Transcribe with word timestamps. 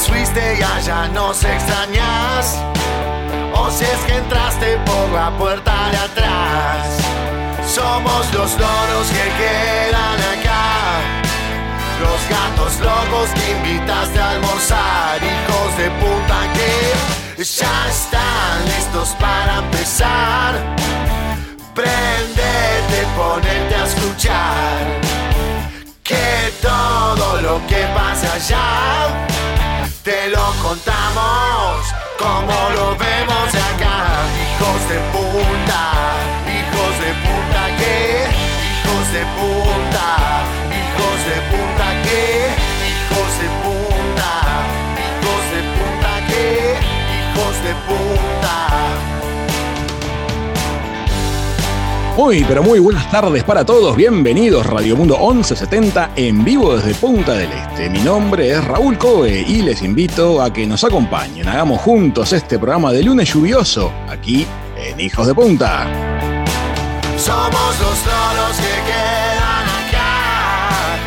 Nos 0.00 0.08
fuiste 0.08 0.56
y 0.58 0.62
allá 0.62 1.08
nos 1.08 1.44
extrañas. 1.44 2.58
O 3.54 3.70
si 3.70 3.84
es 3.84 4.00
que 4.06 4.16
entraste 4.16 4.78
por 4.86 5.10
la 5.10 5.30
puerta 5.36 5.74
de 5.90 5.96
atrás. 5.96 6.86
Somos 7.66 8.32
los 8.32 8.52
loros 8.58 9.06
que 9.08 9.26
quedan 9.40 10.18
acá. 10.34 11.00
Los 12.00 12.20
gatos 12.30 12.80
locos 12.80 13.30
que 13.34 13.50
invitaste 13.50 14.18
a 14.18 14.30
almorzar. 14.30 15.18
Hijos 15.22 15.76
de 15.76 15.90
puta 16.02 16.38
que 16.54 17.42
ya 17.42 17.88
están 17.88 18.64
listos 18.64 19.08
para 19.20 19.58
empezar. 19.58 20.54
Prendete, 21.74 22.98
ponerte 23.16 23.74
a 23.74 23.84
escuchar. 23.84 25.00
Que 26.02 26.52
todo 26.62 27.40
lo 27.42 27.66
que 27.66 27.86
pasa 27.94 28.32
allá 28.34 29.30
te 30.02 30.28
lo 30.28 30.44
contamos 30.62 31.86
como 32.18 32.52
lo 32.74 32.96
vemos 32.96 33.48
acá. 33.54 34.24
Hijos 34.40 34.88
de 34.88 34.98
puta, 35.12 35.82
hijos 36.56 36.92
de 37.04 37.10
puta 37.26 37.62
que, 37.78 38.28
hijos 38.80 39.06
de 39.12 39.22
puta, 39.38 40.08
hijos 40.80 41.18
de 41.28 41.38
puta 41.50 41.88
que, 42.04 42.22
hijos 42.90 43.30
de 43.40 43.48
puta, 43.62 44.30
hijos 45.04 45.42
de 45.54 45.60
puta 45.76 46.12
que, 46.28 46.44
hijos 47.18 47.54
de 47.64 47.72
puta. 47.88 48.56
Muy, 52.20 52.44
pero 52.44 52.62
muy 52.62 52.78
buenas 52.80 53.10
tardes 53.10 53.42
para 53.44 53.64
todos. 53.64 53.96
Bienvenidos 53.96 54.66
Radio 54.66 54.94
Mundo 54.94 55.16
1170 55.16 56.10
en 56.16 56.44
vivo 56.44 56.76
desde 56.76 56.92
Punta 56.92 57.32
del 57.32 57.50
Este. 57.50 57.88
Mi 57.88 58.00
nombre 58.00 58.50
es 58.50 58.62
Raúl 58.62 58.98
Coe 58.98 59.40
y 59.40 59.62
les 59.62 59.80
invito 59.80 60.42
a 60.42 60.52
que 60.52 60.66
nos 60.66 60.84
acompañen. 60.84 61.48
Hagamos 61.48 61.80
juntos 61.80 62.34
este 62.34 62.58
programa 62.58 62.92
de 62.92 63.04
lunes 63.04 63.32
lluvioso 63.32 63.90
aquí 64.06 64.46
en 64.76 65.00
Hijos 65.00 65.28
de 65.28 65.34
Punta. 65.34 65.88
Somos 67.16 67.80
los 67.80 68.56
que 68.58 68.76
quedan 68.84 69.66
acá, 69.80 70.98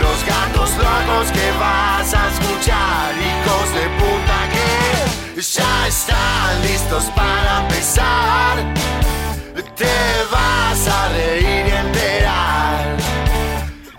los 0.00 0.24
gatos 0.24 1.32
que 1.32 1.50
vas 1.58 2.14
a 2.14 2.28
escuchar, 2.28 3.14
hijos 3.18 3.74
de 3.74 3.88
puta 3.98 5.34
que 5.34 5.42
ya 5.42 5.88
están 5.88 6.62
listos 6.62 7.06
para 7.16 7.62
empezar. 7.62 9.19
Te 9.54 9.98
vas 10.30 10.86
a 10.86 11.08
reír 11.08 11.66
y 11.66 11.70
enterar 11.70 12.96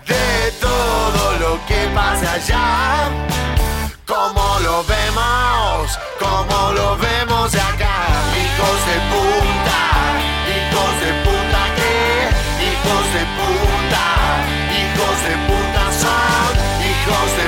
de 0.06 0.52
todo 0.60 1.22
lo 1.40 1.66
que 1.66 1.88
pasa 1.94 2.32
allá, 2.32 3.10
como 4.06 4.58
lo 4.60 4.82
vemos, 4.84 5.98
como 6.18 6.72
lo 6.72 6.96
vemos 6.96 7.54
acá, 7.54 7.98
hijos 8.42 8.78
de 8.88 8.96
puta, 9.12 9.82
hijos 10.56 10.92
de 11.04 11.10
puta 11.26 11.62
que, 11.76 11.94
hijos 12.70 13.04
de 13.16 13.22
puta, 13.38 14.06
hijos 14.80 15.16
de 15.28 15.34
puta 15.48 15.84
son, 16.02 16.52
hijos 16.90 17.28
de 17.36 17.41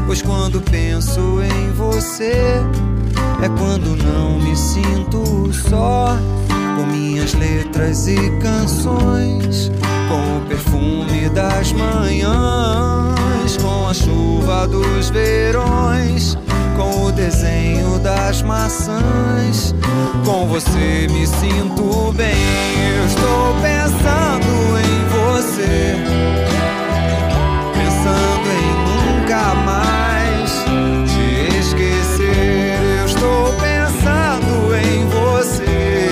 Pois 0.07 0.21
quando 0.21 0.61
penso 0.61 1.41
em 1.43 1.73
você, 1.73 2.61
é 3.43 3.49
quando 3.59 3.97
não 4.05 4.39
me 4.39 4.55
sinto 4.57 5.51
só. 5.53 6.17
Com 6.77 6.87
minhas 6.87 7.35
letras 7.35 8.07
e 8.07 8.17
canções, 8.41 9.71
com 10.09 10.39
o 10.39 10.41
perfume 10.49 11.29
das 11.31 11.73
manhãs, 11.73 13.57
com 13.61 13.87
a 13.87 13.93
chuva 13.93 14.67
dos 14.67 15.11
verões, 15.11 16.39
com 16.81 17.05
o 17.05 17.13
desenho 17.13 17.99
das 17.99 18.41
maçãs. 18.41 19.75
Com 20.25 20.47
você 20.47 21.07
me 21.11 21.27
sinto 21.27 22.11
bem. 22.13 22.35
Eu 22.97 23.05
estou 23.05 23.55
pensando 23.61 24.79
em 24.79 24.99
você, 25.15 25.97
pensando 27.75 28.47
em 28.59 28.71
nunca 28.89 29.55
mais 29.57 30.51
te 31.11 31.59
esquecer. 31.59 32.79
Eu 33.01 33.07
estou 33.07 33.53
pensando 33.61 34.75
em 34.77 35.05
você. 35.09 36.11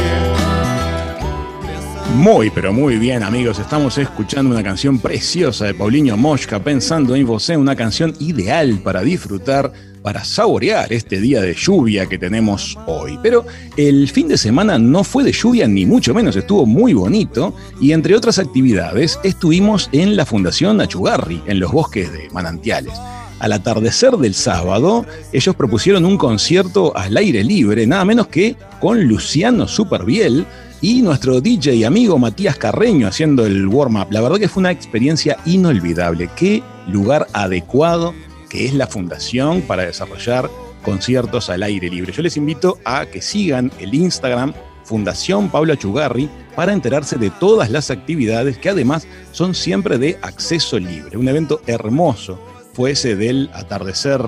Muy, 2.15 2.51
pero 2.51 2.75
muy 2.75 2.99
bien, 2.99 3.23
amigos. 3.23 3.59
Estamos 3.59 3.97
escuchando 3.97 4.51
una 4.51 4.63
canción 4.63 4.99
preciosa 4.99 5.65
de 5.65 5.73
Paulinho 5.73 6.19
Mosca, 6.19 6.61
pensando 6.63 7.17
en 7.17 7.25
vos, 7.27 7.49
una 7.49 7.75
canción 7.75 8.15
ideal 8.19 8.81
para 8.85 9.01
disfrutar, 9.01 9.73
para 10.03 10.25
saborear 10.25 10.93
este 10.93 11.21
día 11.21 11.41
de 11.41 11.55
lluvia 11.55 12.07
que 12.07 12.19
tenemos 12.19 12.79
hoy. 12.87 13.19
Pero 13.23 13.45
el 13.77 14.09
fin 14.09 14.29
de 14.29 14.39
semana 14.39 14.79
no 14.79 15.05
fue 15.05 15.25
de 15.25 15.33
lluvia, 15.33 15.67
ni 15.69 15.87
mucho 15.87 16.15
menos, 16.15 16.37
estuvo 16.37 16.67
muy 16.67 16.95
bonito. 16.95 17.55
Y 17.81 17.93
entre 17.93 18.17
otras 18.17 18.39
actividades, 18.39 19.19
estuvimos 19.23 19.89
en 19.93 20.17
la 20.17 20.27
Fundación 20.27 20.81
Achugarri, 20.81 21.43
en 21.47 21.61
los 21.61 21.73
bosques 21.73 22.13
de 22.13 22.29
Manantiales. 22.31 22.95
Al 23.39 23.53
atardecer 23.53 24.17
del 24.17 24.35
sábado, 24.35 25.07
ellos 25.33 25.55
propusieron 25.55 26.05
un 26.05 26.19
concierto 26.19 26.97
al 26.97 27.17
aire 27.17 27.45
libre, 27.45 27.87
nada 27.87 28.05
menos 28.05 28.27
que 28.27 28.57
con 28.81 29.05
Luciano 29.05 29.69
Superbiel 29.69 30.45
y 30.81 31.03
nuestro 31.03 31.41
DJ 31.41 31.75
y 31.75 31.85
amigo 31.85 32.19
Matías 32.19 32.57
Carreño 32.57 33.07
haciendo 33.07 33.47
el 33.47 33.67
warm-up. 33.67 34.09
La 34.11 34.21
verdad 34.21 34.39
que 34.39 34.49
fue 34.49 34.61
una 34.61 34.71
experiencia 34.73 35.37
inolvidable. 35.45 36.31
Qué 36.37 36.63
lugar 36.89 37.27
adecuado 37.33 38.15
que 38.49 38.67
es 38.67 38.75
la 38.75 38.87
fundación 38.87 39.63
para 39.63 39.85
desarrollar 39.85 40.51
conciertos 40.83 41.51
al 41.51 41.63
aire 41.63 41.91
libre. 41.91 42.13
Yo 42.13 42.23
les 42.23 42.37
invito 42.37 42.79
a 42.85 43.07
que 43.07 43.21
sigan 43.21 43.71
el 43.79 43.95
Instagram 43.95 44.55
Fundación 44.85 45.51
Pablo 45.51 45.75
Chugarri 45.75 46.31
para 46.57 46.73
enterarse 46.73 47.17
de 47.17 47.29
todas 47.29 47.71
las 47.71 47.91
actividades 47.91 48.57
que 48.57 48.71
además 48.71 49.07
son 49.33 49.55
siempre 49.55 49.99
de 49.99 50.19
acceso 50.23 50.79
libre. 50.79 51.19
Un 51.19 51.29
evento 51.29 51.61
hermoso 51.67 52.41
fue 52.73 52.93
ese 52.93 53.15
del 53.15 53.51
atardecer, 53.53 54.23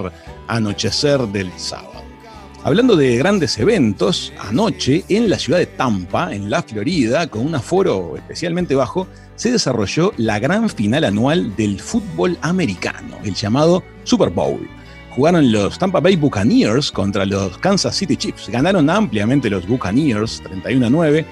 anochecer 0.49 1.21
del 1.29 1.51
sábado. 1.57 2.03
Hablando 2.63 2.95
de 2.95 3.17
grandes 3.17 3.57
eventos, 3.59 4.35
anoche 4.39 5.03
en 5.09 5.31
la 5.31 5.39
ciudad 5.39 5.61
de 5.61 5.67
Tampa, 5.67 6.35
en 6.35 6.51
la 6.51 6.63
Florida, 6.63 7.27
con 7.27 7.47
un 7.47 7.55
aforo 7.55 8.17
especialmente 8.19 8.75
bajo, 8.75 9.07
se 9.41 9.51
desarrolló 9.51 10.13
la 10.19 10.39
gran 10.39 10.69
final 10.69 11.03
anual 11.03 11.57
del 11.57 11.81
fútbol 11.81 12.37
americano, 12.43 13.17
el 13.25 13.35
llamado 13.35 13.83
Super 14.05 14.29
Bowl. 14.29 14.69
Jugaron 15.13 15.51
los 15.51 15.79
Tampa 15.79 15.99
Bay 15.99 16.17
Buccaneers 16.17 16.93
contra 16.93 17.25
los 17.25 17.57
Kansas 17.57 17.97
City 17.97 18.19
Chiefs. 18.19 18.51
Ganaron 18.51 18.91
ampliamente 18.91 19.49
los 19.49 19.67
Buccaneers, 19.67 20.43
31 20.43 20.87
a 20.87 20.91
9. 20.91 21.27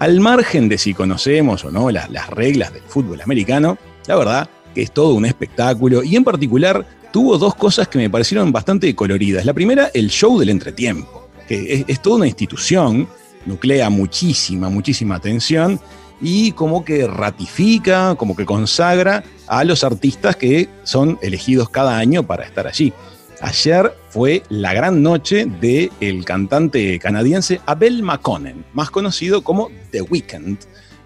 Al 0.00 0.18
margen 0.18 0.68
de 0.68 0.78
si 0.78 0.94
conocemos 0.94 1.64
o 1.64 1.70
no 1.70 1.92
las, 1.92 2.10
las 2.10 2.28
reglas 2.28 2.72
del 2.72 2.82
fútbol 2.82 3.20
americano, 3.20 3.78
la 4.08 4.16
verdad 4.16 4.50
que 4.74 4.82
es 4.82 4.90
todo 4.90 5.14
un 5.14 5.24
espectáculo 5.24 6.02
y 6.02 6.16
en 6.16 6.24
particular 6.24 6.84
tuvo 7.12 7.38
dos 7.38 7.54
cosas 7.54 7.86
que 7.86 7.98
me 7.98 8.10
parecieron 8.10 8.50
bastante 8.50 8.92
coloridas. 8.96 9.44
La 9.44 9.52
primera, 9.52 9.92
el 9.94 10.10
show 10.10 10.40
del 10.40 10.48
entretiempo, 10.48 11.28
que 11.46 11.72
es, 11.72 11.84
es 11.86 12.02
toda 12.02 12.16
una 12.16 12.26
institución, 12.26 13.06
nuclea 13.46 13.90
muchísima, 13.90 14.68
muchísima 14.70 15.14
atención 15.14 15.78
y 16.20 16.52
como 16.52 16.84
que 16.84 17.06
ratifica, 17.06 18.14
como 18.16 18.36
que 18.36 18.46
consagra 18.46 19.24
a 19.46 19.64
los 19.64 19.84
artistas 19.84 20.36
que 20.36 20.68
son 20.84 21.18
elegidos 21.22 21.68
cada 21.68 21.98
año 21.98 22.26
para 22.26 22.44
estar 22.44 22.66
allí. 22.66 22.92
Ayer 23.40 23.92
fue 24.08 24.42
la 24.48 24.72
gran 24.72 25.02
noche 25.02 25.46
del 25.60 25.90
el 26.00 26.24
cantante 26.24 26.98
canadiense 26.98 27.60
Abel 27.66 28.02
McConnell, 28.02 28.64
más 28.72 28.90
conocido 28.90 29.42
como 29.42 29.70
The 29.90 30.02
Weeknd, 30.02 30.58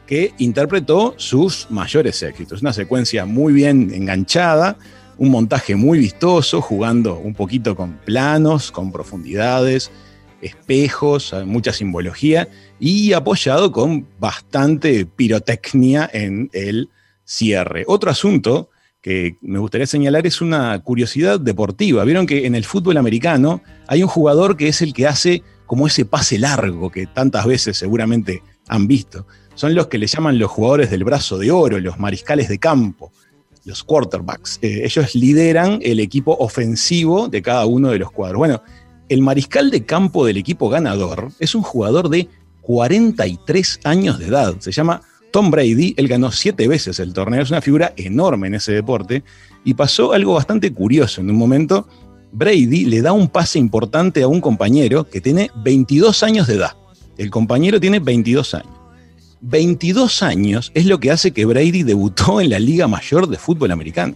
que 0.07 0.33
interpretó 0.39 1.15
sus 1.17 1.67
mayores 1.71 2.23
éxitos. 2.23 2.63
Una 2.63 2.73
secuencia 2.73 3.25
muy 3.25 3.53
bien 3.53 3.91
enganchada, 3.93 4.77
un 5.17 5.31
montaje 5.31 5.75
muy 5.75 5.99
vistoso, 5.99 6.61
jugando 6.61 7.19
un 7.19 7.35
poquito 7.35 7.75
con 7.75 7.95
planos, 7.99 8.71
con 8.71 8.93
profundidades, 8.93 9.91
espejos, 10.43 11.35
mucha 11.45 11.73
simbología 11.73 12.49
y 12.79 13.13
apoyado 13.13 13.73
con 13.73 14.07
bastante 14.19 15.05
pirotecnia 15.07 16.09
en 16.13 16.51
el 16.53 16.91
cierre. 17.25 17.85
Otro 17.87 18.11
asunto 18.11 18.71
que 19.01 19.37
me 19.41 19.59
gustaría 19.59 19.87
señalar 19.87 20.27
es 20.27 20.41
una 20.41 20.79
curiosidad 20.81 21.39
deportiva. 21.39 22.05
Vieron 22.05 22.27
que 22.27 22.47
en 22.47 22.55
el 22.55 22.65
fútbol 22.65 22.97
americano 22.97 23.63
hay 23.87 24.03
un 24.03 24.09
jugador 24.09 24.57
que 24.57 24.69
es 24.69 24.83
el 24.83 24.93
que 24.93 25.07
hace 25.07 25.43
como 25.67 25.87
ese 25.87 26.05
pase 26.05 26.39
largo 26.39 26.91
que 26.91 27.07
tantas 27.07 27.47
veces 27.47 27.77
seguramente 27.77 28.43
han 28.69 28.89
visto. 28.89 29.27
Son 29.55 29.75
los 29.75 29.89
que 29.89 29.99
le 29.99 30.07
llaman 30.07 30.39
los 30.39 30.51
jugadores 30.51 30.91
del 30.91 31.05
brazo 31.05 31.37
de 31.37 31.51
oro, 31.51 31.79
los 31.79 31.99
mariscales 31.99 32.49
de 32.49 32.59
campo, 32.59 33.13
los 33.65 33.85
quarterbacks. 33.85 34.59
Eh, 34.63 34.83
ellos 34.85 35.15
lideran 35.15 35.79
el 35.83 36.01
equipo 36.01 36.37
ofensivo 36.39 37.29
de 37.29 37.43
cada 37.43 37.67
uno 37.67 37.91
de 37.91 37.99
los 37.99 38.11
cuadros. 38.11 38.39
Bueno, 38.39 38.63
el 39.09 39.23
mariscal 39.23 39.71
de 39.71 39.85
campo 39.85 40.27
del 40.27 40.37
equipo 40.37 40.69
ganador 40.69 41.31
es 41.39 41.55
un 41.55 41.63
jugador 41.63 42.09
de 42.09 42.29
43 42.63 43.81
años 43.85 44.19
de 44.19 44.27
edad. 44.27 44.57
Se 44.59 44.73
llama 44.73 45.01
Tom 45.33 45.51
Brady. 45.51 45.95
Él 45.97 46.09
ganó 46.09 46.31
siete 46.31 46.69
veces 46.69 47.01
el 47.01 47.13
torneo. 47.15 47.43
Es 47.43 47.51
una 47.51 47.63
figura 47.63 47.93
enorme 47.97 48.49
en 48.49 48.55
ese 48.55 48.73
deporte. 48.73 49.25
Y 49.65 49.75
pasó 49.75 50.13
algo 50.13 50.35
bastante 50.35 50.73
curioso. 50.73 51.21
En 51.21 51.31
un 51.31 51.37
momento, 51.37 51.89
Brady 52.33 52.85
le 52.85 53.01
da 53.01 53.13
un 53.13 53.29
pase 53.29 53.59
importante 53.59 54.23
a 54.23 54.29
un 54.29 54.41
compañero 54.41 55.09
que 55.09 55.21
tiene 55.21 55.51
22 55.57 56.23
años 56.23 56.47
de 56.47 56.55
edad. 56.55 56.77
El 57.17 57.31
compañero 57.31 57.81
tiene 57.81 58.01
22 58.01 58.55
años. 58.55 58.73
22 59.41 60.23
años 60.23 60.73
es 60.75 60.87
lo 60.87 60.99
que 60.99 61.11
hace 61.11 61.31
que 61.31 61.45
Brady 61.45 61.85
debutó 61.85 62.41
en 62.41 62.51
la 62.51 62.59
Liga 62.59 62.89
Mayor 62.89 63.29
de 63.29 63.39
Fútbol 63.39 63.71
Americano. 63.71 64.15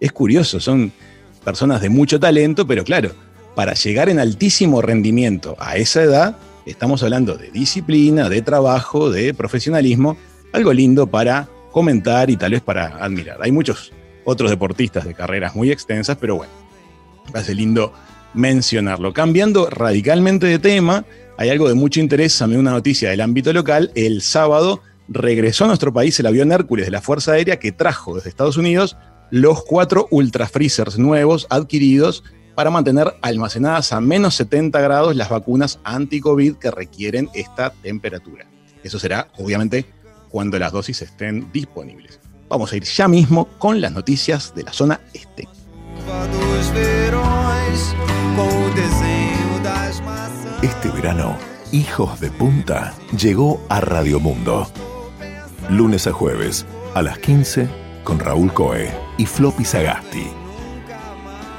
Es 0.00 0.12
curioso, 0.12 0.60
son 0.60 0.92
personas 1.44 1.80
de 1.80 1.88
mucho 1.88 2.18
talento, 2.18 2.66
pero 2.66 2.84
claro, 2.84 3.12
para 3.54 3.74
llegar 3.74 4.08
en 4.08 4.18
altísimo 4.18 4.82
rendimiento 4.82 5.56
a 5.58 5.76
esa 5.76 6.02
edad, 6.02 6.36
estamos 6.66 7.02
hablando 7.02 7.36
de 7.36 7.50
disciplina, 7.50 8.28
de 8.28 8.42
trabajo, 8.42 9.10
de 9.10 9.34
profesionalismo, 9.34 10.16
algo 10.52 10.72
lindo 10.72 11.06
para 11.06 11.48
comentar 11.70 12.30
y 12.30 12.36
tal 12.36 12.52
vez 12.52 12.62
para 12.62 12.96
admirar. 13.02 13.38
Hay 13.40 13.52
muchos 13.52 13.92
otros 14.24 14.50
deportistas 14.50 15.04
de 15.04 15.14
carreras 15.14 15.54
muy 15.54 15.70
extensas, 15.70 16.16
pero 16.20 16.36
bueno, 16.36 16.52
parece 17.32 17.54
lindo 17.54 17.92
mencionarlo. 18.34 19.12
Cambiando 19.12 19.68
radicalmente 19.68 20.46
de 20.46 20.58
tema, 20.58 21.04
hay 21.36 21.50
algo 21.50 21.68
de 21.68 21.74
mucho 21.74 22.00
interés, 22.00 22.36
también 22.38 22.60
una 22.60 22.70
noticia 22.70 23.10
del 23.10 23.20
ámbito 23.20 23.52
local. 23.52 23.90
El 23.94 24.22
sábado 24.22 24.82
regresó 25.08 25.64
a 25.64 25.68
nuestro 25.68 25.92
país 25.92 26.18
el 26.20 26.26
avión 26.26 26.52
Hércules 26.52 26.86
de 26.86 26.92
la 26.92 27.02
Fuerza 27.02 27.32
Aérea 27.32 27.58
que 27.58 27.72
trajo 27.72 28.14
desde 28.14 28.30
Estados 28.30 28.56
Unidos 28.56 28.96
los 29.30 29.64
cuatro 29.64 30.08
ultra 30.10 30.46
freezers 30.46 30.98
nuevos 30.98 31.46
adquiridos 31.48 32.22
para 32.54 32.70
mantener 32.70 33.14
almacenadas 33.22 33.92
a 33.92 34.00
menos 34.00 34.34
70 34.34 34.80
grados 34.80 35.16
las 35.16 35.28
vacunas 35.28 35.78
anti-COVID 35.84 36.56
que 36.56 36.70
requieren 36.70 37.28
esta 37.34 37.70
temperatura. 37.70 38.46
Eso 38.82 38.98
será, 38.98 39.28
obviamente, 39.38 39.86
cuando 40.28 40.58
las 40.58 40.72
dosis 40.72 41.02
estén 41.02 41.50
disponibles. 41.52 42.20
Vamos 42.48 42.72
a 42.72 42.76
ir 42.76 42.84
ya 42.84 43.08
mismo 43.08 43.46
con 43.58 43.80
las 43.80 43.92
noticias 43.92 44.54
de 44.54 44.64
la 44.64 44.72
zona 44.72 45.00
este. 45.14 45.48
Este 50.62 50.90
verano, 50.90 51.36
Hijos 51.70 52.20
de 52.20 52.30
Punta 52.30 52.94
llegó 53.16 53.64
a 53.68 53.80
Radio 53.80 54.20
Mundo. 54.20 54.70
Lunes 55.70 56.06
a 56.06 56.12
jueves, 56.12 56.66
a 56.94 57.02
las 57.02 57.18
15, 57.18 57.68
con 58.04 58.18
Raúl 58.18 58.52
Coe 58.52 58.92
y 59.16 59.26
Floppy 59.26 59.64
Sagasti. 59.64 60.41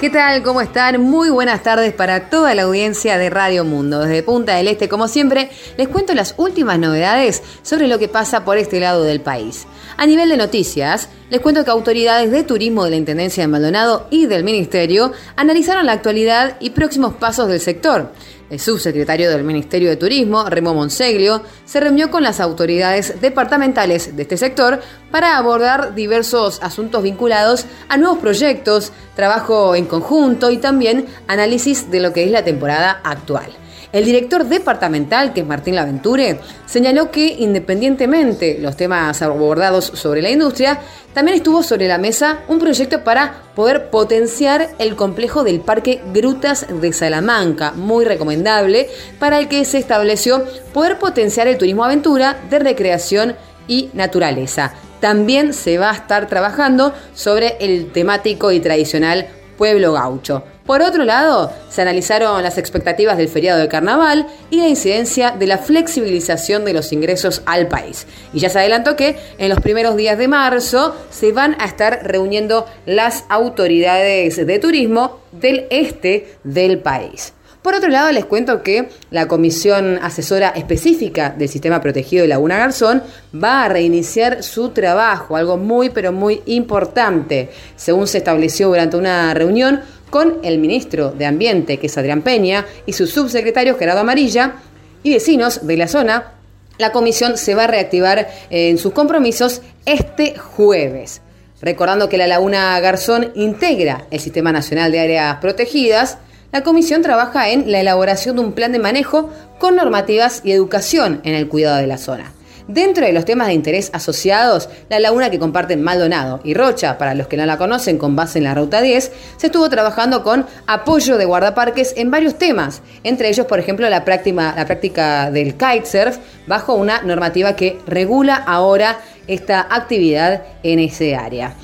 ¿Qué 0.04 0.10
tal? 0.10 0.44
¿Cómo 0.44 0.60
están? 0.60 1.00
Muy 1.00 1.30
buenas 1.30 1.64
tardes 1.64 1.94
para 1.94 2.30
toda 2.30 2.54
la 2.56 2.64
audiencia 2.64 3.18
de 3.18 3.30
Radio 3.30 3.64
Mundo. 3.64 4.02
Desde 4.02 4.22
Punta 4.22 4.54
del 4.58 4.68
Este, 4.68 4.90
como 4.90 5.08
siempre, 5.08 5.50
les 5.78 5.88
cuento 5.88 6.14
las 6.14 6.36
últimas 6.36 6.78
novedades 6.78 7.42
sobre 7.62 7.88
lo 7.88 7.98
que 8.00 8.10
pasa 8.10 8.44
por 8.44 8.58
este 8.58 8.82
lado 8.82 9.06
del 9.06 9.22
país. 9.22 9.66
A 9.96 10.06
nivel 10.06 10.28
de 10.28 10.36
noticias, 10.36 11.08
les 11.30 11.40
cuento 11.40 11.64
que 11.64 11.72
autoridades 11.72 12.32
de 12.32 12.44
turismo 12.44 12.84
de 12.84 12.90
la 12.90 12.96
Intendencia 12.98 13.44
de 13.44 13.48
Maldonado 13.48 14.08
y 14.10 14.26
del 14.26 14.44
Ministerio 14.44 15.14
analizaron 15.38 15.86
la 15.86 15.94
actualidad 15.94 16.58
y 16.60 16.72
próximos 16.72 17.14
pasos 17.14 17.48
del 17.48 17.62
sector. 17.62 18.12
El 18.54 18.60
subsecretario 18.60 19.32
del 19.32 19.44
Ministerio 19.44 19.90
de 19.90 19.96
Turismo, 19.96 20.48
Remo 20.48 20.76
Monseglio, 20.76 21.42
se 21.66 21.80
reunió 21.80 22.12
con 22.12 22.22
las 22.22 22.40
autoridades 22.40 23.20
departamentales 23.20 24.16
de 24.16 24.22
este 24.22 24.38
sector 24.38 24.80
para 25.10 25.40
abordar 25.40 25.96
diversos 25.96 26.60
asuntos 26.62 27.02
vinculados 27.02 27.66
a 27.90 27.98
nuevos 27.98 28.20
proyectos, 28.20 28.92
trabajo 29.16 29.74
en 29.74 29.88
conjunto 29.88 30.52
y 30.52 30.58
también 30.58 31.08
análisis 31.28 31.90
de 31.90 32.00
lo 32.00 32.14
que 32.14 32.26
es 32.26 32.30
la 32.30 32.44
temporada 32.44 33.02
actual. 33.04 33.63
El 33.94 34.06
director 34.06 34.44
departamental, 34.46 35.34
que 35.34 35.42
es 35.42 35.46
Martín 35.46 35.76
Laventure, 35.76 36.40
señaló 36.66 37.12
que 37.12 37.28
independientemente 37.28 38.58
los 38.60 38.76
temas 38.76 39.22
abordados 39.22 39.86
sobre 39.86 40.24
la 40.24 40.32
industria, 40.32 40.80
también 41.14 41.38
estuvo 41.38 41.62
sobre 41.62 41.88
la 41.88 42.00
mesa 42.00 42.40
un 42.48 42.58
proyecto 42.58 43.04
para 43.04 43.44
poder 43.54 43.92
potenciar 43.92 44.70
el 44.80 44.96
complejo 44.96 45.44
del 45.44 45.60
Parque 45.62 46.02
Grutas 46.12 46.66
de 46.82 46.92
Salamanca, 46.92 47.74
muy 47.74 48.04
recomendable, 48.04 48.90
para 49.20 49.38
el 49.38 49.48
que 49.48 49.64
se 49.64 49.78
estableció 49.78 50.44
poder 50.74 50.98
potenciar 50.98 51.48
el 51.48 51.60
turismo 51.60 51.84
aventura 51.84 52.40
de 52.50 52.58
recreación 52.58 53.36
y 53.68 53.92
naturaleza. 53.94 54.74
También 55.02 55.54
se 55.54 55.78
va 55.78 55.92
a 55.92 55.96
estar 55.96 56.28
trabajando 56.28 56.96
sobre 57.14 57.58
el 57.60 57.92
temático 57.92 58.52
y 58.52 58.60
tradicional 58.60 59.28
pueblo 59.56 59.94
gaucho. 59.94 60.44
Por 60.66 60.82
otro 60.82 61.04
lado, 61.04 61.52
se 61.70 61.82
analizaron 61.82 62.42
las 62.42 62.58
expectativas 62.58 63.18
del 63.18 63.28
feriado 63.28 63.60
de 63.60 63.68
carnaval 63.68 64.28
y 64.50 64.62
la 64.62 64.70
incidencia 64.70 65.32
de 65.32 65.46
la 65.46 65.58
flexibilización 65.58 66.64
de 66.64 66.74
los 66.74 66.94
ingresos 66.94 67.42
al 67.46 67.68
país. 67.68 68.08
Y 68.32 68.40
ya 68.40 68.50
se 68.50 68.60
adelantó 68.60 68.96
que 68.96 69.18
en 69.38 69.50
los 69.50 69.60
primeros 69.60 69.98
días 69.98 70.18
de 70.18 70.30
marzo 70.30 70.96
se 71.10 71.34
van 71.34 71.58
a 71.60 71.66
estar 71.66 72.00
reuniendo 72.04 72.66
las 72.86 73.26
autoridades 73.28 74.38
de 74.38 74.60
turismo 74.60 75.20
del 75.34 75.68
este 75.70 76.38
del 76.46 76.80
país. 76.80 77.34
Por 77.62 77.76
otro 77.76 77.90
lado, 77.90 78.12
les 78.12 78.26
cuento 78.26 78.62
que 78.62 78.90
la 79.10 79.30
Comisión 79.30 79.98
Asesora 80.02 80.50
Específica 80.50 81.30
del 81.30 81.48
Sistema 81.48 81.80
Protegido 81.80 82.24
de 82.24 82.28
Laguna 82.28 82.58
Garzón 82.58 83.04
va 83.34 83.64
a 83.64 83.70
reiniciar 83.70 84.44
su 84.44 84.70
trabajo, 84.70 85.38
algo 85.38 85.56
muy 85.56 85.90
pero 85.90 86.12
muy 86.12 86.42
importante, 86.46 87.50
según 87.78 88.08
se 88.08 88.18
estableció 88.18 88.68
durante 88.68 88.98
una 88.98 89.34
reunión 89.34 89.80
con 90.14 90.38
el 90.44 90.60
ministro 90.60 91.10
de 91.10 91.26
Ambiente, 91.26 91.80
que 91.80 91.88
es 91.88 91.98
Adrián 91.98 92.22
Peña, 92.22 92.68
y 92.86 92.94
su 92.94 93.08
subsecretario 93.08 93.76
Gerardo 93.80 94.02
Amarilla, 94.02 94.58
y 95.02 95.12
vecinos 95.12 95.66
de 95.66 95.76
la 95.76 95.88
zona. 95.88 96.34
La 96.78 96.92
comisión 96.92 97.36
se 97.36 97.56
va 97.56 97.64
a 97.64 97.68
reactivar 97.68 98.30
en 98.52 98.78
sus 98.78 98.94
compromisos 98.94 99.64
este 99.88 100.38
jueves. 100.38 101.24
Recordando 101.62 102.10
que 102.10 102.20
la 102.20 102.28
Laguna 102.28 102.80
Garzón 102.80 103.32
integra 103.34 104.06
el 104.12 104.20
Sistema 104.20 104.52
Nacional 104.52 104.92
de 104.92 105.00
Áreas 105.00 105.38
Protegidas, 105.38 106.20
la 106.52 106.62
comisión 106.62 107.02
trabaja 107.02 107.50
en 107.50 107.72
la 107.72 107.80
elaboración 107.80 108.36
de 108.36 108.44
un 108.44 108.54
plan 108.54 108.72
de 108.72 108.78
manejo 108.78 109.32
con 109.58 109.76
normativas 109.76 110.42
y 110.44 110.52
educación 110.52 111.22
en 111.24 111.34
el 111.34 111.48
cuidado 111.48 111.78
de 111.78 111.88
la 111.88 111.98
zona. 111.98 112.34
Dentro 112.68 113.06
de 113.06 113.12
los 113.12 113.26
temas 113.26 113.48
de 113.48 113.54
interés 113.54 113.90
asociados, 113.94 114.70
la 114.90 115.02
laguna 115.02 115.30
que 115.30 115.38
comparten 115.38 115.84
Maldonado 115.84 116.40
y 116.46 116.54
Rocha, 116.54 116.98
para 116.98 117.14
los 117.14 117.28
que 117.28 117.36
no 117.36 117.46
la 117.46 117.58
conocen 117.58 117.98
con 117.98 118.16
base 118.16 118.38
en 118.38 118.46
la 118.46 118.56
Ruta 118.56 118.82
10, 118.82 119.12
se 119.36 119.48
estuvo 119.48 119.70
trabajando 119.70 120.24
con 120.24 120.46
apoyo 120.66 121.18
de 121.18 121.26
guardaparques 121.26 121.94
en 121.98 122.10
varios 122.10 122.36
temas, 122.36 122.82
entre 123.04 123.28
ellos, 123.28 123.48
por 123.48 123.60
ejemplo, 123.60 123.90
la 123.90 124.06
práctica, 124.06 125.30
del 125.30 125.56
kitesurf 125.56 126.18
bajo 126.48 126.76
una 126.76 127.02
normativa 127.02 127.56
que 127.56 127.80
regula 127.86 128.36
ahora 128.36 129.00
esta 129.28 129.68
actividad 129.70 130.44
en 130.64 130.80
ese 130.80 131.16
área. 131.16 131.56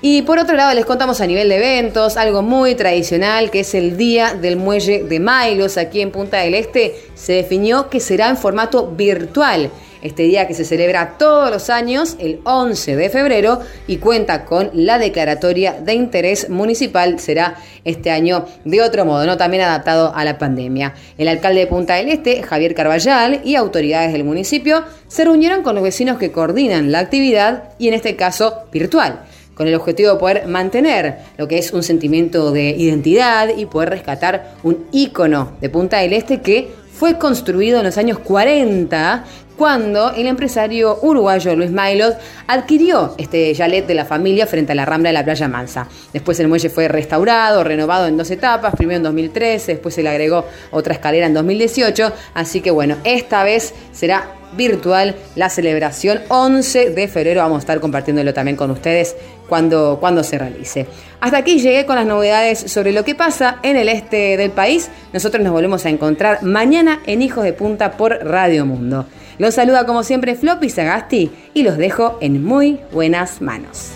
Y 0.00 0.22
por 0.22 0.38
otro 0.38 0.56
lado 0.56 0.72
les 0.74 0.86
contamos 0.86 1.20
a 1.20 1.26
nivel 1.26 1.48
de 1.48 1.56
eventos 1.56 2.16
algo 2.16 2.40
muy 2.40 2.76
tradicional 2.76 3.50
que 3.50 3.60
es 3.60 3.74
el 3.74 3.96
Día 3.96 4.32
del 4.32 4.56
Muelle 4.56 5.02
de 5.02 5.18
Mailos 5.18 5.76
aquí 5.76 6.00
en 6.00 6.12
Punta 6.12 6.38
del 6.38 6.54
Este. 6.54 6.94
Se 7.16 7.32
definió 7.32 7.90
que 7.90 7.98
será 7.98 8.28
en 8.28 8.36
formato 8.36 8.86
virtual. 8.86 9.70
Este 10.02 10.22
día 10.24 10.46
que 10.46 10.54
se 10.54 10.64
celebra 10.64 11.16
todos 11.18 11.50
los 11.50 11.70
años, 11.70 12.16
el 12.18 12.40
11 12.44 12.96
de 12.96 13.10
febrero, 13.10 13.60
y 13.86 13.96
cuenta 13.96 14.44
con 14.44 14.70
la 14.72 14.98
declaratoria 14.98 15.72
de 15.72 15.94
interés 15.94 16.48
municipal, 16.50 17.18
será 17.18 17.56
este 17.84 18.10
año 18.10 18.46
de 18.64 18.82
otro 18.82 19.04
modo, 19.04 19.26
no 19.26 19.36
también 19.36 19.62
adaptado 19.64 20.14
a 20.14 20.24
la 20.24 20.38
pandemia. 20.38 20.94
El 21.16 21.28
alcalde 21.28 21.60
de 21.60 21.66
Punta 21.66 21.94
del 21.94 22.08
Este, 22.08 22.42
Javier 22.42 22.74
Carballal, 22.74 23.40
y 23.44 23.56
autoridades 23.56 24.12
del 24.12 24.24
municipio 24.24 24.84
se 25.08 25.24
reunieron 25.24 25.62
con 25.62 25.74
los 25.74 25.84
vecinos 25.84 26.18
que 26.18 26.30
coordinan 26.32 26.92
la 26.92 27.00
actividad 27.00 27.64
y 27.78 27.88
en 27.88 27.94
este 27.94 28.16
caso 28.16 28.64
virtual 28.72 29.20
con 29.58 29.66
el 29.66 29.74
objetivo 29.74 30.12
de 30.12 30.18
poder 30.20 30.46
mantener 30.46 31.18
lo 31.36 31.48
que 31.48 31.58
es 31.58 31.72
un 31.72 31.82
sentimiento 31.82 32.52
de 32.52 32.70
identidad 32.70 33.48
y 33.56 33.66
poder 33.66 33.90
rescatar 33.90 34.54
un 34.62 34.86
ícono 34.92 35.56
de 35.60 35.68
Punta 35.68 35.98
del 35.98 36.12
Este 36.12 36.40
que 36.40 36.70
fue 36.98 37.16
construido 37.16 37.78
en 37.78 37.84
los 37.84 37.96
años 37.96 38.18
40 38.18 39.24
cuando 39.56 40.12
el 40.14 40.26
empresario 40.26 40.98
uruguayo 41.02 41.54
Luis 41.54 41.70
Mailot 41.70 42.16
adquirió 42.48 43.14
este 43.18 43.54
chalet 43.54 43.86
de 43.86 43.94
la 43.94 44.04
familia 44.04 44.46
frente 44.46 44.72
a 44.72 44.74
la 44.74 44.84
rambla 44.84 45.10
de 45.10 45.14
la 45.14 45.24
playa 45.24 45.46
Mansa. 45.46 45.88
Después 46.12 46.40
el 46.40 46.48
muelle 46.48 46.70
fue 46.70 46.88
restaurado, 46.88 47.62
renovado 47.62 48.08
en 48.08 48.16
dos 48.16 48.30
etapas, 48.32 48.74
primero 48.74 48.96
en 48.96 49.02
2013, 49.04 49.74
después 49.74 49.94
se 49.94 50.02
le 50.02 50.08
agregó 50.08 50.44
otra 50.72 50.94
escalera 50.94 51.26
en 51.26 51.34
2018, 51.34 52.12
así 52.34 52.60
que 52.60 52.72
bueno, 52.72 52.96
esta 53.04 53.44
vez 53.44 53.74
será 53.92 54.34
virtual 54.56 55.14
la 55.36 55.50
celebración 55.50 56.20
11 56.28 56.90
de 56.90 57.08
febrero. 57.08 57.42
Vamos 57.42 57.56
a 57.56 57.60
estar 57.60 57.80
compartiéndolo 57.80 58.32
también 58.34 58.56
con 58.56 58.70
ustedes 58.70 59.16
cuando, 59.48 59.98
cuando 60.00 60.22
se 60.22 60.38
realice. 60.38 60.86
Hasta 61.20 61.38
aquí 61.38 61.58
llegué 61.58 61.86
con 61.86 61.96
las 61.96 62.06
novedades 62.06 62.70
sobre 62.70 62.92
lo 62.92 63.04
que 63.04 63.14
pasa 63.14 63.58
en 63.62 63.76
el 63.76 63.88
este 63.88 64.36
del 64.36 64.50
país. 64.50 64.90
Nosotros 65.12 65.42
nos 65.42 65.52
volvemos 65.52 65.84
a 65.86 65.90
encontrar 65.90 66.42
mañana 66.42 67.00
en 67.06 67.22
Hijos 67.22 67.44
de 67.44 67.52
Punta 67.52 67.92
por 67.92 68.12
Radio 68.24 68.66
Mundo. 68.66 69.06
Los 69.38 69.54
saluda 69.54 69.86
como 69.86 70.02
siempre 70.02 70.34
Floppy 70.34 70.68
Sagasti 70.68 71.30
y 71.54 71.62
los 71.62 71.76
dejo 71.76 72.18
en 72.20 72.44
muy 72.44 72.80
buenas 72.92 73.40
manos. 73.40 73.92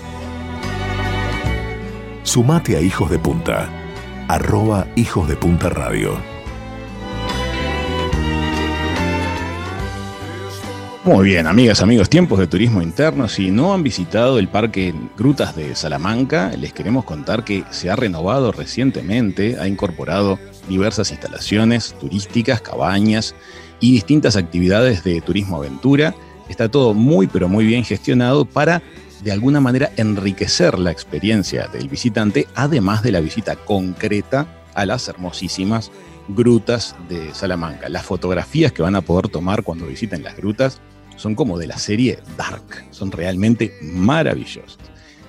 Sumate 2.23 2.77
a 2.77 2.81
Hijos 2.81 3.11
de 3.11 3.19
Punta, 3.19 3.69
arroba 4.29 4.87
Hijos 4.95 5.29
de 5.29 5.37
Punta 5.37 5.69
Radio. 5.69 6.32
Muy 11.05 11.25
bien, 11.25 11.49
amigas, 11.49 11.83
amigos, 11.83 12.09
tiempos 12.09 12.39
de 12.39 12.47
turismo 12.47 12.81
interno. 12.81 13.29
Si 13.29 13.51
no 13.51 13.75
han 13.75 13.83
visitado 13.83 14.39
el 14.39 14.47
Parque 14.47 14.95
Grutas 15.19 15.57
de 15.57 15.75
Salamanca, 15.75 16.53
les 16.57 16.73
queremos 16.73 17.05
contar 17.05 17.43
que 17.43 17.65
se 17.73 17.91
ha 17.91 17.97
renovado 17.97 18.53
recientemente, 18.53 19.57
ha 19.59 19.67
incorporado 19.67 20.39
diversas 20.69 21.11
instalaciones 21.11 21.97
turísticas, 21.99 22.61
cabañas 22.61 23.35
y 23.81 23.91
distintas 23.91 24.37
actividades 24.37 25.03
de 25.03 25.21
turismo 25.21 25.57
aventura. 25.57 26.15
Está 26.49 26.69
todo 26.69 26.95
muy, 26.95 27.27
pero 27.27 27.49
muy 27.49 27.67
bien 27.67 27.85
gestionado 27.85 28.45
para, 28.45 28.81
de 29.25 29.33
alguna 29.33 29.61
manera, 29.61 29.91
enriquecer 29.97 30.79
la 30.79 30.93
experiencia 30.93 31.67
del 31.67 31.89
visitante, 31.89 32.47
además 32.55 33.03
de 33.03 33.11
la 33.11 33.19
visita 33.19 33.57
concreta 33.57 34.47
a 34.73 34.87
las 34.87 35.09
hermosísimas 35.09 35.91
grutas 36.29 36.97
de 37.09 37.35
Salamanca. 37.35 37.89
Las 37.89 38.05
fotografías 38.05 38.73
que 38.73 38.83
van 38.83 38.97
a 38.97 39.03
poder 39.03 39.29
tomar 39.29 39.63
cuando 39.63 39.87
visiten 39.87 40.23
las 40.23 40.37
grutas 40.37 40.81
son 41.17 41.35
como 41.35 41.59
de 41.59 41.67
la 41.67 41.79
serie 41.79 42.19
Dark, 42.37 42.85
son 42.91 43.13
realmente 43.13 43.75
maravillosos. 43.83 44.79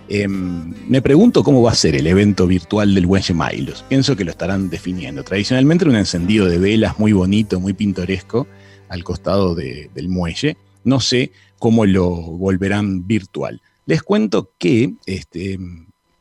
Em, 0.10 0.74
me 0.88 1.02
pregunto 1.02 1.44
cómo 1.44 1.62
va 1.62 1.72
a 1.72 1.76
ser 1.76 1.96
el 1.96 2.08
evento 2.08 2.46
virtual 2.46 2.94
del 2.94 3.08
Muelle 3.08 3.34
Milos. 3.34 3.86
Pienso 3.88 4.16
que 4.16 4.26
lo 4.26 4.32
estarán 4.32 4.70
definiendo. 4.70 5.24
Tradicionalmente 5.24 5.86
un 5.86 5.96
encendido 5.96 6.46
de 6.48 6.58
velas 6.58 7.00
muy 7.00 7.14
bonito, 7.14 7.60
muy 7.60 7.74
pintoresco 7.74 8.48
al 8.90 9.04
costado 9.04 9.56
del 9.56 10.10
muelle. 10.10 10.58
No 10.84 11.00
sé 11.00 11.32
cómo 11.58 11.86
lo 11.86 12.10
volverán 12.12 13.08
virtual. 13.08 13.62
Les 13.86 14.04
cuento 14.04 14.52
que 14.58 14.94
este, 15.06 15.58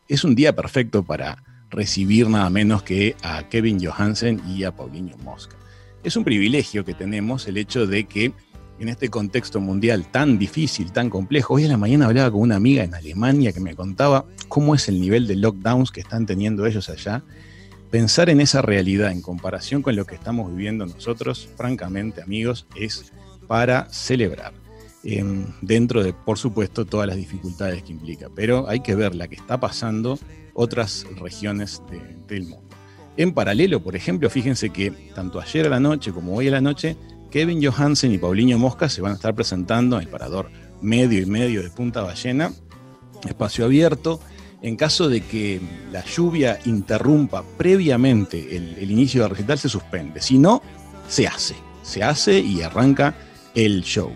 es 0.08 0.24
un 0.24 0.34
día 0.34 0.54
perfecto 0.54 1.02
para 1.02 1.42
recibir 1.72 2.28
nada 2.28 2.48
menos 2.50 2.82
que 2.82 3.16
a 3.22 3.48
Kevin 3.48 3.84
Johansen 3.84 4.40
y 4.46 4.62
a 4.64 4.70
Paulinho 4.70 5.16
Mosca. 5.18 5.56
Es 6.04 6.16
un 6.16 6.24
privilegio 6.24 6.84
que 6.84 6.94
tenemos 6.94 7.48
el 7.48 7.56
hecho 7.56 7.86
de 7.86 8.04
que 8.04 8.32
en 8.78 8.88
este 8.88 9.08
contexto 9.08 9.60
mundial 9.60 10.06
tan 10.10 10.38
difícil, 10.38 10.92
tan 10.92 11.08
complejo. 11.08 11.54
Hoy 11.54 11.64
en 11.64 11.70
la 11.70 11.76
mañana 11.76 12.06
hablaba 12.06 12.30
con 12.30 12.40
una 12.40 12.56
amiga 12.56 12.82
en 12.82 12.94
Alemania 12.94 13.52
que 13.52 13.60
me 13.60 13.74
contaba 13.74 14.24
cómo 14.48 14.74
es 14.74 14.88
el 14.88 15.00
nivel 15.00 15.26
de 15.26 15.36
lockdowns 15.36 15.90
que 15.90 16.00
están 16.00 16.26
teniendo 16.26 16.66
ellos 16.66 16.88
allá. 16.88 17.22
Pensar 17.90 18.28
en 18.28 18.40
esa 18.40 18.60
realidad 18.60 19.12
en 19.12 19.22
comparación 19.22 19.82
con 19.82 19.94
lo 19.94 20.04
que 20.04 20.14
estamos 20.14 20.50
viviendo 20.50 20.86
nosotros, 20.86 21.48
francamente 21.56 22.22
amigos, 22.22 22.66
es 22.74 23.12
para 23.46 23.88
celebrar. 23.90 24.52
Em, 25.04 25.46
dentro 25.60 26.02
de, 26.02 26.12
por 26.12 26.38
supuesto, 26.38 26.84
todas 26.84 27.06
las 27.06 27.16
dificultades 27.16 27.82
que 27.82 27.92
implica. 27.92 28.28
Pero 28.34 28.68
hay 28.68 28.80
que 28.80 28.94
ver 28.94 29.14
la 29.14 29.28
que 29.28 29.34
está 29.34 29.60
pasando 29.60 30.18
otras 30.54 31.06
regiones 31.20 31.82
del 32.28 32.44
mundo. 32.44 32.68
En 33.16 33.32
paralelo, 33.32 33.82
por 33.82 33.94
ejemplo, 33.94 34.30
fíjense 34.30 34.70
que 34.70 34.90
tanto 35.14 35.40
ayer 35.40 35.66
a 35.66 35.70
la 35.70 35.80
noche 35.80 36.12
como 36.12 36.34
hoy 36.34 36.48
a 36.48 36.52
la 36.52 36.60
noche 36.60 36.96
Kevin 37.30 37.64
Johansen 37.64 38.12
y 38.12 38.18
Paulinho 38.18 38.58
Mosca 38.58 38.88
se 38.88 39.00
van 39.00 39.12
a 39.12 39.14
estar 39.14 39.34
presentando 39.34 39.96
en 39.96 40.02
el 40.02 40.08
parador 40.08 40.50
medio 40.82 41.20
y 41.20 41.26
medio 41.26 41.62
de 41.62 41.70
Punta 41.70 42.02
Ballena, 42.02 42.52
espacio 43.26 43.64
abierto. 43.64 44.20
En 44.60 44.76
caso 44.76 45.08
de 45.08 45.22
que 45.22 45.60
la 45.90 46.04
lluvia 46.04 46.60
interrumpa 46.66 47.42
previamente 47.58 48.54
el, 48.54 48.88
inicio 48.88 49.22
del 49.22 49.30
recital, 49.30 49.58
se 49.58 49.68
suspende. 49.68 50.20
Si 50.20 50.38
no, 50.38 50.62
se 51.08 51.26
hace. 51.26 51.56
Se 51.82 52.04
hace 52.04 52.38
y 52.38 52.62
arranca 52.62 53.16
el 53.56 53.82
show. 53.82 54.12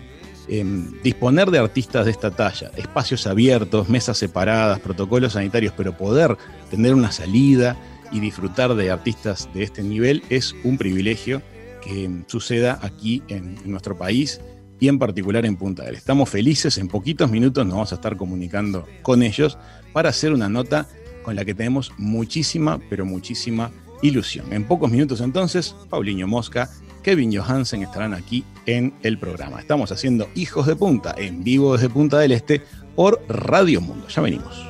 Disponer 1.03 1.51
de 1.51 1.59
artistas 1.59 2.05
de 2.05 2.11
esta 2.11 2.31
talla, 2.31 2.71
espacios 2.77 3.27
abiertos, 3.27 3.89
mesas 3.89 4.17
separadas, 4.17 4.79
protocolos 4.79 5.33
sanitarios, 5.33 5.73
pero 5.75 5.97
poder 5.97 6.37
tener 6.69 6.93
una 6.93 7.11
salida 7.11 7.77
y 8.11 8.19
disfrutar 8.19 8.75
de 8.75 8.89
artistas 8.89 9.49
de 9.53 9.63
este 9.63 9.83
nivel 9.83 10.23
es 10.29 10.55
un 10.63 10.77
privilegio 10.77 11.41
que 11.81 12.23
suceda 12.27 12.79
aquí 12.81 13.23
en, 13.27 13.57
nuestro 13.65 13.97
país 13.97 14.41
y 14.79 14.87
en 14.87 14.99
particular 14.99 15.45
en 15.45 15.55
Punta 15.55 15.83
del. 15.83 15.95
Estamos 15.95 16.29
felices, 16.29 16.77
en 16.77 16.87
poquitos 16.87 17.31
minutos 17.31 17.65
nos 17.65 17.73
vamos 17.75 17.91
a 17.91 17.95
estar 17.95 18.15
comunicando 18.15 18.85
con 19.01 19.23
ellos 19.23 19.57
para 19.93 20.09
hacer 20.09 20.33
una 20.33 20.49
nota 20.49 20.87
con 21.23 21.35
la 21.35 21.43
que 21.43 21.53
tenemos 21.53 21.91
muchísima, 21.97 22.79
pero 22.89 23.05
muchísima 23.05 23.71
ilusión. 24.01 24.53
En 24.53 24.65
pocos 24.65 24.91
minutos 24.91 25.21
entonces, 25.21 25.75
Paulinho 25.89 26.27
Mosca, 26.27 26.69
Kevin 27.03 27.35
Johansen 27.35 27.83
estarán 27.83 28.13
aquí 28.13 28.43
en 28.67 28.93
el 29.01 29.17
programa. 29.17 29.59
Estamos 29.59 29.91
haciendo 29.91 30.29
Hijos 30.35 30.67
de 30.67 30.75
Punta 30.75 31.15
en 31.17 31.43
vivo 31.43 31.73
desde 31.73 31.89
Punta 31.89 32.19
del 32.19 32.33
Este 32.33 32.61
por 32.95 33.23
Radio 33.27 33.81
Mundo. 33.81 34.07
Ya 34.09 34.21
venimos. 34.21 34.67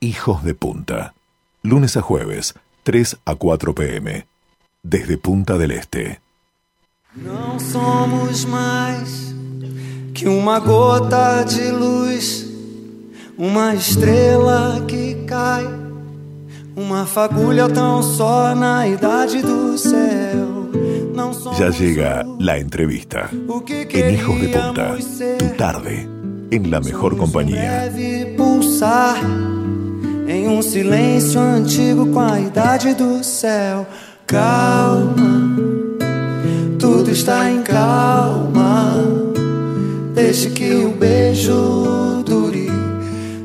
Hijos 0.00 0.44
de 0.44 0.54
Punta. 0.54 1.14
Lunes 1.62 1.96
a 1.96 2.02
jueves, 2.02 2.54
3 2.84 3.18
a 3.24 3.34
4 3.34 3.74
pm. 3.74 4.26
Desde 4.82 5.18
Punta 5.18 5.58
del 5.58 5.72
Este. 5.72 6.25
No 7.24 7.58
somos 7.58 8.46
más 8.46 9.34
que 10.12 10.28
una 10.28 10.58
gota 10.58 11.44
de 11.44 11.72
luz, 11.72 12.46
una 13.36 13.74
estrella 13.74 14.82
que 14.86 15.24
cae, 15.26 15.66
una 16.76 17.06
fagulha 17.06 17.68
tão 17.68 18.02
só 18.02 18.54
na 18.54 18.86
idade 18.86 19.42
do 19.42 19.76
céu. 19.78 20.56
Ya 21.58 21.70
llega 21.70 22.26
la 22.38 22.58
entrevista. 22.58 23.30
En 23.32 24.14
Hijos 24.14 24.40
de 24.40 24.48
Punta, 24.48 24.96
tu 25.38 25.56
tarde, 25.56 26.06
en 26.50 26.70
la 26.70 26.80
mejor 26.80 27.16
compañía. 27.16 27.90
Em 30.28 30.48
um 30.48 30.60
silêncio 30.60 31.40
antigo 31.40 32.06
com 32.12 32.20
a 32.20 32.38
idade 32.38 32.94
do 32.94 33.24
céu. 33.24 33.86
Calma, 34.26 35.65
está 37.16 37.50
em 37.50 37.62
calma. 37.62 38.92
Deixe 40.14 40.50
que 40.50 40.70
o 40.74 40.90
beijo 40.90 42.22
dure, 42.26 42.70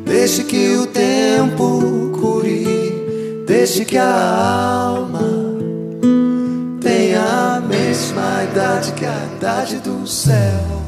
deixe 0.05 0.43
que 0.43 0.75
o 0.75 0.85
tempo 0.87 2.11
cure, 2.19 3.45
deixe 3.47 3.85
que 3.85 3.97
a 3.97 4.89
alma 4.89 5.21
tenha 6.81 7.55
a 7.55 7.61
mesma 7.61 8.43
idade 8.43 8.91
que 8.91 9.05
a 9.05 9.17
idade 9.37 9.77
do 9.77 10.05
céu. 10.05 10.81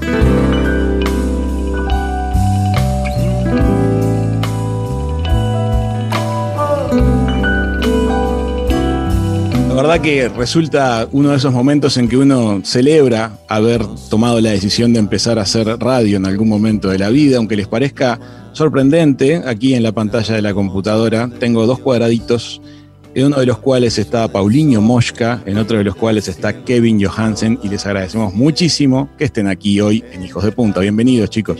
Verdad 9.83 10.01
que 10.01 10.29
resulta 10.29 11.09
uno 11.11 11.31
de 11.31 11.35
esos 11.35 11.51
momentos 11.51 11.97
en 11.97 12.07
que 12.07 12.15
uno 12.15 12.61
celebra 12.63 13.33
haber 13.49 13.85
tomado 14.09 14.39
la 14.39 14.51
decisión 14.51 14.93
de 14.93 14.99
empezar 14.99 15.37
a 15.37 15.41
hacer 15.41 15.67
radio 15.77 16.15
en 16.15 16.25
algún 16.25 16.47
momento 16.47 16.87
de 16.87 16.97
la 16.97 17.09
vida, 17.09 17.35
aunque 17.35 17.57
les 17.57 17.67
parezca 17.67 18.17
sorprendente, 18.53 19.41
aquí 19.45 19.75
en 19.75 19.83
la 19.83 19.91
pantalla 19.91 20.35
de 20.35 20.41
la 20.41 20.53
computadora 20.53 21.29
tengo 21.37 21.65
dos 21.65 21.79
cuadraditos, 21.79 22.61
en 23.13 23.25
uno 23.25 23.41
de 23.41 23.45
los 23.45 23.57
cuales 23.57 23.99
está 23.99 24.25
Paulinho 24.29 24.79
Mosca, 24.79 25.43
en 25.45 25.57
otro 25.57 25.77
de 25.79 25.83
los 25.83 25.97
cuales 25.97 26.29
está 26.29 26.63
Kevin 26.63 27.03
Johansen, 27.03 27.59
y 27.61 27.67
les 27.67 27.85
agradecemos 27.85 28.33
muchísimo 28.33 29.09
que 29.17 29.25
estén 29.25 29.49
aquí 29.49 29.81
hoy 29.81 30.01
en 30.13 30.23
Hijos 30.23 30.45
de 30.45 30.53
Punta. 30.53 30.79
Bienvenidos, 30.79 31.29
chicos. 31.29 31.59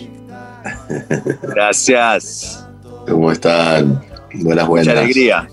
Gracias. 1.41 2.65
¿Cómo 3.05 3.33
están? 3.33 4.01
Buenas, 4.35 4.65
buenas. 4.65 4.87
Mucha 4.87 5.01
alegría. 5.01 5.49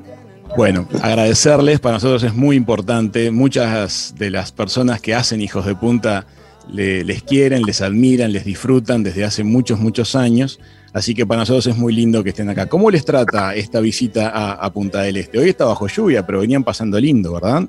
Bueno, 0.56 0.88
agradecerles, 1.00 1.80
para 1.80 1.94
nosotros 1.94 2.22
es 2.24 2.34
muy 2.34 2.56
importante. 2.56 3.30
Muchas 3.30 4.14
de 4.16 4.30
las 4.30 4.52
personas 4.52 5.00
que 5.00 5.14
hacen 5.14 5.40
Hijos 5.40 5.64
de 5.64 5.74
Punta 5.74 6.26
les 6.68 7.22
quieren, 7.22 7.62
les 7.62 7.80
admiran, 7.80 8.32
les 8.32 8.44
disfrutan 8.44 9.02
desde 9.02 9.24
hace 9.24 9.44
muchos, 9.44 9.78
muchos 9.78 10.14
años. 10.14 10.60
Así 10.92 11.14
que 11.14 11.24
para 11.24 11.40
nosotros 11.40 11.66
es 11.68 11.76
muy 11.76 11.94
lindo 11.94 12.22
que 12.24 12.30
estén 12.30 12.48
acá. 12.48 12.66
¿Cómo 12.66 12.90
les 12.90 13.04
trata 13.04 13.54
esta 13.54 13.80
visita 13.80 14.28
a, 14.54 14.72
Punta 14.72 15.02
del 15.02 15.18
Este? 15.18 15.38
Hoy 15.38 15.50
está 15.50 15.64
bajo 15.64 15.86
lluvia, 15.86 16.26
pero 16.26 16.40
venían 16.40 16.64
pasando 16.64 16.98
lindo, 16.98 17.32
¿verdad? 17.34 17.68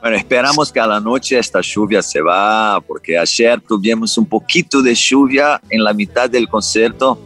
Bueno, 0.00 0.16
esperamos 0.16 0.72
que 0.72 0.80
a 0.80 0.86
la 0.86 0.98
noche 0.98 1.38
esta 1.38 1.60
lluvia 1.60 2.00
se 2.00 2.22
va, 2.22 2.80
porque 2.80 3.18
ayer 3.18 3.60
tuvimos 3.60 4.16
un 4.16 4.24
poquito 4.24 4.80
de 4.80 4.94
lluvia 4.94 5.60
en 5.68 5.84
la 5.84 5.92
mitad 5.92 6.28
del 6.30 6.48
concierto 6.48 7.18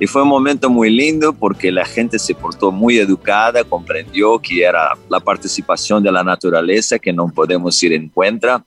y 0.00 0.06
fue 0.06 0.22
un 0.22 0.28
momento 0.28 0.70
muy 0.70 0.88
lindo 0.88 1.34
porque 1.34 1.70
la 1.70 1.84
gente 1.84 2.18
se 2.18 2.34
portó 2.34 2.72
muy 2.72 2.96
educada, 2.96 3.62
comprendió 3.62 4.38
que 4.38 4.62
era 4.62 4.96
la 5.10 5.20
participación 5.20 6.02
de 6.02 6.10
la 6.10 6.24
naturaleza 6.24 6.98
que 6.98 7.12
no 7.12 7.28
podemos 7.28 7.80
ir 7.82 7.92
en 7.92 8.08
contra. 8.08 8.64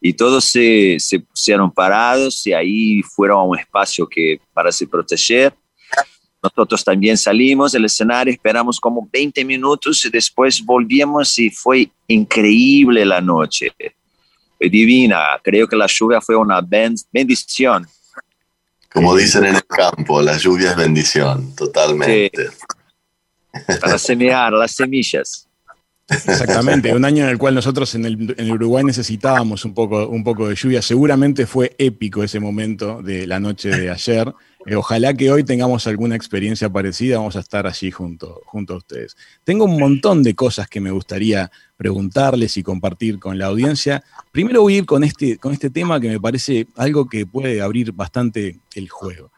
Y 0.00 0.12
todos 0.12 0.44
se, 0.44 0.96
se 0.98 1.20
pusieron 1.20 1.70
parados 1.70 2.44
y 2.48 2.52
ahí 2.52 3.00
fueron 3.02 3.38
a 3.38 3.42
un 3.44 3.56
espacio 3.56 4.08
que, 4.08 4.40
para 4.52 4.72
se 4.72 4.88
proteger. 4.88 5.54
Nosotros 6.42 6.82
también 6.82 7.16
salimos 7.16 7.70
del 7.70 7.84
escenario, 7.84 8.32
esperamos 8.32 8.80
como 8.80 9.08
20 9.12 9.44
minutos 9.44 10.04
y 10.04 10.10
después 10.10 10.60
volvimos 10.64 11.38
y 11.38 11.48
fue 11.48 11.88
increíble 12.08 13.04
la 13.04 13.20
noche. 13.20 13.70
Fue 14.58 14.68
divina. 14.68 15.20
Creo 15.44 15.68
que 15.68 15.76
la 15.76 15.86
lluvia 15.86 16.20
fue 16.20 16.34
una 16.34 16.60
bendición 17.12 17.86
como 18.96 19.14
dicen 19.14 19.44
en 19.44 19.56
el 19.56 19.66
campo, 19.66 20.22
la 20.22 20.38
lluvia 20.38 20.70
es 20.70 20.76
bendición, 20.76 21.54
totalmente. 21.54 22.48
Para 23.78 23.98
semear 23.98 24.54
las 24.54 24.72
semillas. 24.72 25.46
Exactamente, 26.08 26.94
un 26.94 27.04
año 27.04 27.24
en 27.24 27.28
el 27.28 27.36
cual 27.36 27.54
nosotros 27.54 27.94
en 27.94 28.06
el, 28.06 28.50
Uruguay 28.50 28.84
necesitábamos 28.84 29.66
un 29.66 29.74
poco, 29.74 30.08
un 30.08 30.24
poco 30.24 30.48
de 30.48 30.54
lluvia. 30.54 30.80
Seguramente 30.80 31.44
fue 31.44 31.74
épico 31.76 32.24
ese 32.24 32.40
momento 32.40 33.02
de 33.02 33.26
la 33.26 33.38
noche 33.38 33.68
de 33.68 33.90
ayer. 33.90 34.32
Eh, 34.66 34.74
ojalá 34.74 35.14
que 35.14 35.30
hoy 35.30 35.44
tengamos 35.44 35.86
alguna 35.86 36.16
experiencia 36.16 36.68
parecida, 36.68 37.18
vamos 37.18 37.36
a 37.36 37.40
estar 37.40 37.68
allí 37.68 37.92
junto, 37.92 38.42
junto 38.46 38.74
a 38.74 38.78
ustedes. 38.78 39.16
Tengo 39.44 39.64
un 39.64 39.78
montón 39.78 40.24
de 40.24 40.34
cosas 40.34 40.68
que 40.68 40.80
me 40.80 40.90
gustaría 40.90 41.52
preguntarles 41.76 42.56
y 42.56 42.64
compartir 42.64 43.20
con 43.20 43.38
la 43.38 43.46
audiencia. 43.46 44.02
Primero 44.32 44.62
voy 44.62 44.74
a 44.74 44.78
ir 44.78 44.86
con 44.86 45.04
este, 45.04 45.38
con 45.38 45.52
este 45.52 45.70
tema 45.70 46.00
que 46.00 46.08
me 46.08 46.20
parece 46.20 46.66
algo 46.74 47.08
que 47.08 47.26
puede 47.26 47.62
abrir 47.62 47.92
bastante 47.92 48.58
el 48.74 48.88
juego. 48.88 49.30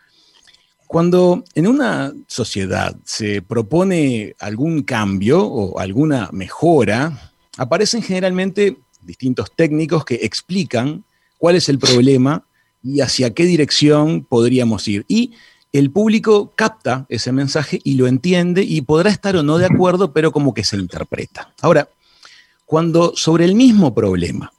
Cuando 0.86 1.44
en 1.54 1.66
una 1.66 2.14
sociedad 2.26 2.96
se 3.04 3.42
propone 3.42 4.34
algún 4.38 4.82
cambio 4.82 5.44
o 5.44 5.78
alguna 5.78 6.30
mejora, 6.32 7.34
aparecen 7.58 8.00
generalmente 8.00 8.78
distintos 9.02 9.54
técnicos 9.54 10.06
que 10.06 10.14
explican 10.22 11.04
cuál 11.36 11.56
es 11.56 11.68
el 11.68 11.78
problema 11.78 12.47
y 12.88 13.01
hacia 13.01 13.35
qué 13.35 13.44
dirección 13.44 14.24
podríamos 14.24 14.88
ir. 14.88 15.05
Y 15.09 15.33
el 15.72 15.90
público 15.90 16.53
capta 16.57 17.07
ese 17.09 17.33
mensaje 17.33 17.81
y 17.85 17.94
lo 17.94 18.07
entiende 18.07 18.62
y 18.62 18.81
podrá 18.81 19.11
estar 19.11 19.37
o 19.37 19.42
no 19.42 19.59
de 19.59 19.66
acuerdo, 19.66 20.12
pero 20.12 20.33
como 20.33 20.55
que 20.55 20.64
se 20.64 20.77
interpreta. 20.77 21.53
Ahora, 21.61 21.88
cuando 22.64 23.12
sobre 23.14 23.44
el 23.44 23.55
mismo 23.55 23.94
problema 23.94 24.53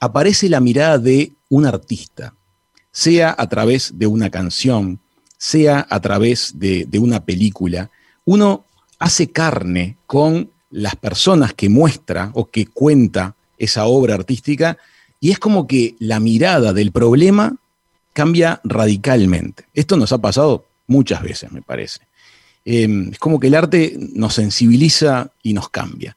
aparece 0.00 0.48
la 0.48 0.60
mirada 0.60 0.98
de 0.98 1.32
un 1.48 1.66
artista, 1.66 2.34
sea 2.90 3.34
a 3.38 3.48
través 3.48 3.96
de 3.96 4.06
una 4.06 4.30
canción, 4.30 4.98
sea 5.36 5.86
a 5.88 6.00
través 6.00 6.58
de, 6.58 6.88
una 6.98 7.24
película, 7.24 7.90
uno 8.24 8.64
hace 8.98 9.30
carne 9.30 9.96
con 10.06 10.50
las 10.70 10.96
personas 10.96 11.54
que 11.54 11.68
muestra 11.68 12.30
o 12.34 12.46
que 12.46 12.66
cuenta 12.66 13.36
esa 13.56 13.86
obra 13.86 14.14
artística 14.14 14.76
y 15.20 15.30
es 15.30 15.38
como 15.38 15.66
que 15.66 15.94
la 15.98 16.20
mirada 16.20 16.72
del 16.72 16.92
problema 16.92 17.56
cambia 18.12 18.60
radicalmente. 18.64 19.64
Esto 19.74 19.96
nos 19.96 20.12
ha 20.12 20.18
pasado 20.18 20.66
muchas 20.86 21.22
veces, 21.22 21.52
me 21.52 21.62
parece. 21.62 22.00
Em, 22.64 23.10
es 23.12 23.18
como 23.18 23.38
que 23.40 23.46
el 23.46 23.54
arte 23.54 23.96
nos 23.96 24.34
sensibiliza 24.34 25.30
y 25.42 25.52
nos 25.54 25.68
cambia. 25.70 26.16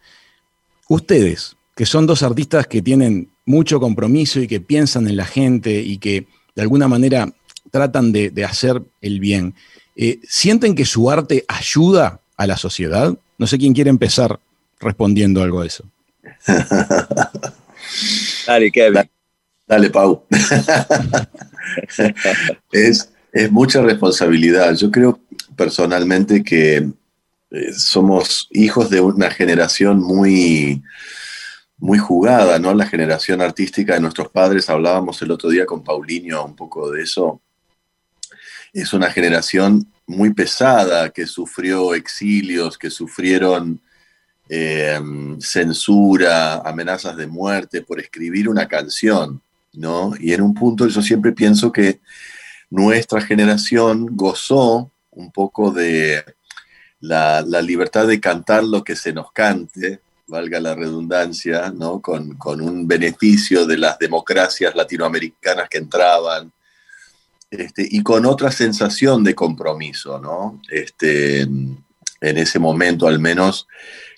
Ustedes, 0.90 1.56
que 1.76 1.86
son 1.86 2.06
dos 2.06 2.24
artistas 2.24 2.68
que 2.68 2.82
tienen 2.82 3.30
mucho 3.46 3.80
compromiso 3.80 4.40
y 4.40 4.48
que 4.48 4.60
piensan 4.60 5.08
en 5.08 5.18
la 5.18 5.26
gente 5.26 5.82
y 5.82 5.98
que 5.98 6.28
de 6.56 6.62
alguna 6.62 6.88
manera 6.88 7.32
tratan 7.72 8.12
de, 8.12 8.46
hacer 8.46 8.82
el 9.02 9.20
bien, 9.20 9.56
eh, 9.96 10.20
¿sienten 10.28 10.76
que 10.76 10.86
su 10.86 11.10
arte 11.10 11.46
ayuda 11.48 12.20
a 12.36 12.48
la 12.48 12.58
sociedad? 12.58 13.18
No 13.38 13.48
sé 13.48 13.58
quién 13.58 13.74
quiere 13.74 13.90
empezar 13.90 14.40
respondiendo 14.80 15.42
algo 15.42 15.62
a 15.62 15.68
eso. 15.68 15.86
Dale, 18.46 18.72
Kevin. 18.72 19.10
Dale, 19.68 19.90
Pau. 19.90 20.26
es, 22.72 23.12
mucha 23.50 23.82
responsabilidad. 23.82 24.76
Yo 24.76 24.92
creo 24.92 25.20
personalmente 25.56 26.44
que 26.44 26.90
eh, 27.52 27.74
somos 27.74 28.48
hijos 28.52 28.90
de 28.90 29.00
una 29.00 29.32
generación 29.32 30.02
muy, 30.02 30.84
muy 31.78 31.98
jugada, 31.98 32.60
¿no? 32.60 32.74
La 32.74 32.86
generación 32.86 33.42
artística 33.42 33.94
de 33.94 34.02
nuestros 34.02 34.30
padres, 34.30 34.70
hablábamos 34.70 35.22
el 35.22 35.32
otro 35.32 35.50
día 35.50 35.66
con 35.66 35.84
Paulinho 35.84 36.44
un 36.44 36.56
poco 36.56 36.92
de 36.92 37.04
eso, 37.04 37.42
es 38.74 38.94
una 38.94 39.12
generación 39.12 39.92
muy 40.06 40.34
pesada 40.34 41.10
que 41.10 41.26
sufrió 41.26 41.94
exilios, 41.94 42.78
que 42.78 42.90
sufrieron 42.90 43.82
eh, 44.54 45.00
censura, 45.40 46.56
amenazas 46.56 47.16
de 47.16 47.26
muerte 47.26 47.84
por 47.84 48.02
escribir 48.02 48.50
una 48.50 48.68
canción, 48.68 49.42
¿no? 49.72 50.14
Y 50.20 50.34
en 50.34 50.42
un 50.42 50.54
punto 50.54 50.88
yo 50.88 51.02
siempre 51.02 51.32
pienso 51.32 51.72
que 51.72 52.02
nuestra 52.70 53.22
generación 53.22 54.10
gozó 54.12 54.92
un 55.12 55.32
poco 55.32 55.72
de 55.72 56.26
la, 57.00 57.42
libertad 57.62 58.08
de 58.08 58.20
cantar 58.20 58.66
lo 58.66 58.84
que 58.84 58.98
se 58.98 59.14
nos 59.14 59.32
cante, 59.32 60.02
valga 60.28 60.60
la 60.60 60.76
redundancia, 60.76 61.72
¿no? 61.74 62.02
con, 62.02 62.38
un 62.44 62.86
beneficio 62.86 63.66
de 63.66 63.78
las 63.78 63.98
democracias 64.00 64.76
latinoamericanas 64.76 65.70
que 65.70 65.78
entraban, 65.78 66.52
este, 67.50 67.88
y 67.90 68.04
con 68.04 68.26
otra 68.26 68.52
sensación 68.52 69.24
de 69.24 69.34
compromiso, 69.34 70.20
¿no? 70.20 70.62
Este, 70.70 71.42
en 72.22 72.38
ese 72.38 72.60
momento 72.60 73.08
al 73.08 73.20
menos 73.20 73.68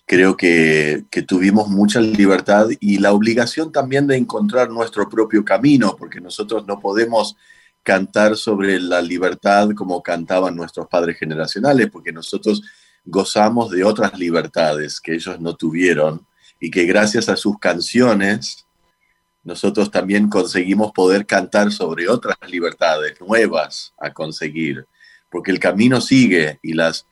creo 0.05 0.35
que, 0.35 1.05
tuvimos 1.27 1.69
mucha 1.69 2.01
libertad 2.01 2.67
y 2.79 2.99
la 2.99 3.13
obligación 3.13 3.71
también 3.71 4.07
de 4.07 4.17
encontrar 4.17 4.69
nuestro 4.69 5.09
propio 5.09 5.45
camino, 5.45 5.95
porque 5.97 6.19
nosotros 6.19 6.65
no 6.67 6.79
podemos 6.79 7.35
cantar 7.83 8.37
sobre 8.37 8.79
la 8.79 9.01
libertad 9.01 9.69
como 9.75 10.01
cantaban 10.01 10.55
nuestros 10.55 10.87
padres 10.87 11.17
generacionales, 11.17 11.89
porque 11.89 12.11
nosotros 12.11 12.61
gozamos 13.05 13.71
de 13.71 13.83
otras 13.83 14.17
libertades 14.17 14.99
que 15.01 15.13
ellos 15.13 15.39
no 15.39 15.55
tuvieron 15.55 16.25
y 16.59 16.71
que 16.71 16.85
gracias 16.85 17.27
a 17.27 17.35
sus 17.35 17.59
canciones 17.59 18.65
nosotros 19.43 19.91
también 19.91 20.29
conseguimos 20.29 20.93
poder 20.93 21.25
cantar 21.25 21.71
sobre 21.71 22.07
otras 22.07 22.37
libertades 22.47 23.19
nuevas 23.19 23.93
a 23.99 24.13
conseguir, 24.13 24.87
porque 25.29 25.51
el 25.51 25.59
camino 25.59 25.99
sigue 25.99 26.59
y 26.63 26.73
las, 26.73 27.05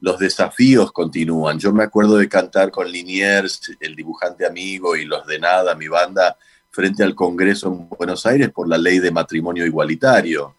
los 0.00 0.18
desafíos 0.18 0.92
continúan. 0.92 1.58
Yo 1.58 1.72
me 1.72 1.84
acuerdo 1.84 2.16
de 2.16 2.28
cantar 2.28 2.70
con 2.70 2.90
Liniers, 2.90 3.72
el 3.80 3.96
dibujante 3.96 4.46
amigo 4.46 4.96
y 4.96 5.04
los 5.04 5.26
de 5.26 5.38
nada, 5.38 5.74
mi 5.74 5.88
banda, 5.88 6.36
frente 6.70 7.02
al 7.02 7.14
Congreso 7.14 7.68
en 7.68 7.88
Buenos 7.88 8.24
Aires 8.26 8.50
por 8.50 8.68
la 8.68 8.78
ley 8.78 9.00
de 9.00 9.10
matrimonio 9.10 9.66
igualitario. 9.66 10.54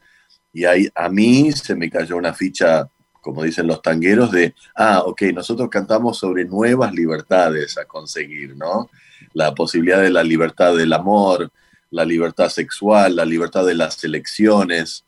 Y 0.51 0.65
ahí 0.65 0.89
a 0.93 1.07
mí 1.09 1.51
se 1.51 1.75
me 1.75 1.89
cayó 1.89 2.17
una 2.17 2.33
ficha, 2.33 2.89
como 3.21 3.43
dicen 3.43 3.67
los 3.67 3.81
tangueros, 3.81 4.31
de, 4.31 4.53
ah, 4.75 5.03
ok, 5.05 5.21
nosotros 5.33 5.69
cantamos 5.69 6.17
sobre 6.17 6.43
nuevas 6.45 6.93
libertades 6.93 7.77
a 7.77 7.85
conseguir, 7.85 8.57
¿no? 8.57 8.89
La 9.33 9.53
posibilidad 9.53 10.01
de 10.01 10.09
la 10.09 10.23
libertad 10.23 10.75
del 10.75 10.91
amor, 10.91 11.51
la 11.91 12.03
libertad 12.03 12.49
sexual, 12.49 13.15
la 13.15 13.25
libertad 13.25 13.65
de 13.65 13.75
las 13.75 14.03
elecciones, 14.03 15.05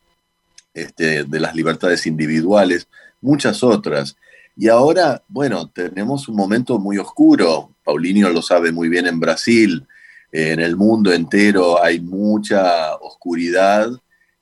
este, 0.74 1.24
de 1.24 1.40
las 1.40 1.54
libertades 1.54 2.06
individuales, 2.06 2.88
muchas 3.22 3.62
otras. 3.62 4.16
Y 4.54 4.68
ahora, 4.68 5.22
bueno, 5.28 5.70
tenemos 5.70 6.28
un 6.28 6.36
momento 6.36 6.78
muy 6.78 6.98
oscuro. 6.98 7.70
Paulinho 7.82 8.28
lo 8.28 8.42
sabe 8.42 8.70
muy 8.70 8.90
bien 8.90 9.06
en 9.06 9.18
Brasil 9.18 9.86
en 10.32 10.60
el 10.60 10.76
mundo 10.76 11.12
entero 11.12 11.82
hay 11.82 12.00
mucha 12.00 12.96
oscuridad. 12.96 13.90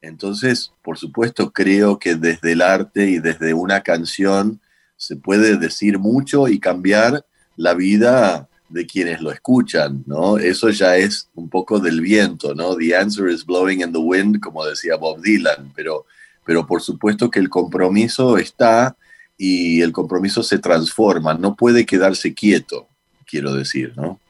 Entonces, 0.00 0.72
por 0.82 0.96
supuesto, 0.96 1.52
creo 1.52 1.98
que 1.98 2.14
desde 2.14 2.52
el 2.52 2.62
arte 2.62 3.10
y 3.10 3.18
desde 3.18 3.52
una 3.52 3.82
canción 3.82 4.60
se 4.96 5.16
puede 5.16 5.56
decir 5.58 5.98
mucho 5.98 6.46
y 6.46 6.60
cambiar 6.60 7.26
la 7.56 7.74
vida 7.74 8.48
de 8.68 8.86
quienes 8.86 9.20
lo 9.20 9.32
escuchan, 9.32 10.04
¿no? 10.06 10.38
Eso 10.38 10.70
ya 10.70 10.96
es 10.96 11.28
un 11.34 11.50
poco 11.50 11.80
del 11.80 12.00
viento, 12.00 12.54
¿no? 12.54 12.76
The 12.76 12.96
answer 12.96 13.28
is 13.28 13.44
blowing 13.44 13.80
in 13.80 13.92
the 13.92 13.98
wind, 13.98 14.38
como 14.38 14.64
decía 14.64 14.94
Bob 14.94 15.20
Dylan, 15.20 15.72
pero, 15.74 16.06
pero 16.44 16.66
por 16.66 16.82
supuesto 16.82 17.30
que 17.30 17.38
el 17.40 17.48
compromiso 17.48 18.38
está 18.38 18.96
y 19.36 19.80
el 19.80 19.92
compromiso 19.92 20.42
se 20.42 20.58
transforma, 20.58 21.34
no 21.34 21.54
puede 21.54 21.86
quedarse 21.86 22.34
quieto, 22.34 22.88
quiero 23.26 23.54
decir, 23.54 23.94
¿no? 23.96 24.20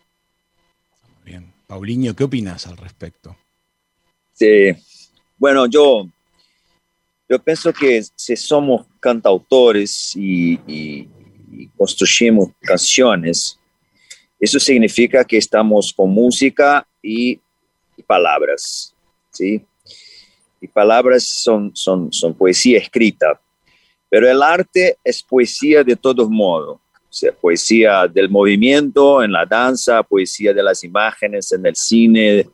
Paulinho, 1.70 2.16
¿qué 2.16 2.24
opinas 2.24 2.66
al 2.66 2.76
respecto? 2.76 3.36
Sí, 4.32 4.72
bueno, 5.38 5.66
yo, 5.66 6.08
yo 7.28 7.38
pienso 7.38 7.72
que 7.72 8.02
si 8.16 8.34
somos 8.34 8.86
cantautores 8.98 10.16
y, 10.16 11.08
construimos 11.76 12.48
canciones, 12.60 13.56
eso 14.40 14.58
significa 14.58 15.24
que 15.24 15.36
estamos 15.36 15.92
con 15.92 16.10
música 16.10 16.84
y, 17.00 17.40
palabras, 18.04 18.92
¿sí? 19.30 19.64
Y 20.60 20.68
palabras 20.68 21.24
son, 21.24 21.70
son, 21.74 22.12
son 22.12 22.34
poesía 22.34 22.78
escrita, 22.78 23.40
pero 24.08 24.28
el 24.30 24.42
arte 24.42 24.98
es 25.02 25.22
poesía 25.22 25.82
de 25.82 25.96
todos 25.96 26.28
modos 26.28 26.80
poesía 27.40 28.06
del 28.06 28.28
movimiento 28.28 29.22
en 29.22 29.32
la 29.32 29.44
danza, 29.44 30.02
poesía 30.02 30.54
de 30.54 30.62
las 30.62 30.84
imágenes 30.84 31.52
en 31.52 31.66
el 31.66 31.74
cine, 31.74 32.48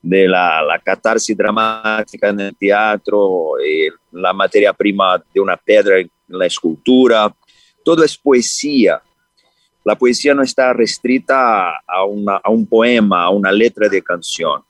de 0.00 0.28
la, 0.28 0.62
la 0.62 0.78
catarsis 0.78 1.36
dramática 1.36 2.28
en 2.28 2.40
el 2.40 2.56
teatro, 2.56 3.58
eh, 3.58 3.90
la 4.12 4.32
materia 4.32 4.72
prima 4.72 5.22
de 5.32 5.40
una 5.40 5.56
piedra 5.56 5.98
en 5.98 6.10
la 6.28 6.46
escultura. 6.46 7.34
Todo 7.84 8.04
es 8.04 8.16
poesía. 8.16 9.02
La 9.84 9.96
poesía 9.96 10.34
no 10.34 10.42
está 10.42 10.72
restrita 10.72 11.70
a, 11.70 11.80
a 11.86 12.50
un 12.50 12.66
poema, 12.66 13.24
a 13.24 13.30
una 13.30 13.52
letra 13.52 13.88
de 13.88 14.02
canción. 14.02 14.62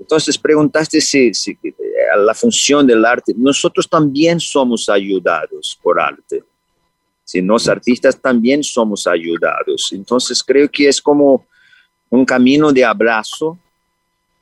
Entonces 0.00 0.36
preguntaste 0.36 1.00
si, 1.00 1.32
si, 1.34 1.52
eh, 1.62 1.74
la 2.16 2.34
función 2.34 2.86
del 2.86 3.04
arte. 3.04 3.34
Nosotros 3.36 3.88
también 3.88 4.40
somos 4.40 4.88
ayudados 4.88 5.78
por 5.80 6.00
arte 6.00 6.42
si 7.30 7.40
los 7.40 7.68
artistas 7.68 8.20
también 8.20 8.64
somos 8.64 9.06
ayudados. 9.06 9.92
Entonces 9.92 10.42
creo 10.42 10.68
que 10.68 10.88
es 10.88 11.00
como 11.00 11.46
un 12.08 12.24
camino 12.24 12.72
de 12.72 12.84
abrazo, 12.84 13.56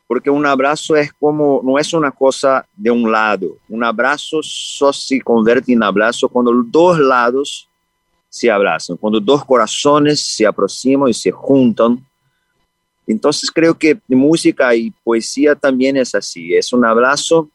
porque 0.07 0.31
un 0.31 0.47
abrazo 0.47 0.97
es 0.97 1.13
como, 1.13 1.61
no 1.63 1.79
es 1.79 1.93
una 1.93 2.11
cosa 2.11 2.67
de 2.75 2.91
un 2.91 3.13
lado, 3.13 3.59
un 3.69 3.85
abrazo 3.85 4.41
solo 4.43 4.95
se 4.95 5.21
convierte 5.21 5.75
en 5.75 5.83
abrazo 5.83 6.31
cuando 6.31 6.51
dos 6.65 6.99
lados 6.99 7.69
se 8.31 8.51
abrazan, 8.51 8.97
cuando 8.97 9.21
dos 9.21 9.45
corazones 9.45 10.23
se 10.23 10.47
aproximan 10.47 11.11
y 11.11 11.15
se 11.15 11.31
juntan. 11.31 12.03
Entonces 13.09 13.51
creo 13.51 13.77
que 13.77 13.99
música 14.07 14.75
y 14.75 14.91
poesía 15.03 15.55
también 15.55 15.97
es 15.97 16.15
así, 16.15 16.55
es 16.55 16.73
un 16.73 16.85
abrazo 16.85 17.51